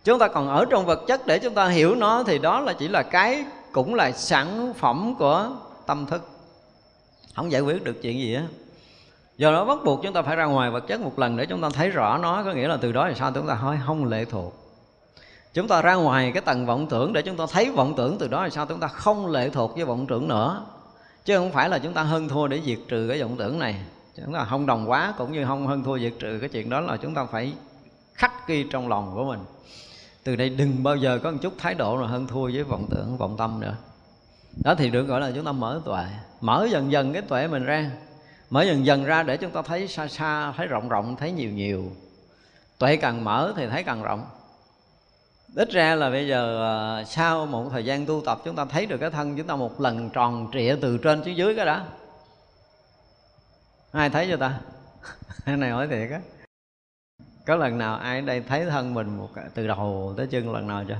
[0.04, 2.72] Chúng ta còn ở trong vật chất để chúng ta hiểu nó thì đó là
[2.72, 5.50] chỉ là cái cũng là sản phẩm của
[5.86, 6.28] tâm thức.
[7.36, 8.42] Không giải quyết được chuyện gì á.
[9.36, 11.60] Do đó bắt buộc chúng ta phải ra ngoài vật chất một lần để chúng
[11.60, 13.32] ta thấy rõ nó có nghĩa là từ đó thì sao?
[13.34, 14.67] Chúng ta hơi không lệ thuộc
[15.54, 18.28] chúng ta ra ngoài cái tầng vọng tưởng để chúng ta thấy vọng tưởng từ
[18.28, 18.66] đó là sao?
[18.66, 20.66] Chúng ta không lệ thuộc với vọng tưởng nữa.
[21.24, 23.80] Chứ không phải là chúng ta hơn thua để diệt trừ cái vọng tưởng này.
[24.24, 26.80] Chúng ta không đồng quá cũng như không hơn thua diệt trừ cái chuyện đó
[26.80, 27.52] là chúng ta phải
[28.14, 29.40] khắc ghi trong lòng của mình.
[30.24, 32.86] Từ đây đừng bao giờ có một chút thái độ là hơn thua với vọng
[32.90, 33.74] tưởng, vọng tâm nữa.
[34.64, 36.04] Đó thì được gọi là chúng ta mở tuệ.
[36.40, 37.90] Mở dần dần cái tuệ mình ra.
[38.50, 41.50] Mở dần dần ra để chúng ta thấy xa xa, thấy rộng rộng, thấy nhiều
[41.50, 41.84] nhiều.
[42.78, 44.24] Tuệ càng mở thì thấy càng rộng
[45.54, 48.86] ít ra là bây giờ ờ, sau một thời gian tu tập, chúng ta thấy
[48.86, 51.84] được cái thân chúng ta một lần tròn trịa từ trên xuống dưới cái đó.
[53.92, 54.60] Ai thấy cho ta?
[55.44, 56.20] Cái này hỏi thiệt á.
[57.46, 60.66] Có lần nào ai ở đây thấy thân mình một từ đầu tới chân lần
[60.66, 60.98] nào chưa?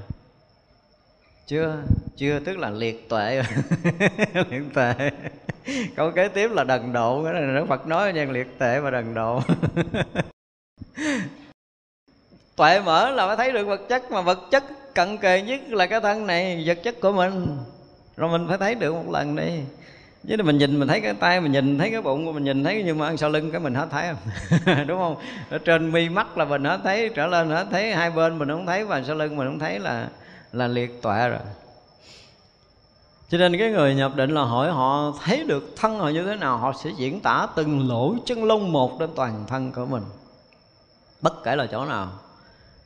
[1.47, 1.83] Chưa
[2.17, 3.43] chưa, tức là liệt tuệ.
[4.51, 4.95] Liệt tuệ.
[5.97, 9.15] Câu kế tiếp là đần độ, cái này phật nói nha, liệt tệ và đần
[9.15, 9.43] độ.
[12.59, 15.87] tuệ mở là phải thấy được vật chất, mà vật chất cận kề nhất là
[15.87, 17.57] cái thân này, vật chất của mình.
[18.17, 19.61] Rồi mình phải thấy được một lần đi.
[20.29, 22.83] Chứ mình nhìn, mình thấy cái tay mình nhìn, thấy cái bụng mình nhìn, thấy
[22.87, 24.87] nhưng mà ăn sau lưng cái mình hết thấy không?
[24.87, 25.17] Đúng không?
[25.51, 28.49] Ở trên mi mắt là mình hết thấy, trở lên hết thấy, hai bên mình
[28.49, 30.09] không thấy và sau lưng mình không thấy là
[30.53, 31.41] là liệt tọa rồi.
[33.29, 36.37] Cho nên cái người nhập định là hỏi họ thấy được thân họ như thế
[36.37, 40.03] nào, họ sẽ diễn tả từng lỗ chân lông một đến toàn thân của mình.
[41.21, 42.09] Bất kể là chỗ nào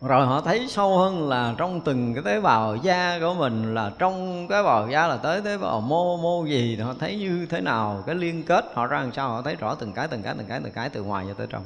[0.03, 3.93] rồi họ thấy sâu hơn là trong từng cái tế bào da của mình, là
[3.99, 7.61] trong cái bào da là tới tế bào mô mô gì họ thấy như thế
[7.61, 10.35] nào, cái liên kết họ ra làm sao, họ thấy rõ từng cái từng cái
[10.39, 11.65] từng cái từng cái từ ngoài cho tới trong.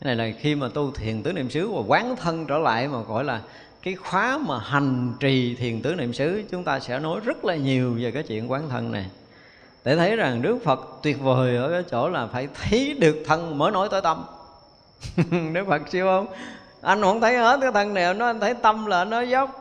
[0.00, 2.88] Cái này là khi mà tu thiền tứ niệm xứ và quán thân trở lại
[2.88, 3.40] mà gọi là
[3.82, 7.56] cái khóa mà hành trì thiền tứ niệm xứ, chúng ta sẽ nói rất là
[7.56, 9.06] nhiều về cái chuyện quán thân này.
[9.84, 13.58] Để thấy rằng Đức Phật tuyệt vời ở cái chỗ là phải thấy được thân,
[13.58, 14.24] mới nói tới tâm.
[15.52, 16.26] Đức Phật siêu không?
[16.82, 19.58] Anh không thấy hết cái thân này nó anh thấy tâm là nó dốc.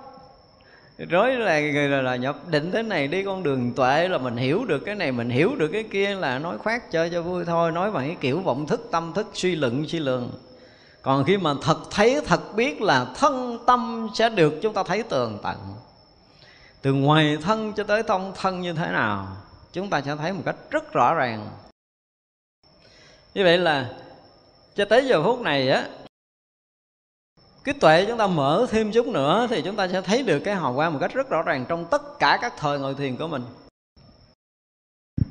[1.09, 4.65] Rối là, là, là nhập định thế này đi con đường tuệ là mình hiểu
[4.65, 7.71] được cái này mình hiểu được cái kia là nói khoác chơi cho vui thôi
[7.71, 10.31] nói bằng cái kiểu vọng thức tâm thức suy luận suy lường
[11.01, 15.03] còn khi mà thật thấy thật biết là thân tâm sẽ được chúng ta thấy
[15.03, 15.57] tường tận.
[16.81, 19.27] Từ ngoài thân cho tới thông thân như thế nào
[19.73, 21.49] chúng ta sẽ thấy một cách rất rõ ràng.
[23.33, 23.89] Như vậy là
[24.75, 25.85] cho tới giờ phút này á
[27.63, 30.55] cái tuệ chúng ta mở thêm chút nữa thì chúng ta sẽ thấy được cái
[30.55, 33.27] hào quang một cách rất rõ ràng trong tất cả các thời ngồi thiền của
[33.27, 33.43] mình.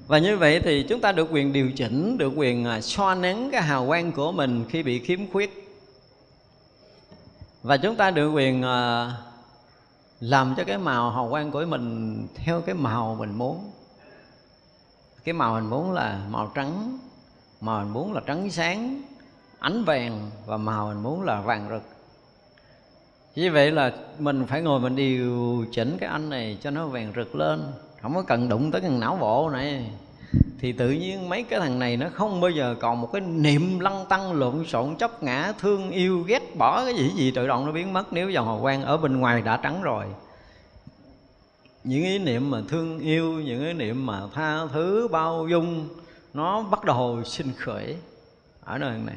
[0.07, 3.23] Và như vậy thì chúng ta được quyền điều chỉnh, được quyền à, so nén
[3.23, 5.79] nắng cái hào quang của mình khi bị khiếm khuyết.
[7.63, 9.13] Và chúng ta được quyền à,
[10.21, 13.71] làm cho cái màu hào quang của mình theo cái màu mình muốn.
[15.25, 16.99] Cái màu mình muốn là màu trắng,
[17.61, 19.03] màu mình muốn là trắng sáng,
[19.59, 22.00] ánh vàng và màu mình muốn là vàng rực
[23.35, 27.13] như vậy là mình phải ngồi mình điều chỉnh cái anh này cho nó vàng
[27.17, 27.63] rực lên.
[28.03, 29.91] Không có cần đụng tới cái não bộ này.
[30.61, 33.81] Thì tự nhiên mấy cái thằng này nó không bao giờ còn một cái niệm
[33.81, 37.67] lăng tăng, lộn xộn chấp ngã, thương yêu, ghét bỏ cái gì gì tự động
[37.67, 40.05] nó biến mất nếu dòng hào quang ở bên ngoài đã trắng rồi.
[41.85, 45.89] Những ý niệm mà thương yêu, những ý niệm mà tha thứ, bao dung,
[46.35, 47.97] nó bắt đầu sinh khởi
[48.65, 49.17] ở nơi này.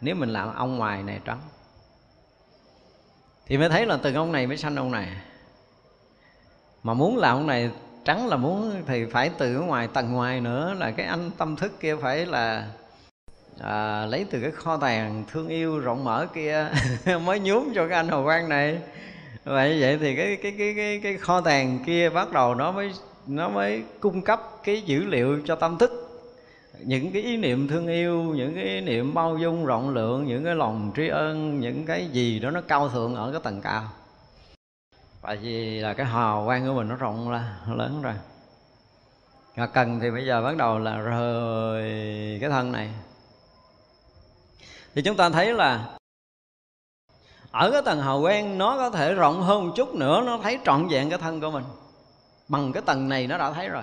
[0.00, 1.40] Nếu mình làm ông ngoài này trắng
[3.46, 5.08] thì mới thấy là từ ông này mới sanh ông này.
[6.82, 7.70] Mà muốn là ông này
[8.04, 11.80] trắng là muốn thì phải từ ngoài tầng ngoài nữa là cái anh tâm thức
[11.80, 12.66] kia phải là
[13.60, 16.68] à, lấy từ cái kho tàng thương yêu rộng mở kia
[17.24, 18.78] mới nhuốm cho cái anh hồ quang này.
[19.44, 22.92] Vậy vậy thì cái cái cái cái cái kho tàng kia bắt đầu nó mới
[23.26, 26.05] nó mới cung cấp cái dữ liệu cho tâm thức
[26.84, 30.44] những cái ý niệm thương yêu, những cái ý niệm bao dung rộng lượng, những
[30.44, 33.82] cái lòng tri ân, những cái gì đó nó cao thượng ở cái tầng cao.
[35.22, 38.14] Tại vì là cái hào quang của mình nó rộng ra nó lớn ra.
[39.56, 41.82] Và cần thì bây giờ bắt đầu là rời
[42.40, 42.90] cái thân này.
[44.94, 45.96] Thì chúng ta thấy là
[47.50, 50.58] ở cái tầng hào quang nó có thể rộng hơn một chút nữa, nó thấy
[50.64, 51.64] trọn vẹn cái thân của mình.
[52.48, 53.82] Bằng cái tầng này nó đã thấy rồi.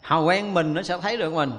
[0.00, 1.52] Hào quang mình nó sẽ thấy được mình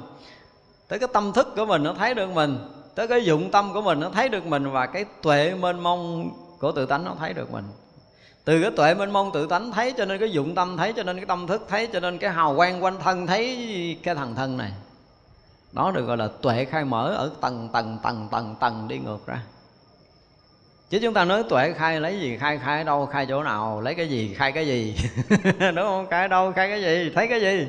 [0.88, 2.57] tới cái tâm thức của mình nó thấy được mình.
[2.95, 6.31] Tới cái dụng tâm của mình nó thấy được mình và cái tuệ mênh mông
[6.59, 7.65] của tự tánh nó thấy được mình.
[8.45, 11.03] Từ cái tuệ mênh mông tự tánh thấy cho nên cái dụng tâm thấy, cho
[11.03, 14.35] nên cái tâm thức thấy, cho nên cái hào quang quanh thân thấy cái thằng
[14.35, 14.72] thân này.
[15.72, 19.27] Đó được gọi là tuệ khai mở ở tầng tầng tầng tầng tầng đi ngược
[19.27, 19.41] ra.
[20.89, 23.95] Chứ chúng ta nói tuệ khai lấy gì, khai khai đâu, khai chỗ nào, lấy
[23.95, 24.95] cái gì, khai cái gì.
[25.59, 26.07] Đúng không?
[26.09, 27.68] Khai đâu, khai cái gì, thấy cái gì?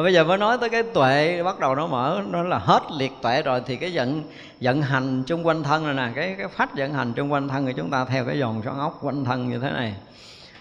[0.00, 2.82] Và bây giờ mới nói tới cái tuệ, bắt đầu nó mở, nó là hết
[2.98, 4.22] liệt tuệ rồi thì cái vận
[4.60, 7.66] vận hành chung quanh thân này nè, cái cái phách vận hành chung quanh thân
[7.66, 9.94] của chúng ta theo cái dòng xoắn ốc quanh thân như thế này.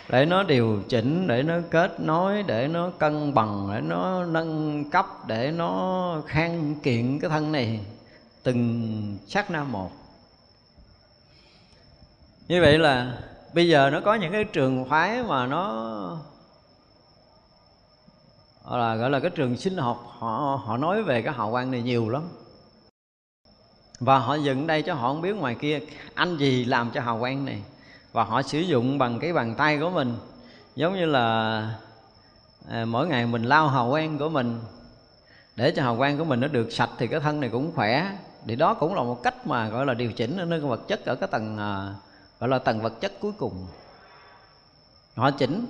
[0.10, 4.84] Để nó điều chỉnh, để nó kết nối, để nó cân bằng, để nó nâng
[4.90, 7.80] cấp, để nó khang kiện cái thân này.
[8.44, 9.91] Từng sát na một.
[12.48, 13.14] Như vậy là
[13.53, 16.18] bây giờ nó có những cái trường phái mà nó
[18.78, 21.82] là gọi là cái trường sinh học họ họ nói về cái hào quang này
[21.82, 22.24] nhiều lắm.
[24.00, 25.80] Và họ dựng đây cho họ không biết ngoài kia
[26.14, 27.64] anh gì làm cho hào quang này.
[28.12, 30.18] Và họ sử dụng bằng cái bàn tay của mình.
[30.76, 31.60] Giống như là
[32.70, 34.62] à, mỗi ngày mình lau hào quang của mình.
[35.56, 38.18] Để cho hào quang của mình nó được sạch thì cái thân này cũng khỏe.
[38.48, 41.06] Thì đó cũng là một cách mà gọi là điều chỉnh ở nơi vật chất
[41.06, 41.96] ở cái tầng à,
[42.40, 43.68] gọi là tầng vật chất cuối cùng.
[45.16, 45.66] Họ chỉnh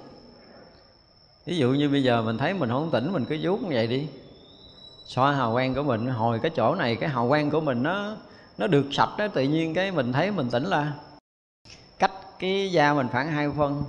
[1.45, 3.88] ví dụ như bây giờ mình thấy mình không tỉnh mình cứ vuốt như vậy
[3.88, 4.07] đi.
[5.06, 8.16] Xoa hào quang của mình hồi cái chỗ này cái hào quang của mình nó
[8.57, 10.91] nó được sạch đó tự nhiên cái mình thấy mình tỉnh là
[11.99, 13.84] cách cái da mình khoảng hai phân.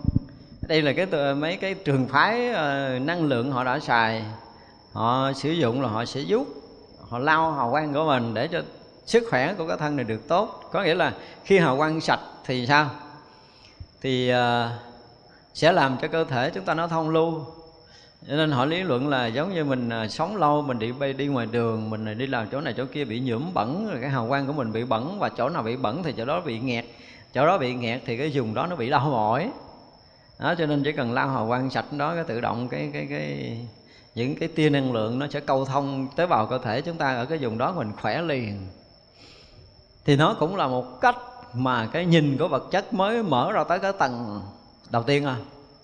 [0.69, 4.25] Đây là cái mấy cái trường phái uh, năng lượng họ đã xài.
[4.93, 6.47] Họ sử dụng là họ sẽ vuốt
[7.09, 8.63] họ lau hào quang của mình để cho
[9.07, 10.63] sức khỏe của cái thân này được tốt.
[10.73, 11.13] Có nghĩa là
[11.45, 12.91] khi hào quang sạch thì sao?
[14.01, 14.37] Thì uh,
[15.55, 17.45] sẽ làm cho cơ thể chúng ta nó thông lưu.
[18.29, 21.13] Cho nên họ lý luận là giống như mình à, sống lâu, mình đi bay
[21.13, 23.99] đi ngoài đường, mình à, đi làm chỗ này chỗ kia bị nhiễm bẩn, rồi
[24.01, 26.41] cái hào quang của mình bị bẩn và chỗ nào bị bẩn thì chỗ đó
[26.41, 26.85] bị nghẹt.
[27.35, 29.51] Chỗ đó bị nghẹt thì cái vùng đó nó bị đau mỏi.
[30.39, 33.07] Đó, cho nên chỉ cần lau hào quang sạch đó, cái tự động cái cái
[33.11, 33.59] cái,
[34.15, 37.15] những cái tia năng lượng nó sẽ câu thông tế bào cơ thể chúng ta
[37.15, 38.67] ở cái vùng đó mình khỏe liền.
[40.05, 41.17] Thì nó cũng là một cách
[41.55, 44.41] mà cái nhìn của vật chất mới mở ra tới cái tầng
[44.91, 45.37] đầu tiên à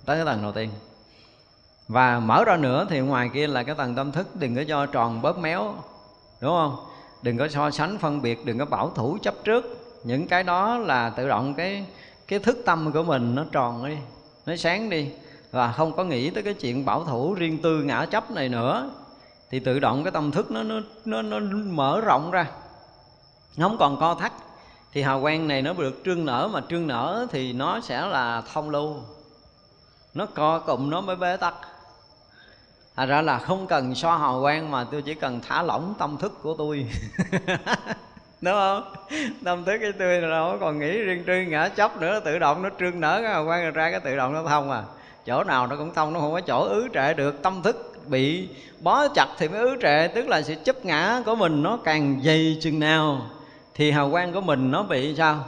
[0.05, 0.71] tới cái tầng đầu tiên.
[1.89, 4.87] Và mở ra nữa thì ngoài kia là cái tầng tâm thức đừng có cho
[4.87, 5.75] tròn bớt méo
[6.41, 6.77] đúng không?
[7.23, 9.65] Đừng có so sánh phân biệt đừng có bảo thủ chấp trước.
[10.05, 11.87] Những cái đó là tự động cái
[12.29, 13.97] cái thức tâm của mình nó tròn đi
[14.47, 15.09] nó sáng đi.
[15.51, 18.91] Và không có nghĩ tới cái chuyện bảo thủ riêng tư ngã chấp này nữa.
[19.51, 22.47] Thì tự động cái tâm thức nó nó nó, nó mở rộng ra.
[23.57, 24.33] Nó không còn co thắt
[24.93, 28.43] thì hào quang này nó được trương nở mà trương nở thì nó sẽ là
[28.53, 28.97] thông lưu.
[30.15, 31.55] Nó co cụm nó mới bế tắc.
[32.97, 36.17] Thật ra là không cần so hào quang mà tôi chỉ cần thả lỏng tâm
[36.17, 36.87] thức của tôi.
[38.41, 38.95] Đúng không?
[39.45, 42.63] Tâm thức của tôi là đâu còn nghĩ riêng tư, ngã chấp nữa, Tự động
[42.63, 44.83] nó trương nở cái hào quang ra cái tự động nó thông à.
[45.27, 47.43] Chỗ nào nó cũng thông, nó không có chỗ ứ trệ được.
[47.43, 48.49] Tâm thức bị
[48.81, 52.21] bó chặt thì mới ứ trệ, Tức là sự chấp ngã của mình nó càng
[52.25, 53.31] dày chừng nào.
[53.77, 55.45] Thì hào quang của mình nó bị sao?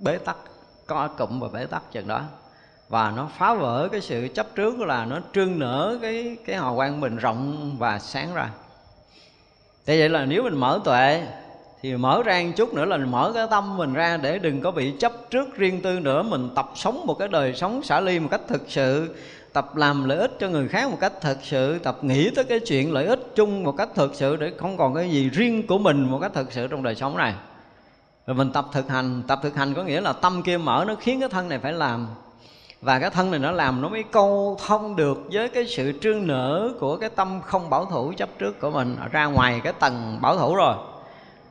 [0.00, 0.36] Bế tắc,
[0.86, 2.22] co cụm và bế tắc chừng đó.
[2.88, 6.76] Và nó phá vỡ cái sự chấp trước là nó trương nở cái cái hào
[6.76, 8.50] quang mình rộng và sáng ra.
[9.86, 11.26] Thế vậy là nếu mình mở tuệ
[11.82, 14.60] thì mở ra một chút nữa là mình mở cái tâm mình ra để đừng
[14.60, 16.22] có bị chấp trước riêng tư nữa.
[16.22, 19.14] Mình tập sống một cái đời sống xả ly một cách thực sự
[19.54, 22.60] tập làm lợi ích cho người khác một cách thật sự, tập nghĩ tới cái
[22.60, 25.78] chuyện lợi ích chung một cách thật sự để không còn cái gì riêng của
[25.78, 27.34] mình một cách thật sự trong đời sống này.
[28.26, 30.94] Rồi mình tập thực hành, tập thực hành có nghĩa là tâm kia mở nó
[30.94, 32.06] khiến cái thân này phải làm.
[32.80, 36.26] Và cái thân này nó làm nó mới câu thông được với cái sự trương
[36.26, 38.96] nở của cái tâm không bảo thủ chấp trước của mình.
[39.12, 40.74] Ra ngoài cái tầng bảo thủ rồi.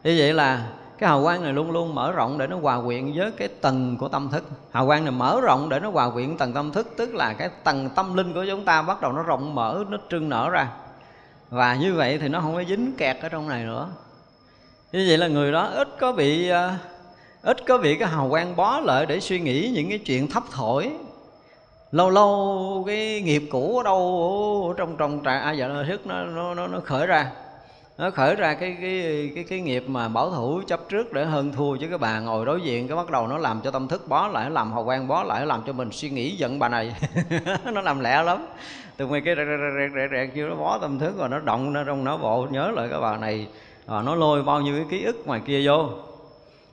[0.04, 0.68] Như vậy là
[0.98, 3.98] cái hào quang này luôn luôn mở rộng để nó hòa quyện với cái tầng
[3.98, 4.44] của tâm thức.
[4.72, 7.50] Hào quang này mở rộng để nó hòa quyện tầng tâm thức, tức là cái
[7.64, 10.68] tầng tâm linh của chúng ta bắt đầu nó rộng mở, nó trưng nở ra.
[11.50, 13.90] Và như vậy thì nó không có dính kẹt ở trong này nữa.
[14.92, 16.74] Như vậy là người đó ít có bị ờ,
[17.42, 20.44] ít có bị cái hào quang bó lợi để suy nghĩ những cái chuyện thấp
[20.52, 20.92] thổi.
[21.92, 25.86] Lâu lâu cái nghiệp cũ ở đâu, ở trong trong trại à, dạ, ai giờ
[25.88, 27.32] thức nó nó nó nó khởi ra
[27.98, 31.52] nó khởi ra cái cái cái cái nghiệp mà bảo thủ chấp trước để hơn
[31.52, 32.88] thua chứ cái bà ngồi đối diện.
[32.88, 35.24] Cái bắt đầu nó làm cho tâm thức bó lại, nó làm hào quang bó
[35.24, 36.96] lại, nó làm cho mình suy nghĩ giận bà này.
[37.74, 38.46] Nó làm lẹ lắm.
[38.98, 41.74] Từ ngoài cái rẹt rẹt rẹt rẹt chưa nó bó tâm thức rồi nó động,
[41.74, 43.48] nó trong nó bộ, nhớ lại cái bà này.
[43.88, 45.90] Rồi nó lôi bao nhiêu cái ký ức ngoài kia vô.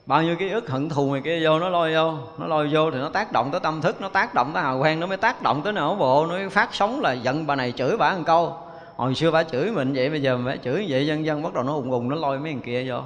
[0.07, 2.15] Bao nhiêu ký ức hận thù ngoài kia vô, nó lôi vô.
[2.39, 4.79] Nó lôi vô thì nó tác động tới tâm thức, nó tác động tới hào
[4.81, 7.57] quang, nó mới tác động tới não bộ, nó mới phát sóng là giận bà
[7.57, 8.57] này chửi bà một câu
[9.01, 11.62] hồi xưa bà chửi mình vậy, bây giờ phải chửi vậy, dân dân bắt đầu
[11.62, 13.01] nó ùng ùng, nó lôi mấy thằng kia vô.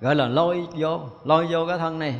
[0.00, 2.14] Gọi là lôi vô lôi vô cái thân này.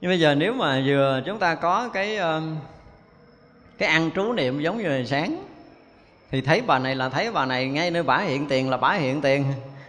[0.00, 2.56] Nhưng bây giờ nếu mà vừa chúng ta có cái um,
[3.78, 5.44] cái ăn trú niệm giống như là sáng,
[6.30, 8.92] thì thấy bà này là thấy bà này ngay nơi bả hiện tiền là bả
[8.92, 9.44] hiện tiền.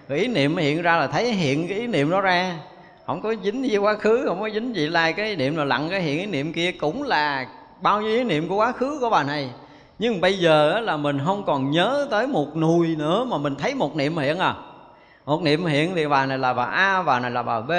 [0.07, 2.59] Rồi ý niệm hiện ra là thấy hiện cái ý niệm đó ra.
[3.05, 5.63] Không có dính với quá khứ, không có dính gì, lai cái ý niệm là
[5.63, 7.47] lặng cái hiện ý niệm kia cũng là
[7.81, 9.49] bao nhiêu ý niệm của quá khứ của bà này
[9.99, 13.76] nhưng bây giờ là mình không còn nhớ tới một nùi nữa mà mình thấy
[13.76, 14.56] một niệm hiện à.
[15.26, 17.72] Một niệm hiện thì bà này là bà A, bà này là bà B,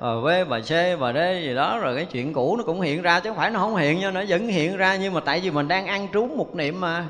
[0.00, 1.78] bà B, bà C, bà D gì đó.
[1.78, 4.10] Rồi cái chuyện cũ nó cũng hiện ra chứ không phải nó không hiện nha
[4.10, 4.96] nó vẫn hiện ra.
[4.96, 7.06] Nhưng mà tại vì mình đang ăn trú một niệm mà.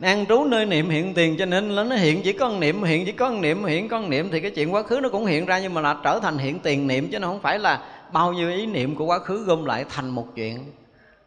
[0.00, 3.12] An trú nơi niệm hiện tiền cho nên nó hiện chỉ có niệm hiện chỉ
[3.12, 5.58] có niệm hiện con niệm thì cái chuyện quá khứ nó cũng hiện ra.
[5.58, 7.80] Nhưng mà là trở thành hiện tiền niệm chứ nó không phải là
[8.12, 10.64] bao nhiêu ý niệm của quá khứ gom lại thành một chuyện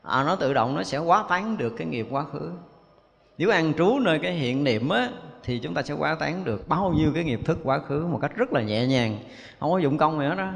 [0.07, 2.51] à, nó tự động nó sẽ quá tán được cái nghiệp quá khứ.
[3.37, 5.09] Nếu ăn trú nơi cái hiện niệm á
[5.43, 8.19] thì chúng ta sẽ quá tán được bao nhiêu cái nghiệp thức quá khứ một
[8.21, 9.17] cách rất là nhẹ nhàng.
[9.59, 10.51] Không có dụng công gì hết đó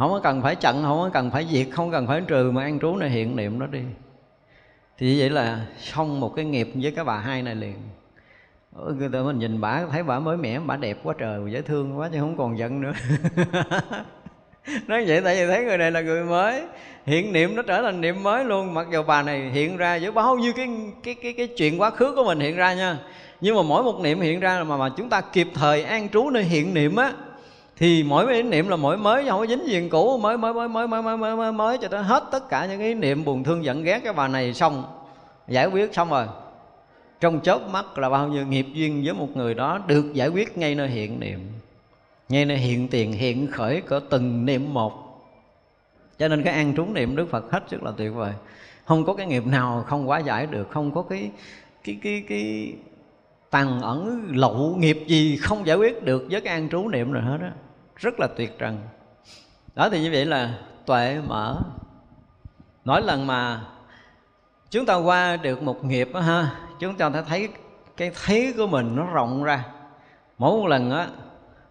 [0.00, 2.62] không có cần phải chặn không có cần phải diệt không cần phải trừ mà
[2.62, 3.80] ăn trú nơi hiện niệm đó đi.
[4.98, 7.76] Thì vậy là xong một cái nghiệp với cái bà hai này liền.
[8.98, 11.98] Người ta mình nhìn bà thấy bà mới mẻ bà đẹp quá trời dễ thương
[11.98, 12.92] quá chứ không còn giận nữa.
[14.86, 16.62] Nói vậy tại vì thấy người này là người mới
[17.06, 18.74] hiện niệm nó trở thành niệm mới luôn.
[18.74, 20.68] Mặc dù bà này hiện ra với bao nhiêu cái
[21.02, 22.98] cái cái cái chuyện quá khứ của mình hiện ra nha.
[23.40, 26.30] Nhưng mà mỗi một niệm hiện ra mà mà chúng ta kịp thời an trú
[26.30, 27.12] nơi hiện niệm á
[27.76, 30.18] thì mỗi cái niệm là mỗi mới không có dính gì cũ.
[30.18, 32.78] Mới mới mới mới mới mới mới mới, mới cho tới hết tất cả những
[32.78, 34.84] cái niệm buồn thương giận ghét cái bà này xong
[35.48, 36.26] giải quyết xong rồi.
[37.20, 40.58] Trong chớp mắt là bao nhiêu nghiệp duyên với một người đó được giải quyết
[40.58, 41.40] ngay nơi hiện niệm.
[42.28, 45.09] Ngay nơi hiện tiền hiện khởi của từng niệm một
[46.20, 48.32] cho nên cái an trú niệm đức phật hết sức là tuyệt vời.
[48.84, 51.30] Không có cái nghiệp nào không quá giải được không có cái
[51.84, 52.74] cái cái cái
[53.50, 57.22] tàn ẩn lậu nghiệp gì không giải quyết được với cái an trú niệm rồi
[57.22, 57.52] hết á.
[57.96, 58.78] Rất là tuyệt trần.
[59.74, 60.54] Đó thì như vậy là
[60.86, 61.56] tuệ mở.
[62.84, 63.60] Mỗi lần mà
[64.70, 67.48] chúng ta qua được một nghiệp đó, ha chúng ta sẽ thấy
[67.96, 69.64] cái thấy của mình nó rộng ra.
[70.38, 71.08] Mỗi một lần á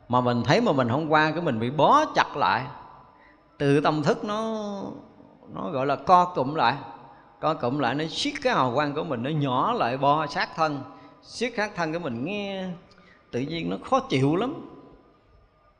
[0.10, 2.66] mà mình thấy mà mình không qua cái mình bị bó chặt lại
[3.60, 4.64] từ tâm thức nó
[5.53, 6.76] nó gọi là co cụm lại.
[7.40, 10.49] Co cụm lại, nó siết cái hào quang của mình, nó nhỏ lại, bo sát
[10.56, 10.81] thân.
[11.23, 12.65] Siết sát thân của mình nghe,
[13.31, 14.53] tự nhiên nó khó chịu lắm.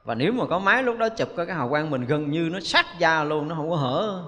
[0.04, 2.60] Và nếu mà có máy lúc đó chụp cái hào quang mình gần như nó
[2.60, 4.24] sát da luôn, nó không có hở.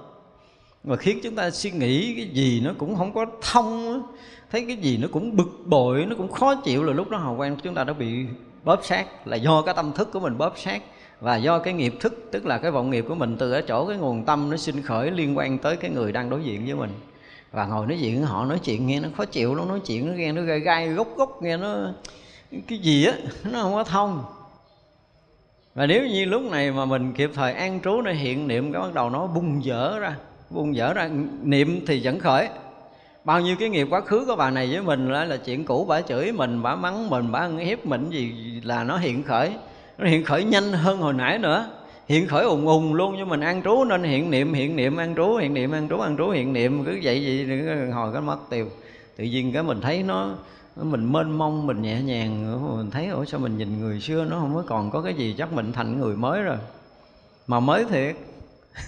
[0.84, 4.02] Mà khiến chúng ta suy nghĩ cái gì nó cũng không có thông
[4.50, 7.36] thấy cái gì nó cũng bực bội, nó cũng khó chịu là lúc đó hào
[7.36, 8.26] quang chúng ta đã bị
[8.64, 9.26] bóp sát.
[9.26, 10.82] Là do cái tâm thức của mình bóp sát
[11.22, 13.86] và do cái nghiệp thức tức là cái vọng nghiệp của mình từ ở chỗ
[13.86, 16.74] cái nguồn tâm nó sinh khởi liên quan tới cái người đang đối diện với
[16.74, 16.90] mình.
[17.52, 20.12] Và ngồi nói chuyện họ nói chuyện nghe nó khó chịu nó nói chuyện nó
[20.12, 21.76] nghe nó gai gai gốc gốc nghe nó
[22.68, 23.12] cái gì á
[23.52, 24.24] nó không có thông.
[25.74, 28.82] Và nếu như lúc này mà mình kịp thời an trú nó hiện niệm cái
[28.82, 30.16] bắt đầu nó bung dở ra
[30.50, 31.10] bung dở ra
[31.42, 32.48] niệm thì vẫn khởi.
[33.24, 35.84] Bao nhiêu cái nghiệp quá khứ của bà này với mình là, là chuyện cũ
[35.88, 38.34] bà chửi mình bà mắng mình bà ăn hiếp mình gì
[38.64, 39.50] là nó hiện khởi
[39.98, 41.70] nó hiện khởi nhanh hơn hồi nãy nữa.
[42.08, 45.14] Hiện khởi ùng ùng luôn, nhưng mình ăn trú nên hiện niệm hiện niệm, ăn
[45.16, 46.84] trú, hiện niệm, ăn trú ăn trú, hiện niệm.
[46.84, 48.66] Cứ vậy vậy hồi cái mất tiêu.
[49.16, 50.34] Tự nhiên cái mình thấy nó,
[50.76, 52.60] mình mênh mông, mình nhẹ nhàng.
[52.76, 55.34] Mình thấy, ủa, sao mình nhìn người xưa nó không có còn có cái gì?
[55.38, 56.56] Chắc mình thành người mới rồi.
[57.46, 58.16] Mà mới thiệt.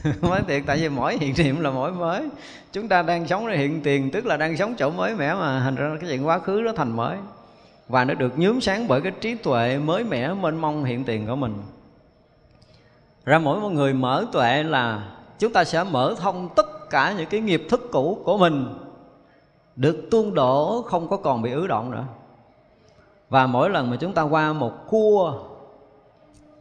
[0.20, 2.28] Mới thiệt, tại vì mỗi hiện niệm là mỗi mới.
[2.72, 5.60] Chúng ta đang sống hiện tiền, tức là đang sống chỗ mới mẻ mà.
[5.64, 7.16] Thành ra cái chuyện quá khứ nó thành mới
[7.88, 11.26] và nó được nhúm sáng bởi cái trí tuệ mới mẻ mênh mông hiện tiền
[11.26, 11.54] của mình.
[13.24, 17.28] Ra mỗi một người mở tuệ là chúng ta sẽ mở thông tất cả những
[17.28, 18.66] cái nghiệp thức cũ của mình.
[19.76, 22.04] Được tuôn đổ, không có còn bị ứ động nữa.
[23.28, 25.42] Và mỗi lần mà chúng ta qua một cua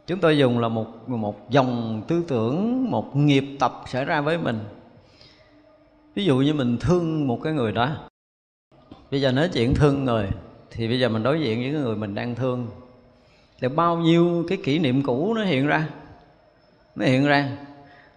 [0.06, 4.38] chúng tôi dùng là một một dòng tư tưởng, một nghiệp tập xảy ra với
[4.38, 4.58] mình.
[6.14, 7.88] Ví dụ như mình thương một cái người đó.
[9.10, 10.28] Bây giờ nói chuyện thương người
[10.76, 12.66] thì bây giờ mình đối diện với cái người mình đang thương.
[13.60, 15.86] Thì bao nhiêu cái kỷ niệm cũ nó hiện ra.
[16.94, 17.48] Nó hiện ra.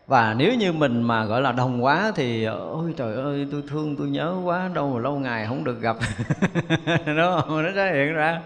[0.08, 3.96] Và nếu như mình mà, gọi là, đồng quá thì, ôi trời ơi, tôi thương,
[3.96, 5.98] tôi nhớ quá, đâu mà lâu ngày không được gặp.
[7.06, 7.64] Đúng không?
[7.64, 8.42] Nó sẽ hiện ra.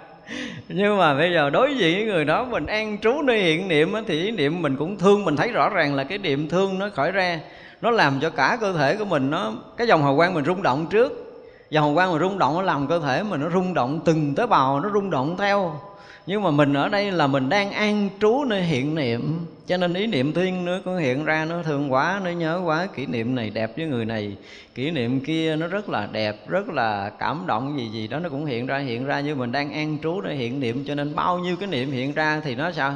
[0.68, 3.94] Nhưng mà bây giờ đối diện với người đó, mình an trú nơi hiện niệm
[4.08, 6.90] thì ý niệm mình cũng thương, mình thấy rõ ràng là cái niệm thương nó
[6.90, 7.40] khởi ra.
[7.82, 10.64] Nó làm cho cả cơ thể của mình nó, cái dòng hào quang mình rung
[10.64, 11.31] động trước
[11.72, 14.36] dòng hào quang mà rung động, nó làm cơ thể mình nó rung động từng
[14.36, 15.80] tế bào, nó rung động theo.
[16.26, 19.46] Nhưng mà mình ở đây là mình đang an trú nơi hiện niệm.
[19.68, 22.88] Cho nên ý niệm thiên nó có hiện ra, nó thương quá, nó nhớ quá.
[22.96, 24.38] Kỷ niệm này đẹp với người này,
[24.76, 28.30] kỷ niệm kia nó rất là đẹp, rất là cảm động gì gì đó, nó
[28.30, 29.20] cũng hiện ra hiện ra.
[29.20, 32.14] Như mình đang an trú nơi hiện niệm, cho nên bao nhiêu cái niệm hiện
[32.14, 32.94] ra thì nó sao?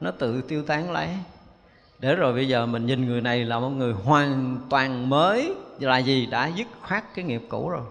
[0.00, 1.08] Nó tự tiêu tán lấy.
[1.98, 5.98] Để rồi bây giờ mình nhìn người này là một người hoàn toàn mới là
[5.98, 6.26] gì?
[6.26, 7.82] Đã dứt khoát cái nghiệp cũ rồi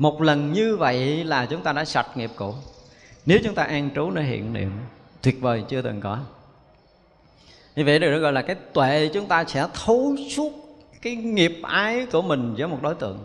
[0.00, 2.54] một lần như vậy là chúng ta đã sạch nghiệp cũ.
[3.26, 4.70] Nếu chúng ta an trú nơi hiện niệm,
[5.22, 6.18] tuyệt vời chưa từng có.
[7.76, 10.52] Như vậy được gọi là cái tuệ, chúng ta sẽ thấu suốt
[11.02, 13.18] cái nghiệp ái của mình với một đối tượng.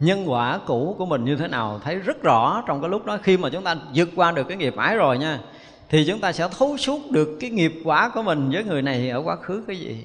[0.00, 3.18] Nhân quả cũ của mình như thế nào thấy rất rõ trong cái lúc đó.
[3.22, 5.40] Khi mà chúng ta vượt qua được cái nghiệp ái rồi nha,
[5.88, 9.10] thì chúng ta sẽ thấu suốt được cái nghiệp quả của mình với người này
[9.10, 10.04] ở quá khứ cái gì.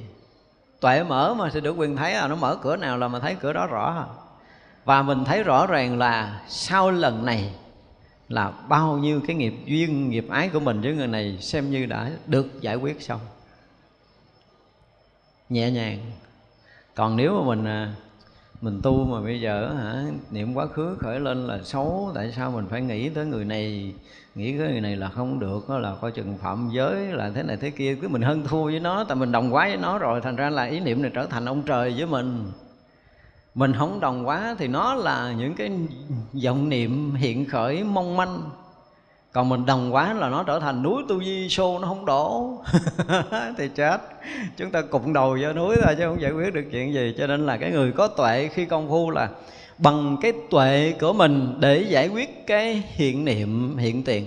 [0.80, 3.36] Tuệ mở mà sẽ được quyền thấy à nó mở cửa nào là mà thấy
[3.42, 4.23] cửa đó rõ à
[4.86, 7.54] và mình thấy rõ ràng là sau lần này
[8.30, 11.86] là bao nhiêu cái nghiệp duyên, nghiệp ái của mình với người này xem như
[11.86, 13.20] đã được giải quyết xong.
[15.50, 16.00] Nhẹ nhàng.
[16.96, 17.94] Còn nếu mà mình à,
[18.62, 22.52] mình tu mà bây giờ hả, niệm quá khứ khởi lên là xấu, tại sao
[22.52, 23.94] mình phải nghĩ tới người này?
[24.36, 27.44] Nghĩ tới người này là không được, đó là coi chừng phạm giới, là thế
[27.44, 27.96] này thế kia.
[28.02, 30.50] Cứ mình hơn thua với nó, tại mình đồng quá với nó rồi, thành ra
[30.50, 32.52] là ý niệm này trở thành ông trời với mình
[33.56, 35.72] mình không đồng quá thì nó là những cái
[36.44, 38.42] vọng niệm hiện khởi mong manh.
[39.32, 42.58] Còn mình đồng quá là nó trở thành núi tu di xô, nó không đổ.
[43.58, 44.02] Thì chết.
[44.58, 47.14] Chúng ta cụng đầu vô núi thôi chứ không giải quyết được chuyện gì.
[47.18, 49.30] Cho nên là cái người có tuệ khi công phu là
[49.78, 54.26] bằng cái tuệ của mình để giải quyết cái hiện niệm, hiện tiền.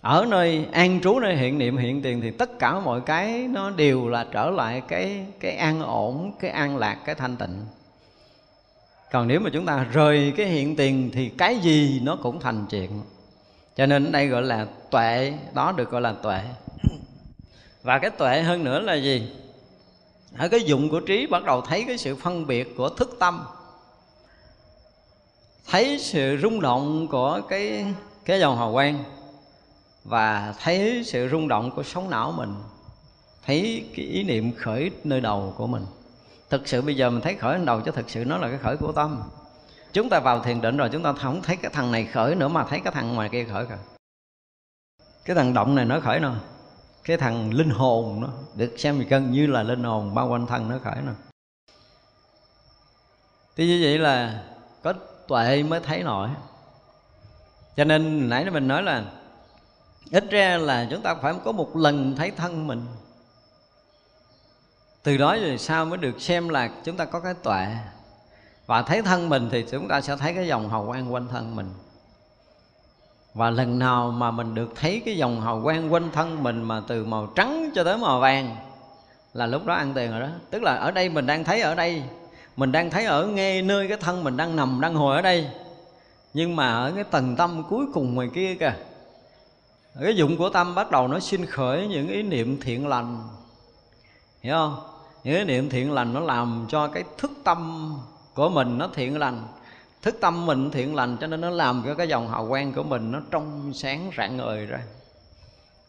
[0.00, 3.70] Ở nơi, an trú nơi hiện niệm, hiện tiền thì tất cả mọi cái nó
[3.70, 7.64] đều là trở lại cái cái an ổn, cái an lạc, cái thanh tịnh
[9.10, 12.66] còn nếu mà chúng ta rời cái hiện tiền thì cái gì nó cũng thành
[12.70, 13.02] chuyện.
[13.76, 16.40] Cho nên ở đây gọi là tuệ, đó được gọi là tuệ.
[17.82, 19.30] Và cái tuệ hơn nữa là gì?
[20.38, 23.44] Ở cái dụng của trí bắt đầu thấy cái sự phân biệt của thức tâm.
[25.70, 27.86] Thấy sự rung động của cái
[28.24, 29.04] cái dòng hào quang
[30.04, 32.54] và thấy sự rung động của sóng não mình.
[33.46, 35.82] Thấy cái ý niệm khởi nơi đầu của mình
[36.50, 38.76] thực sự bây giờ mình thấy khởi đầu chứ thực sự nó là cái khởi
[38.76, 39.22] của tâm.
[39.92, 42.48] Chúng ta vào thiền định rồi, chúng ta không thấy cái thằng này khởi nữa
[42.48, 43.78] mà thấy cái thằng ngoài kia khởi cả.
[45.24, 46.28] Cái thằng động này nó khởi nè.
[47.04, 48.28] Cái thằng linh hồn nó.
[48.54, 51.12] Được xem gần như là linh hồn, bao quanh thân nó khởi nè.
[53.56, 54.44] Thì như vậy là
[54.82, 54.92] có
[55.28, 56.28] tuệ mới thấy nổi.
[57.76, 59.04] Cho nên nãy mình nói là
[60.12, 62.86] ít ra là chúng ta phải có một lần thấy thân mình
[65.06, 67.66] từ đó rồi sao mới được xem là chúng ta có cái tuệ?
[68.66, 71.56] Và thấy thân mình thì chúng ta sẽ thấy cái dòng hào quang quanh thân
[71.56, 71.70] mình.
[73.34, 76.82] Và lần nào mà mình được thấy cái dòng hào quang quanh thân mình mà
[76.88, 78.56] từ màu trắng cho tới màu vàng
[79.32, 80.28] là lúc đó ăn tiền rồi đó.
[80.50, 82.02] Tức là ở đây mình đang thấy ở đây,
[82.56, 85.50] mình đang thấy ở ngay nơi cái thân mình đang nằm, đang ngồi ở đây.
[86.34, 88.74] Nhưng mà ở cái tầng tâm cuối cùng ngoài kia kìa,
[90.00, 93.28] cái dụng của tâm bắt đầu nó sinh khởi những ý niệm thiện lành.
[94.42, 94.95] Hiểu không?
[95.26, 97.92] Những niệm thiện lành nó làm cho cái thức tâm
[98.34, 99.42] của mình nó thiện lành.
[100.02, 102.82] Thức tâm mình thiện lành cho nên nó làm cho cái dòng hào quang của
[102.82, 104.78] mình nó trong sáng rạng ngời ra.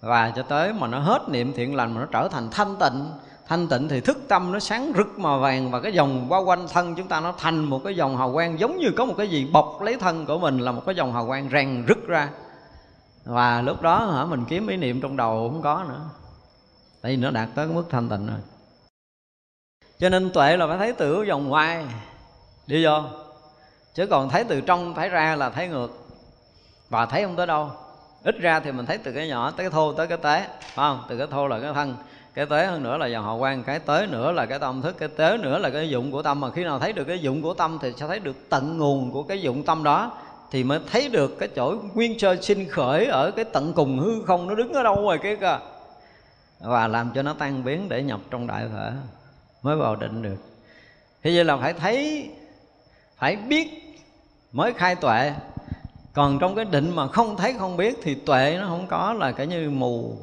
[0.01, 3.05] Và cho tới mà nó hết niệm thiện lành mà nó trở thành thanh tịnh
[3.47, 6.67] thanh tịnh thì thức tâm nó sáng rực màu vàng và cái dòng bao quanh
[6.67, 9.27] thân chúng ta nó thành một cái dòng hào quang giống như có một cái
[9.27, 12.29] gì bọc lấy thân của mình là một cái dòng hào quang rèn rực ra.
[13.25, 16.01] Và lúc đó hả, mình kiếm ý niệm trong đầu không có nữa.
[17.01, 18.39] Tại vì nó đạt tới cái mức thanh tịnh rồi
[19.99, 21.85] cho nên tuệ là phải thấy từ dòng ngoài
[22.67, 23.01] đi vô.
[23.93, 26.07] Chứ còn thấy từ trong, thấy ra là thấy ngược.
[26.89, 27.71] Và thấy không tới đâu.
[28.23, 30.75] Ít ra thì mình thấy từ cái nhỏ tới cái thô, tới cái tế, phải
[30.75, 31.03] không?
[31.09, 31.95] Từ cái thô là cái thân,
[32.33, 34.95] cái tế hơn nữa là dòng hào quang, cái tế nữa là cái tâm thức,
[34.99, 36.39] cái tế nữa là cái dụng của tâm.
[36.39, 39.11] Mà khi nào thấy được cái dụng của tâm thì sẽ thấy được tận nguồn
[39.11, 40.11] của cái dụng tâm đó,
[40.51, 44.21] thì mới thấy được cái chỗ nguyên sơ sinh khởi ở cái tận cùng hư
[44.25, 44.47] không.
[44.47, 45.59] Nó đứng ở đâu rồi cái cơ
[46.59, 48.91] và làm cho nó tan biến để nhập trong đại thể
[49.63, 50.37] mới vào định được.
[51.23, 52.29] Thế vậy là phải thấy,
[53.17, 53.67] phải biết
[54.51, 55.33] mới khai tuệ.
[56.13, 59.31] Còn trong cái định mà không thấy, không biết thì tuệ nó không có là
[59.31, 60.17] cái như mù.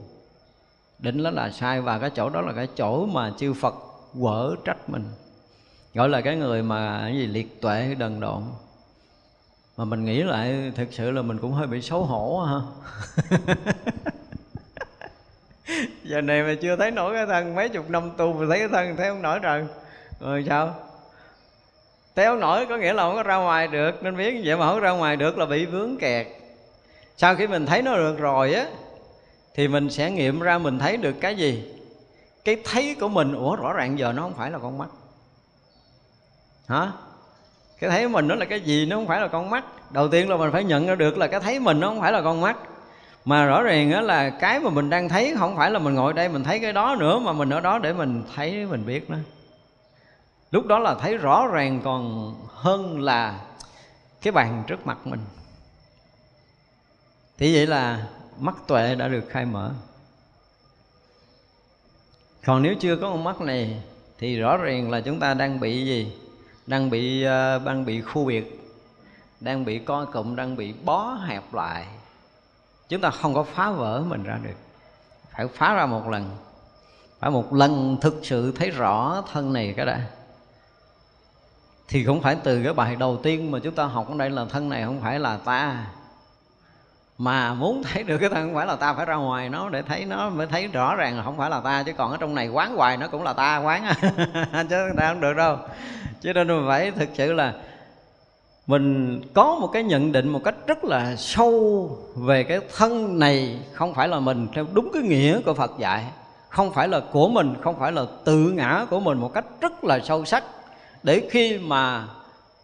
[0.99, 3.75] Định đó là sai và cái chỗ đó là cái chỗ mà chư phật
[4.21, 5.05] quở trách mình.
[5.95, 8.43] Gọi là cái người mà cái gì, liệt tuệ đần độn.
[9.77, 12.61] Mà mình nghĩ lại, thực sự là mình cũng hơi bị xấu hổ ha.
[16.05, 18.69] giờ này mà chưa thấy nổi cái thân, mấy chục năm tu mà thấy cái
[18.69, 19.67] thân, thấy không nổi rồi
[20.21, 20.75] rồi ừ, sao?
[22.15, 24.81] Téo nổi, có nghĩa là không có ra ngoài được, nên biết vậy mà không
[24.81, 26.27] ra ngoài được là bị vướng kẹt.
[27.17, 28.67] Sau khi mình thấy nó được rồi á,
[29.55, 31.73] thì mình sẽ nghiệm ra mình thấy được cái gì.
[32.45, 34.89] Cái thấy của mình, ủa, rõ ràng giờ nó không phải là con mắt.
[36.69, 36.93] Hả?
[37.79, 39.65] Cái thấy mình nó là cái gì, nó không phải là con mắt.
[39.91, 42.13] Đầu tiên là mình phải nhận ra được là cái thấy mình nó không phải
[42.13, 42.57] là con mắt
[43.25, 46.13] mà rõ ràng đó là cái mà mình đang thấy không phải là mình ngồi
[46.13, 49.11] đây mình thấy cái đó nữa mà mình ở đó để mình thấy mình biết
[49.11, 49.17] nó.
[50.51, 53.41] Lúc đó là thấy rõ ràng còn hơn là
[54.23, 55.21] cái bàn trước mặt mình.
[57.39, 58.07] Thì vậy là
[58.39, 59.71] mắt tuệ đã được khai mở.
[62.45, 63.83] Còn nếu chưa có con mắt này
[64.19, 66.13] thì rõ ràng là chúng ta đang bị gì?
[66.67, 68.61] Đang bị uh, đang bị khu biệt
[69.41, 71.87] đang bị co cụm đang bị bó hẹp lại
[72.95, 74.57] chúng ta không có phá vỡ mình ra được.
[75.37, 76.31] Phải phá ra một lần.
[77.21, 80.01] Phải một lần thực sự thấy rõ thân này cái đã.
[81.89, 84.45] Thì không phải từ cái bài đầu tiên mà chúng ta học ở đây là
[84.45, 85.87] thân này không phải là ta.
[87.19, 89.83] Mà muốn thấy được cái thân không phải là ta, phải ra ngoài nó để
[89.83, 91.83] thấy nó, mới thấy rõ ràng là không phải là ta.
[91.83, 93.95] Chứ còn ở trong này quán hoài nó cũng là ta quán
[94.71, 95.57] chứ ta không được đâu.
[96.21, 97.55] Cho nên mình phải thực sự là
[98.67, 103.59] mình có một cái nhận định một cách rất là sâu về cái thân này
[103.73, 106.05] không phải là mình theo đúng cái nghĩa của Phật dạy
[106.55, 109.85] không phải là của mình không phải là tự ngã của mình một cách rất
[109.85, 110.45] là sâu sắc.
[111.03, 112.09] Để khi mà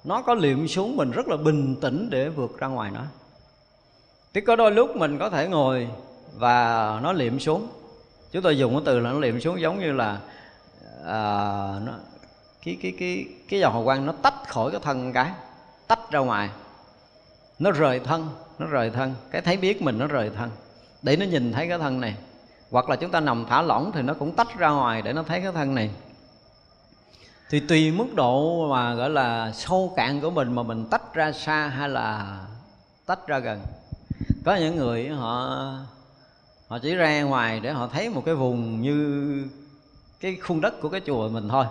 [0.05, 3.03] nó có liệm xuống mình rất là bình tĩnh để vượt ra ngoài nó.
[4.35, 5.89] Thì có đôi lúc mình có thể ngồi
[6.37, 7.69] và nó liệm xuống.
[8.33, 10.19] Chúng tôi dùng cái từ là nó liệm xuống giống như là
[11.07, 11.19] à,
[11.87, 11.93] nó,
[12.65, 15.31] cái cái cái cái dòng hào quang nó tách khỏi cái thân cái
[15.91, 16.51] tách ra ngoài.
[17.59, 19.15] Nó rời thân, nó rời thân.
[19.31, 20.51] Cái thấy biết mình nó rời thân.
[21.03, 22.15] Để nó nhìn thấy cái thân này.
[22.71, 25.23] Hoặc là chúng ta nằm thả lỏng thì nó cũng tách ra ngoài để nó
[25.23, 25.91] thấy cái thân này.
[27.51, 31.33] Thì tùy mức độ mà gọi là sâu cạn của mình mà mình tách ra
[31.33, 32.39] xa hay là
[33.07, 33.61] tách ra gần.
[34.45, 35.49] Có những người họ
[36.69, 39.49] họ chỉ ra ngoài để họ thấy một cái vùng như
[40.21, 41.67] cái khuôn đất của cái chùa mình thôi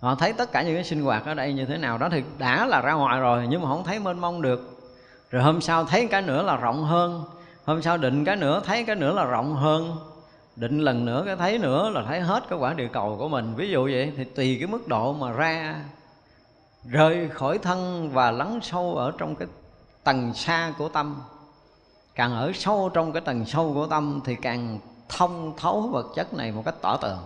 [0.00, 2.22] họ thấy tất cả những cái sinh hoạt ở đây như thế nào đó thì
[2.38, 4.90] đã là ra ngoài rồi, nhưng mà không thấy mênh mông được.
[5.30, 7.24] Rồi hôm sau thấy cái nữa là rộng hơn,
[7.64, 9.96] hôm sau định cái nữa, thấy cái nữa là rộng hơn.
[10.56, 13.54] Định lần nữa cái thấy nữa là thấy hết cái quả địa cầu của mình.
[13.54, 15.76] Ví dụ vậy, thì tùy cái mức độ mà ra.
[16.84, 19.48] Rời khỏi thân và lắng sâu ở trong cái
[20.04, 21.22] tầng xa của tâm.
[22.14, 24.78] Càng ở sâu trong cái tầng sâu của tâm thì càng
[25.08, 27.18] thông thấu vật chất này một cách tỏ tường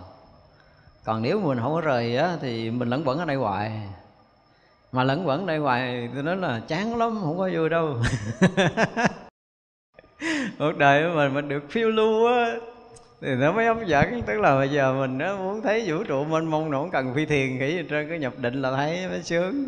[1.05, 3.71] còn nếu mình không có rời á, thì mình lẫn vẫn ở đây hoài.
[4.91, 7.97] Mà lẫn quẩn đây hoài, tôi nói là chán lắm, không có vui đâu.
[10.59, 12.55] Cuộc đời của mình mình được phiêu lưu á,
[13.21, 14.21] thì nó mới hấp dẫn.
[14.21, 17.13] Tức là bây giờ mình nó muốn thấy vũ trụ mênh mông nó không cần
[17.15, 19.65] phi thiền nghĩ trên cái nhập định là thấy mới sướng.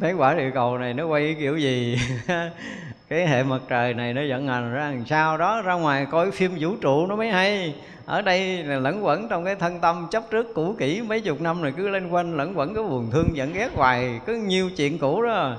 [0.00, 1.98] Thấy quả địa cầu này nó quay kiểu gì?
[3.08, 6.30] Cái hệ mặt trời này nó vận hành ra làm sao đó, ra ngoài coi
[6.30, 7.74] phim vũ trụ nó mới hay
[8.06, 11.40] ở đây là lẫn quẩn trong cái thân tâm, chấp trước cũ kỹ mấy chục
[11.40, 14.70] năm rồi cứ lên quanh, lẫn quẩn cái buồn thương giận ghét hoài, cứ nhiều
[14.76, 15.56] chuyện cũ đó.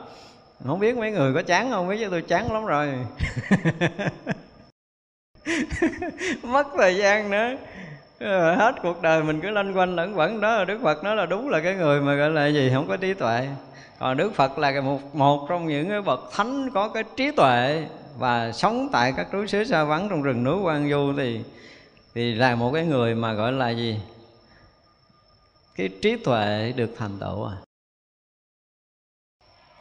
[0.65, 2.93] Không biết mấy người có chán không biết chứ tôi chán lắm rồi.
[6.43, 7.55] Mất thời gian nữa.
[8.19, 11.25] Ờ, hết cuộc đời mình cứ lanh quanh, lẫn quẩn đó, đức phật nói là
[11.25, 13.47] đúng là cái người mà gọi là gì, không có trí tuệ.
[13.99, 17.85] Còn đức phật là một một trong những cái bậc thánh có cái trí tuệ
[18.17, 21.41] và sống tại các núi xứ xa vắng trong rừng núi quan du thì
[22.17, 23.99] thì là một cái người mà gọi là gì?
[25.75, 27.57] Cái trí tuệ được thành tựu à.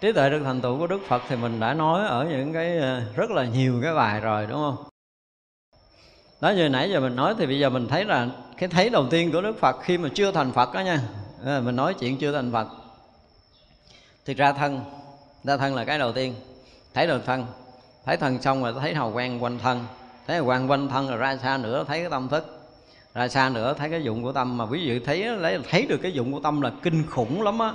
[0.01, 2.79] Trí tuệ được thành tựu của đức phật thì mình đã nói ở những cái
[2.79, 4.77] ờ, rất là nhiều cái bài rồi, đúng không?
[6.41, 9.07] Đó như nãy giờ mình nói thì bây giờ mình thấy là cái thấy đầu
[9.11, 11.01] tiên của đức phật khi mà chưa thành phật đó nha.
[11.45, 12.69] Ờ, mình nói chuyện chưa thành phật.
[14.25, 14.81] Thì ra thân
[15.45, 16.35] ra thân là cái đầu tiên.
[16.95, 17.47] Thấy được thân,
[18.05, 19.87] thấy thân xong rồi thấy hào quang quanh thân
[20.27, 22.69] thế quanh quanh thân rồi ra xa nữa thấy cái tâm thức.
[23.15, 24.57] Ra xa nữa thấy cái dụng của tâm.
[24.57, 27.59] Mà ví dụ thấy lấy thấy được cái dụng của tâm là kinh khủng lắm
[27.59, 27.73] á.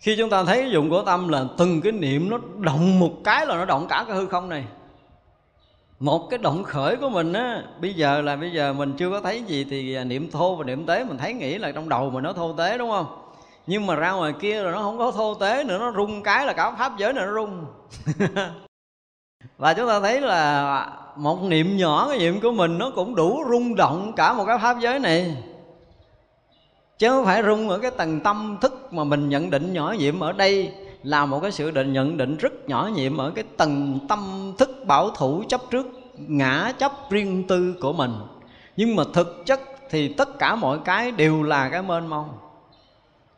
[0.00, 3.12] Khi chúng ta thấy cái dụng của tâm là từng cái niệm nó động một
[3.24, 4.64] cái là nó động cả cái hư không này.
[6.00, 9.20] Một cái động khởi của mình á, bây giờ là bây giờ mình chưa có
[9.20, 12.10] thấy gì thì à, niệm thô và niệm tế mình thấy nghĩ là trong đầu
[12.10, 13.06] mình nó thô tế, đúng không?
[13.66, 16.46] Nhưng mà ra ngoài kia rồi nó không có thô tế nữa, nó rung cái
[16.46, 17.66] là cả pháp giới này nó rung.
[19.58, 20.86] và chúng ta thấy là
[21.16, 24.58] một niệm nhỏ, cái niệm của mình nó cũng đủ rung động cả một cái
[24.58, 25.36] pháp giới này.
[26.98, 30.20] Chứ không phải rung ở cái tầng tâm thức mà mình nhận định nhỏ nhiệm
[30.20, 33.98] ở đây là một cái sự định nhận định rất nhỏ nhiệm ở cái tầng
[34.08, 35.86] tâm thức bảo thủ chấp trước,
[36.18, 38.12] ngã chấp riêng tư của mình.
[38.76, 39.60] Nhưng mà thực chất
[39.90, 42.28] thì tất cả mọi cái đều là cái mênh mông.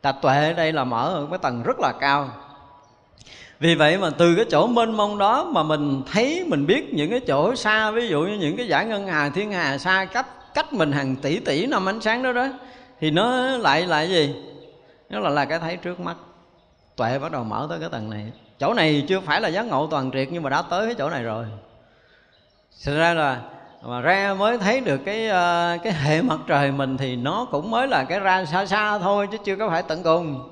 [0.01, 2.29] Tà tuệ ở đây là mở ở cái tầng rất là cao
[3.61, 7.09] vì vậy mà từ cái chỗ mênh mông đó mà mình thấy, mình biết những
[7.09, 10.25] cái chỗ xa, ví dụ như những cái giải ngân hà, thiên hà xa, cách
[10.53, 12.47] cách mình hàng tỷ tỷ năm ánh sáng đó đó,
[12.99, 14.35] thì nó lại là gì?
[15.09, 16.15] Nó là là cái thấy trước mắt.
[16.95, 18.31] Tuệ bắt đầu mở tới cái tầng này.
[18.59, 21.09] Chỗ này chưa phải là giác ngộ toàn triệt, nhưng mà đã tới cái chỗ
[21.09, 21.45] này rồi.
[22.85, 23.41] Thật ra là,
[23.83, 27.71] mà ra mới thấy được cái ờ, cái hệ mặt trời mình thì nó cũng
[27.71, 30.51] mới là cái ra xa xa thôi, chứ chưa có phải tận cùng.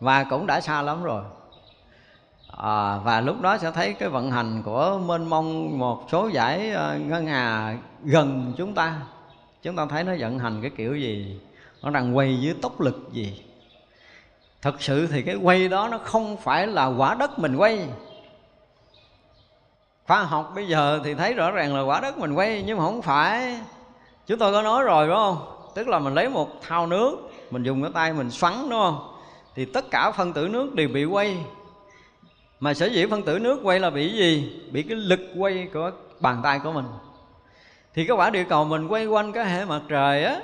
[0.00, 1.22] Và cũng đã xa lắm rồi
[2.56, 6.70] à, và lúc đó sẽ thấy cái vận hành của mênh mông một số giải
[6.70, 8.96] ờ, ngân hà gần chúng ta.
[9.62, 11.40] Chúng ta thấy nó vận hành cái kiểu gì?
[11.82, 13.42] Nó đang quay dưới tốc lực gì?
[14.62, 17.88] Thật sự thì cái quay đó nó không phải là quả đất mình quay.
[20.06, 22.84] Khoa học bây giờ thì thấy rõ ràng là quả đất mình quay nhưng mà
[22.84, 23.60] không phải.
[24.26, 25.38] Chúng tôi có nói rồi đúng không?
[25.74, 27.16] Tức là mình lấy một thao nước
[27.50, 28.98] mình dùng cái tay mình xoắn đúng không?
[29.54, 31.36] Thì tất cả phân tử nước đều bị quay
[32.60, 34.60] mà sở dĩ phân tử nước quay là bị gì?
[34.70, 36.84] Bị cái lực quay của bàn tay của mình.
[37.94, 40.40] Thì cái quả địa cầu mình quay quanh cái hệ mặt trời á,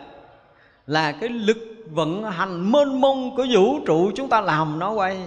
[0.86, 1.58] là cái lực
[1.90, 5.18] vận hành mênh mông của vũ trụ chúng ta làm nó quay.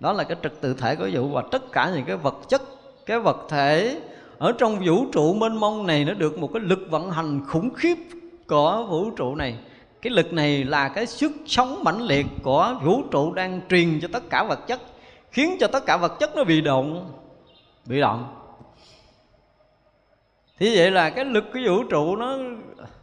[0.00, 2.62] Đó là cái trật tự thể của vũ và tất cả những cái vật chất,
[3.06, 4.00] cái vật thể
[4.38, 7.74] ở trong vũ trụ mênh mông này nó được một cái lực vận hành khủng
[7.74, 7.96] khiếp
[8.48, 9.56] của vũ trụ này.
[10.02, 14.08] Cái lực này là cái sức sống mãnh liệt của vũ trụ đang truyền cho
[14.12, 14.80] tất cả vật chất
[15.30, 17.12] khiến cho tất cả vật chất nó bị động
[17.84, 18.36] bị động
[20.58, 22.36] thì vậy là cái lực của vũ trụ nó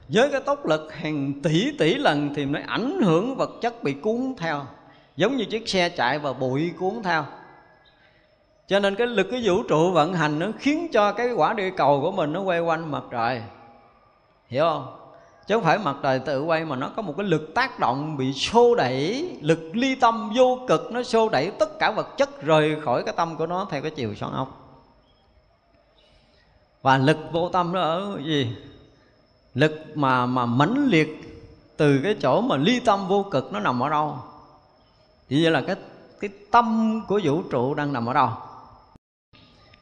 [0.08, 3.94] với cái tốc lực hàng tỷ tỷ lần thì nó ảnh hưởng vật chất bị
[3.94, 4.66] cuốn theo,
[5.16, 7.26] giống như chiếc xe chạy và bụi cuốn theo.
[8.68, 11.70] Cho nên cái lực cái vũ trụ vận hành nó khiến cho cái quả địa
[11.78, 13.42] cầu của mình nó quay quanh mặt trời.
[14.48, 15.07] Hiểu không?
[15.48, 18.18] Chứ không phải mặt trời tự quay mà nó có một cái lực tác động
[18.18, 22.42] bị xô đẩy, lực ly tâm vô cực nó xô đẩy tất cả vật chất
[22.42, 24.64] rời khỏi cái tâm của nó theo cái chiều xoắn ốc.
[26.82, 28.56] Và lực vô tâm nó ở gì?
[29.54, 31.40] Lực mà mà mãnh liệt
[31.78, 34.18] từ cái chỗ mà ly tâm vô cực nó nằm ở đâu?
[35.30, 35.76] Thì vậy là cái
[36.20, 38.30] cái tâm của vũ trụ đang nằm ở đâu?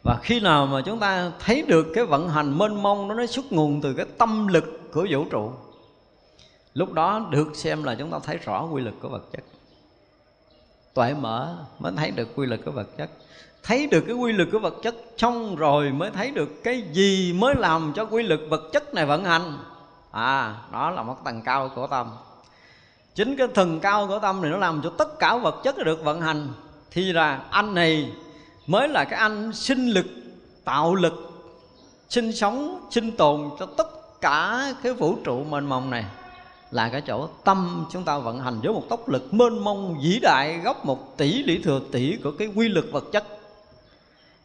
[0.03, 3.25] Và khi nào mà chúng ta thấy được cái vận hành mênh mông đó, nó
[3.25, 5.51] xuất nguồn từ cái tâm lực của vũ trụ.
[6.73, 9.43] Lúc đó được xem là chúng ta thấy rõ quy luật của vật chất.
[10.93, 13.09] Tuệ mở mới thấy được quy luật của vật chất.
[13.63, 17.34] Thấy được cái quy luật của vật chất xong rồi mới thấy được cái gì
[17.34, 19.57] mới làm cho quy luật vật chất này vận hành.
[20.11, 22.11] À đó là một tầng cao của tâm.
[23.15, 26.03] Chính cái thần cao của tâm này nó làm cho tất cả vật chất được
[26.03, 26.47] vận hành.
[26.91, 28.11] Thì là anh này
[28.67, 30.05] mới là cái anh sinh lực,
[30.65, 31.13] tạo lực,
[32.09, 36.05] sinh sống, sinh tồn cho tất cả cái vũ trụ mênh mông này
[36.71, 40.19] là cái chỗ tâm chúng ta vận hành với một tốc lực mênh mông vĩ
[40.21, 43.23] đại gấp một tỷ lý thừa tỷ của cái quy lực vật chất.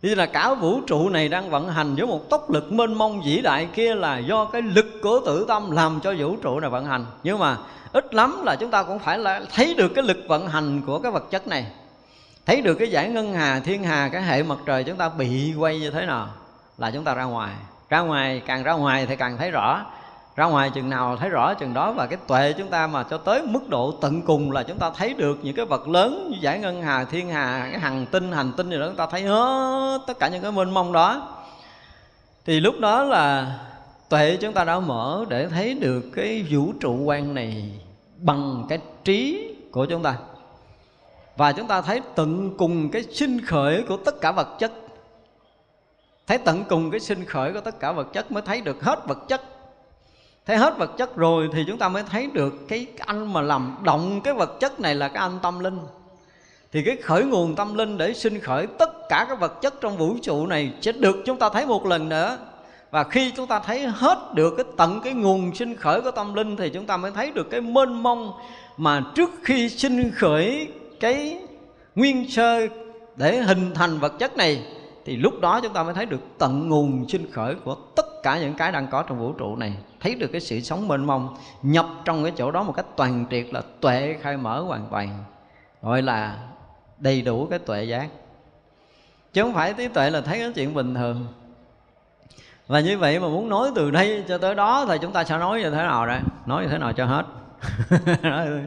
[0.02, 3.22] Như là cả vũ trụ này đang vận hành với một tốc lực mênh mông
[3.22, 6.70] vĩ đại kia là do cái lực của tử tâm làm cho vũ trụ này
[6.70, 7.06] vận hành.
[7.22, 7.56] Nhưng mà
[7.92, 10.98] ít lắm là chúng ta cũng phải là thấy được cái lực vận hành của
[10.98, 11.66] cái vật chất này.
[12.46, 15.54] Thấy được cái giải ngân hà, thiên hà, cái hệ mặt trời chúng ta bị
[15.58, 16.28] quay như thế nào
[16.78, 17.54] là chúng ta ra ngoài
[17.90, 19.86] ra ngoài, càng ra ngoài thì càng thấy rõ.
[20.36, 23.18] Ra ngoài chừng nào thấy rõ chừng đó và cái tuệ chúng ta mà cho
[23.18, 26.38] tới mức độ tận cùng là chúng ta thấy được những cái vật lớn như
[26.40, 29.22] giải ngân hà, thiên hà, cái hành tinh hành tinh gì đó, chúng ta thấy
[29.22, 31.28] hết tất cả những cái mênh mông đó.
[32.46, 33.58] Thì lúc đó là
[34.08, 37.70] tuệ chúng ta đã mở để thấy được cái vũ trụ quan này
[38.16, 40.14] bằng cái trí của chúng ta.
[41.36, 44.72] Và chúng ta thấy tận cùng cái sinh khởi của tất cả vật chất
[46.30, 49.06] thấy tận cùng cái sinh khởi của tất cả vật chất mới thấy được hết
[49.06, 49.42] vật chất.
[50.46, 53.76] Thấy hết vật chất rồi thì chúng ta mới thấy được cái anh mà làm
[53.82, 55.78] động cái vật chất này là cái anh tâm linh.
[56.72, 59.96] Thì cái khởi nguồn tâm linh để sinh khởi tất cả các vật chất trong
[59.96, 62.38] vũ trụ này sẽ được chúng ta thấy một lần nữa.
[62.90, 66.34] Và khi chúng ta thấy hết được cái tận cái nguồn sinh khởi của tâm
[66.34, 68.32] linh thì chúng ta mới thấy được cái mênh mông
[68.76, 70.68] mà trước khi sinh khởi
[71.00, 71.38] cái
[71.94, 72.66] nguyên sơ
[73.16, 74.62] để hình thành vật chất này
[75.10, 78.38] thì lúc đó chúng ta mới thấy được tận nguồn sinh khởi của tất cả
[78.38, 79.76] những cái đang có trong vũ trụ này.
[80.00, 83.24] Thấy được cái sự sống mênh mông nhập trong cái chỗ đó một cách toàn
[83.30, 85.24] triệt là tuệ khai mở hoàn toàn
[85.82, 86.38] gọi là
[86.98, 88.08] đầy đủ cái tuệ giác.
[89.32, 91.26] Chứ không phải trí tuệ là thấy cái chuyện bình thường.
[92.66, 95.38] Và như vậy mà muốn nói từ đây cho tới đó thì chúng ta sẽ
[95.38, 97.26] nói như thế nào đây nói như thế nào cho hết?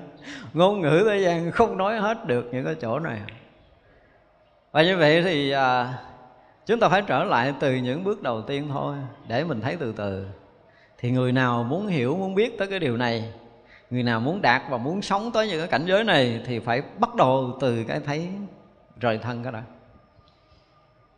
[0.54, 3.20] Ngôn ngữ thế gian không nói hết được những cái chỗ này.
[4.72, 5.94] Và như vậy thì à,
[6.66, 8.96] chúng ta phải trở lại từ những bước đầu tiên thôi,
[9.28, 10.28] để mình thấy từ từ.
[10.98, 13.34] Thì người nào muốn hiểu, muốn biết tới cái điều này,
[13.90, 16.82] người nào muốn đạt và muốn sống tới những cái cảnh giới này thì phải
[17.00, 18.30] bắt đầu từ cái thấy
[19.00, 19.64] rời thân cái đã.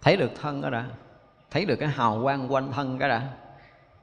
[0.02, 0.86] Thấy được thân cái đã.
[1.52, 3.22] Thấy được cái hào quang quanh thân cái đã.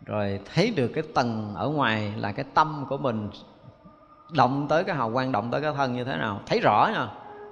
[0.06, 3.30] Rồi thấy được cái tầng ở ngoài là cái tâm của mình
[4.30, 6.40] động tới cái hào quang, động tới cái thân như thế nào.
[6.46, 7.08] Thấy rõ nha.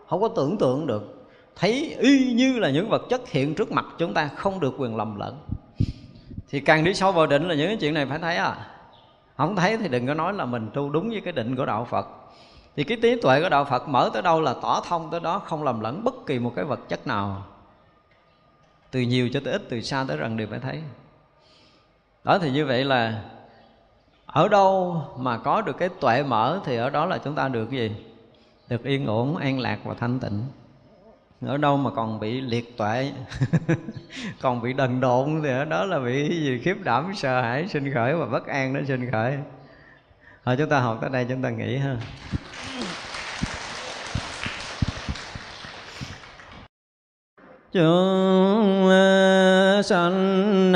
[0.09, 1.20] Không có tưởng tượng được
[1.56, 4.97] thấy y như là những vật chất hiện trước mặt chúng ta, không được quyền
[4.97, 5.39] lầm lẫn.
[6.48, 8.66] Thì càng đi sâu vào định là những cái chuyện này phải thấy à.
[9.36, 11.86] Không thấy thì đừng có nói là mình tu đúng với cái định của đạo
[11.90, 12.06] phật.
[12.77, 15.39] Thì cái trí tuệ của đạo phật mở tới đâu là tỏ thông tới đó,
[15.39, 17.47] không lầm lẫn bất kỳ một cái vật chất nào.
[18.90, 20.82] Từ nhiều cho tới ít, từ xa tới gần đều phải thấy.
[22.24, 23.22] Đó thì như vậy là
[24.27, 27.66] ở đâu mà có được cái tuệ mở thì ở đó là chúng ta được
[27.70, 27.97] cái gì?
[28.68, 30.43] Được yên ổn, an lạc và thanh tịnh
[31.47, 33.12] ở đâu mà còn bị liệt tuệ?
[34.43, 36.61] Còn bị đần độn thì ở đó là bị gì?
[36.65, 39.39] Khiếp đảm, sợ hãi, sinh khởi và bất an nó sinh khởi.
[40.45, 41.97] Thôi, chúng ta học tới đây, chúng ta nghỉ ha.
[47.73, 48.91] Chúng
[49.85, 50.73] sanh